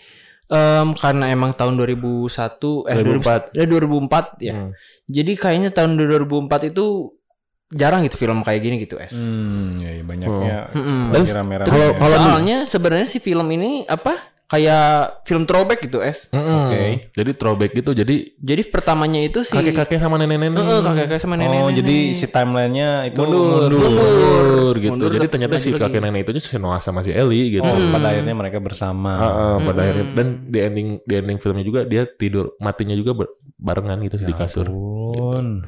em, 0.46 0.88
karena 0.94 1.24
emang 1.28 1.50
tahun 1.52 1.74
2001 1.74 2.86
eh 2.86 2.96
2004. 2.96 3.54
2004 3.66 4.26
ya. 4.40 4.54
Hmm. 4.56 4.70
Jadi 5.06 5.32
kayaknya 5.34 5.70
tahun 5.70 5.94
2004 5.96 6.66
itu 6.66 7.14
jarang 7.68 8.02
gitu 8.02 8.14
film 8.14 8.42
kayak 8.42 8.62
gini 8.62 8.76
gitu 8.78 8.94
es. 8.96 9.10
Hmm, 9.10 9.78
ya, 9.78 9.90
ya, 9.90 10.02
banyaknya 10.02 10.54
lagi 11.12 11.32
rame-rame. 11.32 11.66
Kalau- 11.66 11.94
kalau- 11.96 12.10
Soalnya 12.12 12.56
sebenarnya 12.62 13.06
si 13.06 13.18
film 13.18 13.46
ini 13.50 13.82
apa 13.84 14.35
kayak 14.46 15.26
film 15.26 15.42
throwback 15.42 15.82
gitu 15.82 15.98
es. 15.98 16.30
Mm-mm. 16.30 16.70
Oke. 16.70 17.10
Jadi 17.10 17.30
throwback 17.34 17.74
gitu. 17.74 17.90
Jadi 17.90 18.38
Jadi 18.38 18.62
pertamanya 18.70 19.18
itu 19.18 19.42
si 19.42 19.50
kakek-kakek 19.50 19.98
sama 19.98 20.22
nenek-nenek. 20.22 20.54
Heeh, 20.54 20.80
kakek-kakek 20.86 21.18
sama 21.18 21.34
nenek. 21.34 21.66
Oh, 21.66 21.70
jadi 21.74 21.96
si 22.14 22.26
timelinenya 22.30 23.10
itu 23.10 23.18
mundur, 23.18 23.66
mundur. 23.66 23.90
mundur, 23.90 24.74
gitu. 24.78 24.92
Mundur, 24.94 25.10
Jadi 25.18 25.26
ternyata 25.26 25.56
si 25.58 25.74
kakek 25.74 25.98
nenek 25.98 26.30
itu 26.30 26.38
si 26.38 26.56
Noah 26.62 26.78
sama 26.78 27.02
si 27.02 27.10
Ellie 27.10 27.58
gitu. 27.58 27.66
Oh, 27.66 27.74
Hmm. 27.74 27.90
pada 27.90 28.14
akhirnya 28.14 28.34
mereka 28.38 28.58
bersama. 28.62 29.12
Heeh, 29.18 29.54
pada 29.66 29.80
akhirnya 29.82 30.06
dan 30.14 30.28
di 30.46 30.58
ending 30.62 30.88
di 31.02 31.14
ending 31.18 31.38
filmnya 31.42 31.64
juga 31.66 31.80
dia 31.82 32.06
tidur 32.06 32.54
matinya 32.62 32.94
juga 32.94 33.26
barengan 33.58 33.98
gitu 34.06 34.22
di 34.22 34.34
kasur. 34.34 34.70
Ampun. 34.70 35.66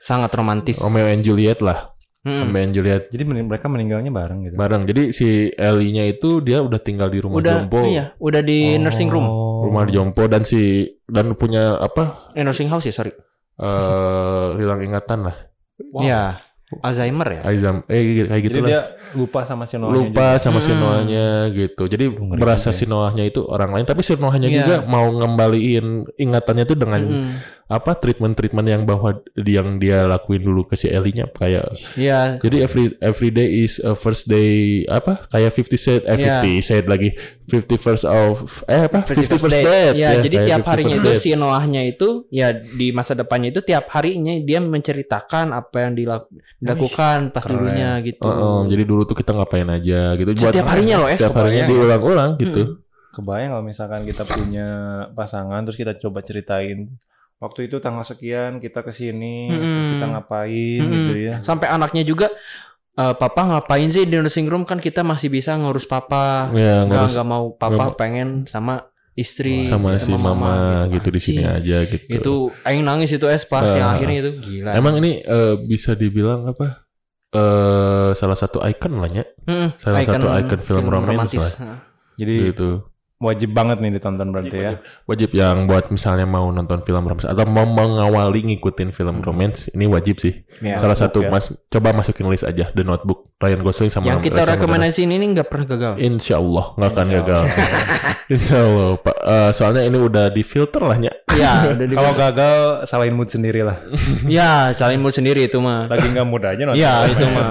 sangat 0.00 0.32
romantis. 0.36 0.80
Romeo 0.80 1.08
and 1.08 1.24
Juliet 1.24 1.64
lah. 1.64 1.93
Mm. 2.24 2.40
Romeo 2.40 2.62
and 2.62 2.72
Juliet 2.72 3.02
Jadi 3.08 3.22
mereka 3.44 3.68
meninggalnya 3.68 4.08
bareng 4.08 4.38
gitu. 4.42 4.54
bareng. 4.56 4.82
Jadi 4.84 5.12
si 5.12 5.28
Ellie-nya 5.50 6.08
itu 6.08 6.40
dia 6.40 6.58
udah 6.58 6.80
tinggal 6.80 7.06
di 7.06 7.20
rumah 7.20 7.38
Udah 7.38 7.62
jompo. 7.62 7.84
iya, 7.84 8.16
udah 8.16 8.40
di 8.40 8.80
nursing 8.80 9.12
room. 9.12 9.22
Oh. 9.22 9.68
Rumah 9.68 9.84
jompo 9.86 10.24
dan 10.24 10.40
si 10.42 10.84
dan 11.04 11.36
punya 11.36 11.76
apa? 11.76 12.32
Eh 12.32 12.40
nursing 12.40 12.66
house 12.66 12.84
ya, 12.84 12.92
sorry. 12.92 13.12
eh 13.54 14.48
hilang 14.56 14.80
ingatan 14.80 15.28
lah. 15.28 15.36
Iya. 15.96 16.40
Alzheimer 16.74 17.28
ya? 17.28 17.40
Aizam 17.46 17.86
eh 17.86 18.26
kayak 18.26 18.40
gitu 18.42 18.56
Jadi 18.56 18.62
lah. 18.64 18.68
dia 18.68 18.80
lupa 19.14 19.46
sama 19.46 19.62
si 19.62 19.78
Noahnya 19.78 19.94
lupa 20.00 20.26
sama 20.42 20.58
si 20.58 20.72
Mm-mm. 20.72 20.82
Noahnya 20.82 21.26
gitu. 21.54 21.82
Jadi 21.86 22.04
ngeri 22.10 22.40
merasa 22.40 22.68
juga 22.68 22.78
si 22.80 22.84
Noahnya 22.84 23.24
itu 23.24 23.40
orang 23.46 23.70
lain, 23.70 23.86
tapi 23.86 24.02
si 24.02 24.16
Noahnya 24.16 24.48
Iya. 24.48 24.58
juga 24.58 24.76
mau 24.84 25.06
ngembaliin 25.06 25.86
ingatannya 26.16 26.64
tuh 26.64 26.74
dengan 26.74 27.00
Mm-mm. 27.04 27.30
Apa 27.66 27.96
treatment-treatment 27.96 28.66
yang 28.66 28.82
bahwa 28.82 29.16
yang 29.38 29.76
dia 29.76 30.04
lakuin 30.04 30.38
dulu 30.38 30.64
ke 30.64 30.74
si 30.74 30.86
Ellie-nya 30.86 31.24
kayak 31.26 31.64
Iya. 31.94 32.36
jadi 32.36 32.60
every 32.60 32.92
every 32.98 33.30
day 33.30 33.48
is 33.58 33.80
a 33.80 33.92
first 33.94 34.26
day 34.26 34.84
apa 34.84 35.24
kayak 35.26 35.48
50 35.50 35.72
set 35.74 36.02
eh. 36.04 36.12
50 36.12 36.60
set 36.60 36.84
lagi 36.84 37.16
50 37.42 37.64
first 37.74 38.04
of 38.04 38.36
eh 38.64 38.84
apa 38.84 39.00
50 39.02 39.16
51st 39.16 39.32
first 39.34 39.48
day. 39.50 39.64
date 39.64 39.96
Ya, 39.96 40.10
jadi 40.18 40.36
tiap 40.44 40.60
50 40.62 40.68
harinya 40.68 40.96
itu 40.98 41.10
si 41.14 41.30
Noahnya 41.32 41.82
itu 41.86 42.08
ya 42.28 42.52
di 42.52 42.90
masa 42.90 43.12
depannya 43.12 43.48
itu 43.48 43.60
tiap 43.60 43.88
harinya 43.90 44.36
dia 44.38 44.60
menceritakan 44.60 45.46
apa 45.50 45.76
yang 45.80 45.92
dilak- 45.94 46.28
dilakukan 46.58 47.30
pas 47.30 47.42
keren. 47.42 47.56
dulunya 47.58 47.96
gitu. 48.02 48.24
Oh, 48.24 48.34
oh, 48.34 48.60
jadi 48.66 48.82
dulu 48.82 49.04
tuh 49.04 49.14
kita 49.14 49.32
ngapain 49.32 49.64
aja 49.66 50.12
gitu 50.14 50.30
Setiap 50.34 50.68
harinya 50.68 50.96
loh, 50.98 51.08
eh, 51.08 51.16
setiap 51.16 51.36
harinya 51.38 51.64
ya. 51.64 51.68
diulang-ulang 51.70 52.30
gitu 52.36 52.84
Kebayang 53.10 53.50
kalau 53.52 53.62
misalkan 53.62 54.02
kita 54.02 54.22
punya 54.22 54.68
pasangan 55.10 55.62
terus 55.62 55.78
kita 55.78 55.94
coba 55.94 56.20
ceritain 56.20 56.92
waktu 57.38 57.66
itu 57.66 57.76
tanggal 57.78 58.02
sekian 58.02 58.56
kita 58.58 58.80
ke 58.80 58.90
sini 58.90 59.50
terus 59.50 59.62
Mm-mm. 59.64 59.90
kita 59.94 60.06
ngapain 60.10 60.80
Mm-mm. 60.80 60.94
gitu 60.94 61.12
ya. 61.18 61.34
Sampai 61.40 61.68
anaknya 61.68 62.02
juga 62.02 62.28
"Eh, 62.94 63.14
papa 63.14 63.42
ngapain 63.42 63.90
sih 63.90 64.06
di 64.06 64.14
nursing 64.14 64.46
room 64.46 64.62
kan 64.62 64.78
kita 64.78 65.02
masih 65.02 65.26
bisa 65.28 65.52
ngurus 65.54 65.84
papa. 65.84 66.48
ya 66.54 66.86
Nggak 66.86 66.94
ngurus 66.94 67.12
nggak 67.14 67.28
mau 67.28 67.44
papa 67.52 67.82
nggak 67.90 67.98
pengen 67.98 68.28
sama 68.46 68.86
istri 69.14 69.62
sama 69.62 69.94
si 69.98 70.10
mama, 70.10 70.86
gitu 70.90 71.06
di 71.10 71.20
sini 71.22 71.42
aja 71.42 71.86
gitu 71.86 72.02
Itu 72.10 72.34
aing 72.62 72.82
nangis 72.82 73.10
itu 73.10 73.26
es 73.26 73.42
pas 73.42 73.62
Ah. 73.62 73.74
yang 73.74 73.88
akhirnya 73.94 74.18
itu 74.22 74.30
gila. 74.38 74.70
Emang 74.74 74.98
ini 74.98 75.22
eh, 75.22 75.54
bisa 75.60 75.94
dibilang 75.94 76.46
apa? 76.46 76.86
eh 77.34 78.10
salah 78.14 78.38
satu 78.38 78.62
ikon 78.62 79.02
lah 79.02 79.10
ya. 79.10 79.26
Mm-mm, 79.50 79.68
salah 79.82 80.06
satu 80.06 80.26
icon 80.30 80.60
film 80.62 80.86
romance 80.86 81.34
lah. 81.34 81.50
Heeh. 81.50 81.78
Jadi 82.14 82.34
Gitu. 82.54 82.70
Wajib 83.24 83.56
banget 83.56 83.80
nih 83.80 83.96
ditonton 83.96 84.28
berarti 84.28 84.56
ya. 84.60 84.72
Wajib 85.08 85.32
yang 85.32 85.64
buat 85.64 85.88
misalnya 85.88 86.28
mau 86.28 86.52
nonton 86.52 86.84
film 86.84 87.08
romance 87.08 87.24
atau 87.24 87.48
mau 87.48 87.64
mengawali 87.64 88.52
ngikutin 88.52 88.92
film 88.92 89.24
romance 89.24 89.72
ini 89.72 89.88
wajib 89.88 90.20
sih. 90.20 90.44
Ya. 90.60 90.76
salah 90.76 90.94
satu 90.94 91.24
ya. 91.24 91.32
mas 91.32 91.50
coba 91.72 91.96
masukin 91.96 92.28
list 92.28 92.44
aja 92.44 92.70
The 92.76 92.84
Notebook 92.84 93.34
Ryan 93.40 93.60
Gosling 93.64 93.90
sama 93.90 94.06
Yang 94.12 94.30
kita 94.30 94.44
rekomendasiin 94.44 95.10
ini 95.10 95.24
nggak 95.32 95.48
pernah 95.48 95.66
gagal. 95.66 95.92
Insya 95.98 96.38
Allah 96.38 96.76
nggak 96.76 96.90
akan 96.92 97.06
Insya 97.08 97.16
gagal. 97.16 97.42
Insya 98.34 98.56
Allah 98.60 98.88
Pak. 99.00 99.16
Eh, 99.24 99.50
soalnya 99.56 99.82
ini 99.84 99.98
udah 99.98 100.26
di 100.28 100.42
filter 100.44 100.82
lah 100.84 100.96
ya. 101.00 101.12
Iya, 101.34 101.52
udah 101.74 101.86
di- 101.86 101.96
Kalau 101.96 102.12
gagal 102.14 102.56
salahin 102.84 103.14
mood 103.14 103.28
sendiri 103.28 103.60
lah. 103.62 103.78
ya 104.30 104.70
salin 104.72 105.00
mood 105.00 105.12
sendiri 105.12 105.44
itu 105.44 105.58
mah. 105.58 105.86
Lagi 105.86 106.06
nggak 106.08 106.26
mood 106.26 106.42
aja 106.42 106.62
nonton. 106.62 106.78
Iya, 106.78 106.92
itu 107.10 107.26
mah. 107.28 107.50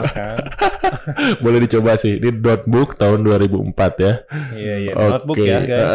Boleh 1.44 1.60
dicoba 1.64 1.96
sih. 1.96 2.18
Ini 2.18 2.32
Notebook 2.34 2.96
tahun 2.96 3.24
2004 3.24 3.76
ya. 4.00 4.14
Iya 4.56 4.76
iya. 4.80 4.92
Oke. 4.94 5.10
Notebook 5.10 5.38
ya 5.40 5.60
guys. 5.62 5.94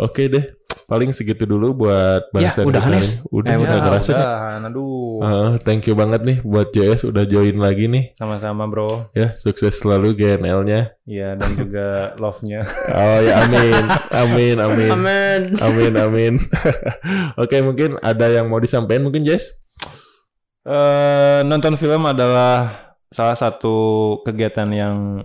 Oke 0.00 0.22
deh. 0.28 0.44
Paling 0.86 1.10
segitu 1.10 1.42
dulu 1.44 1.82
buat 1.82 2.30
Ya, 2.30 2.54
bahasan 2.54 2.64
udahan, 2.64 2.88
kita 2.88 2.98
Nis. 3.02 3.08
ini. 3.08 3.14
Udah, 3.28 3.50
Eh, 3.50 3.58
udah 3.58 3.66
udah, 3.68 3.82
kerasa 3.82 4.14
aduh. 4.62 5.18
Uh, 5.18 5.50
thank 5.60 5.82
you 5.82 5.92
banget 5.92 6.22
nih 6.22 6.38
buat 6.40 6.70
JS 6.70 7.02
udah 7.04 7.26
join 7.26 7.58
lagi 7.58 7.86
nih. 7.86 8.14
Sama-sama 8.14 8.64
bro. 8.64 9.10
Ya, 9.10 9.34
sukses 9.34 9.74
selalu 9.74 10.14
GNL-nya. 10.14 10.94
Iya 11.02 11.34
dan 11.34 11.50
juga 11.52 11.86
love-nya. 12.22 12.62
Oh 12.88 13.18
ya, 13.18 13.34
amin. 13.42 13.84
Amin, 14.12 14.56
amin. 14.56 14.90
Amin. 14.92 15.40
Amin, 15.58 15.92
amin. 15.96 16.34
Oke, 17.42 17.58
mungkin 17.60 17.98
ada 17.98 18.30
yang 18.30 18.46
mau 18.46 18.58
disampaikan 18.58 19.02
mungkin 19.02 19.26
Jess? 19.26 19.58
Eh 20.62 21.40
nonton 21.42 21.74
film 21.74 22.02
adalah 22.04 22.90
salah 23.06 23.34
satu 23.34 23.74
kegiatan 24.22 24.66
yang 24.68 25.22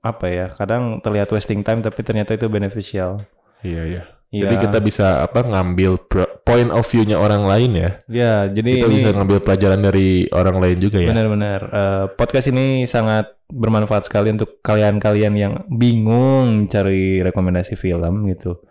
apa 0.00 0.26
ya? 0.26 0.46
Kadang 0.48 1.00
terlihat 1.00 1.28
wasting 1.28 1.60
time 1.60 1.80
tapi 1.80 2.00
ternyata 2.00 2.32
itu 2.32 2.48
beneficial. 2.48 3.24
Iya, 3.60 3.82
iya. 3.86 4.02
Iya. 4.30 4.46
Jadi 4.46 4.54
kita 4.62 4.78
bisa 4.78 5.26
apa 5.26 5.42
ngambil 5.42 6.06
point 6.46 6.70
of 6.70 6.86
view-nya 6.86 7.18
orang 7.18 7.50
lain 7.50 7.70
ya. 7.74 7.90
Ya, 8.06 8.34
jadi 8.46 8.78
Kita 8.78 8.86
ini 8.86 8.96
bisa 9.02 9.10
ngambil 9.10 9.42
pelajaran 9.42 9.82
dari 9.82 10.30
orang 10.30 10.62
lain 10.62 10.78
juga 10.78 11.02
ya. 11.02 11.10
benar-benar 11.10 11.60
eh, 11.66 12.04
podcast 12.14 12.46
ini 12.54 12.86
sangat 12.86 13.34
bermanfaat 13.50 14.06
sekali 14.06 14.30
untuk 14.30 14.62
kalian-kalian 14.62 15.34
yang 15.34 15.54
bingung 15.66 16.70
cari 16.70 17.18
rekomendasi 17.26 17.74
film 17.74 18.30
gitu. 18.30 18.62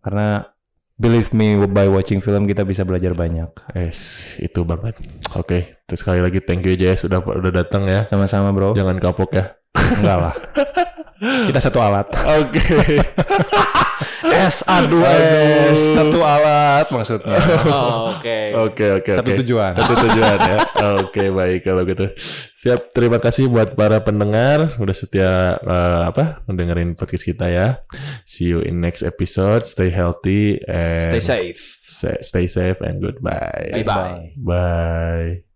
Karena 0.00 0.48
believe 0.96 1.28
me 1.36 1.60
by 1.68 1.92
watching 1.92 2.24
film 2.24 2.48
kita 2.48 2.64
bisa 2.64 2.88
belajar 2.88 3.12
banyak. 3.12 3.52
Yes, 3.76 4.32
itu 4.40 4.64
banget. 4.64 4.96
Oke, 5.36 5.84
terus 5.84 6.00
sekali 6.00 6.24
lagi 6.24 6.40
thank 6.40 6.64
you 6.64 6.72
Jess 6.72 7.04
udah 7.04 7.20
udah 7.20 7.52
datang 7.52 7.84
ya. 7.84 8.08
Sama-sama, 8.08 8.48
Bro. 8.56 8.72
Jangan 8.72 8.96
kapok 8.96 9.36
ya. 9.36 9.60
Enggak 9.76 10.18
lah. 10.24 10.34
Kita 11.22 11.60
satu 11.62 11.78
alat. 11.78 12.10
Oke. 12.10 12.98
S 14.32 14.64
aduh 14.66 15.02
Aduh, 15.02 15.70
S. 15.70 15.80
satu 15.94 16.18
alat 16.24 16.86
maksudnya. 16.90 17.38
Oh, 17.72 18.18
Oke. 18.18 18.38
Oke, 18.54 18.86
oke, 19.02 19.12
Satu 19.14 19.30
tujuan. 19.42 19.72
Satu 19.74 19.94
tujuan 20.08 20.38
ya. 20.40 20.58
Oke, 21.02 21.24
baik 21.30 21.60
kalau 21.62 21.82
gitu. 21.86 22.10
Siap, 22.62 22.94
terima 22.94 23.18
kasih 23.18 23.50
buat 23.50 23.74
para 23.74 23.98
pendengar 24.02 24.70
sudah 24.70 24.94
setia 24.94 25.58
eh, 25.58 26.00
apa 26.06 26.42
mendengarin 26.46 26.94
podcast 26.94 27.26
kita 27.26 27.50
ya. 27.50 27.82
See 28.26 28.50
you 28.50 28.62
in 28.62 28.78
next 28.82 29.02
episode. 29.02 29.66
Stay 29.66 29.90
healthy 29.90 30.58
and 30.66 31.14
Stay 31.18 31.22
safe. 31.22 31.62
Stay, 31.86 32.18
stay 32.22 32.46
safe 32.46 32.78
and 32.82 33.02
goodbye. 33.02 33.70
Bye 33.74 33.86
bye. 33.86 34.34
Bye. 34.38 35.51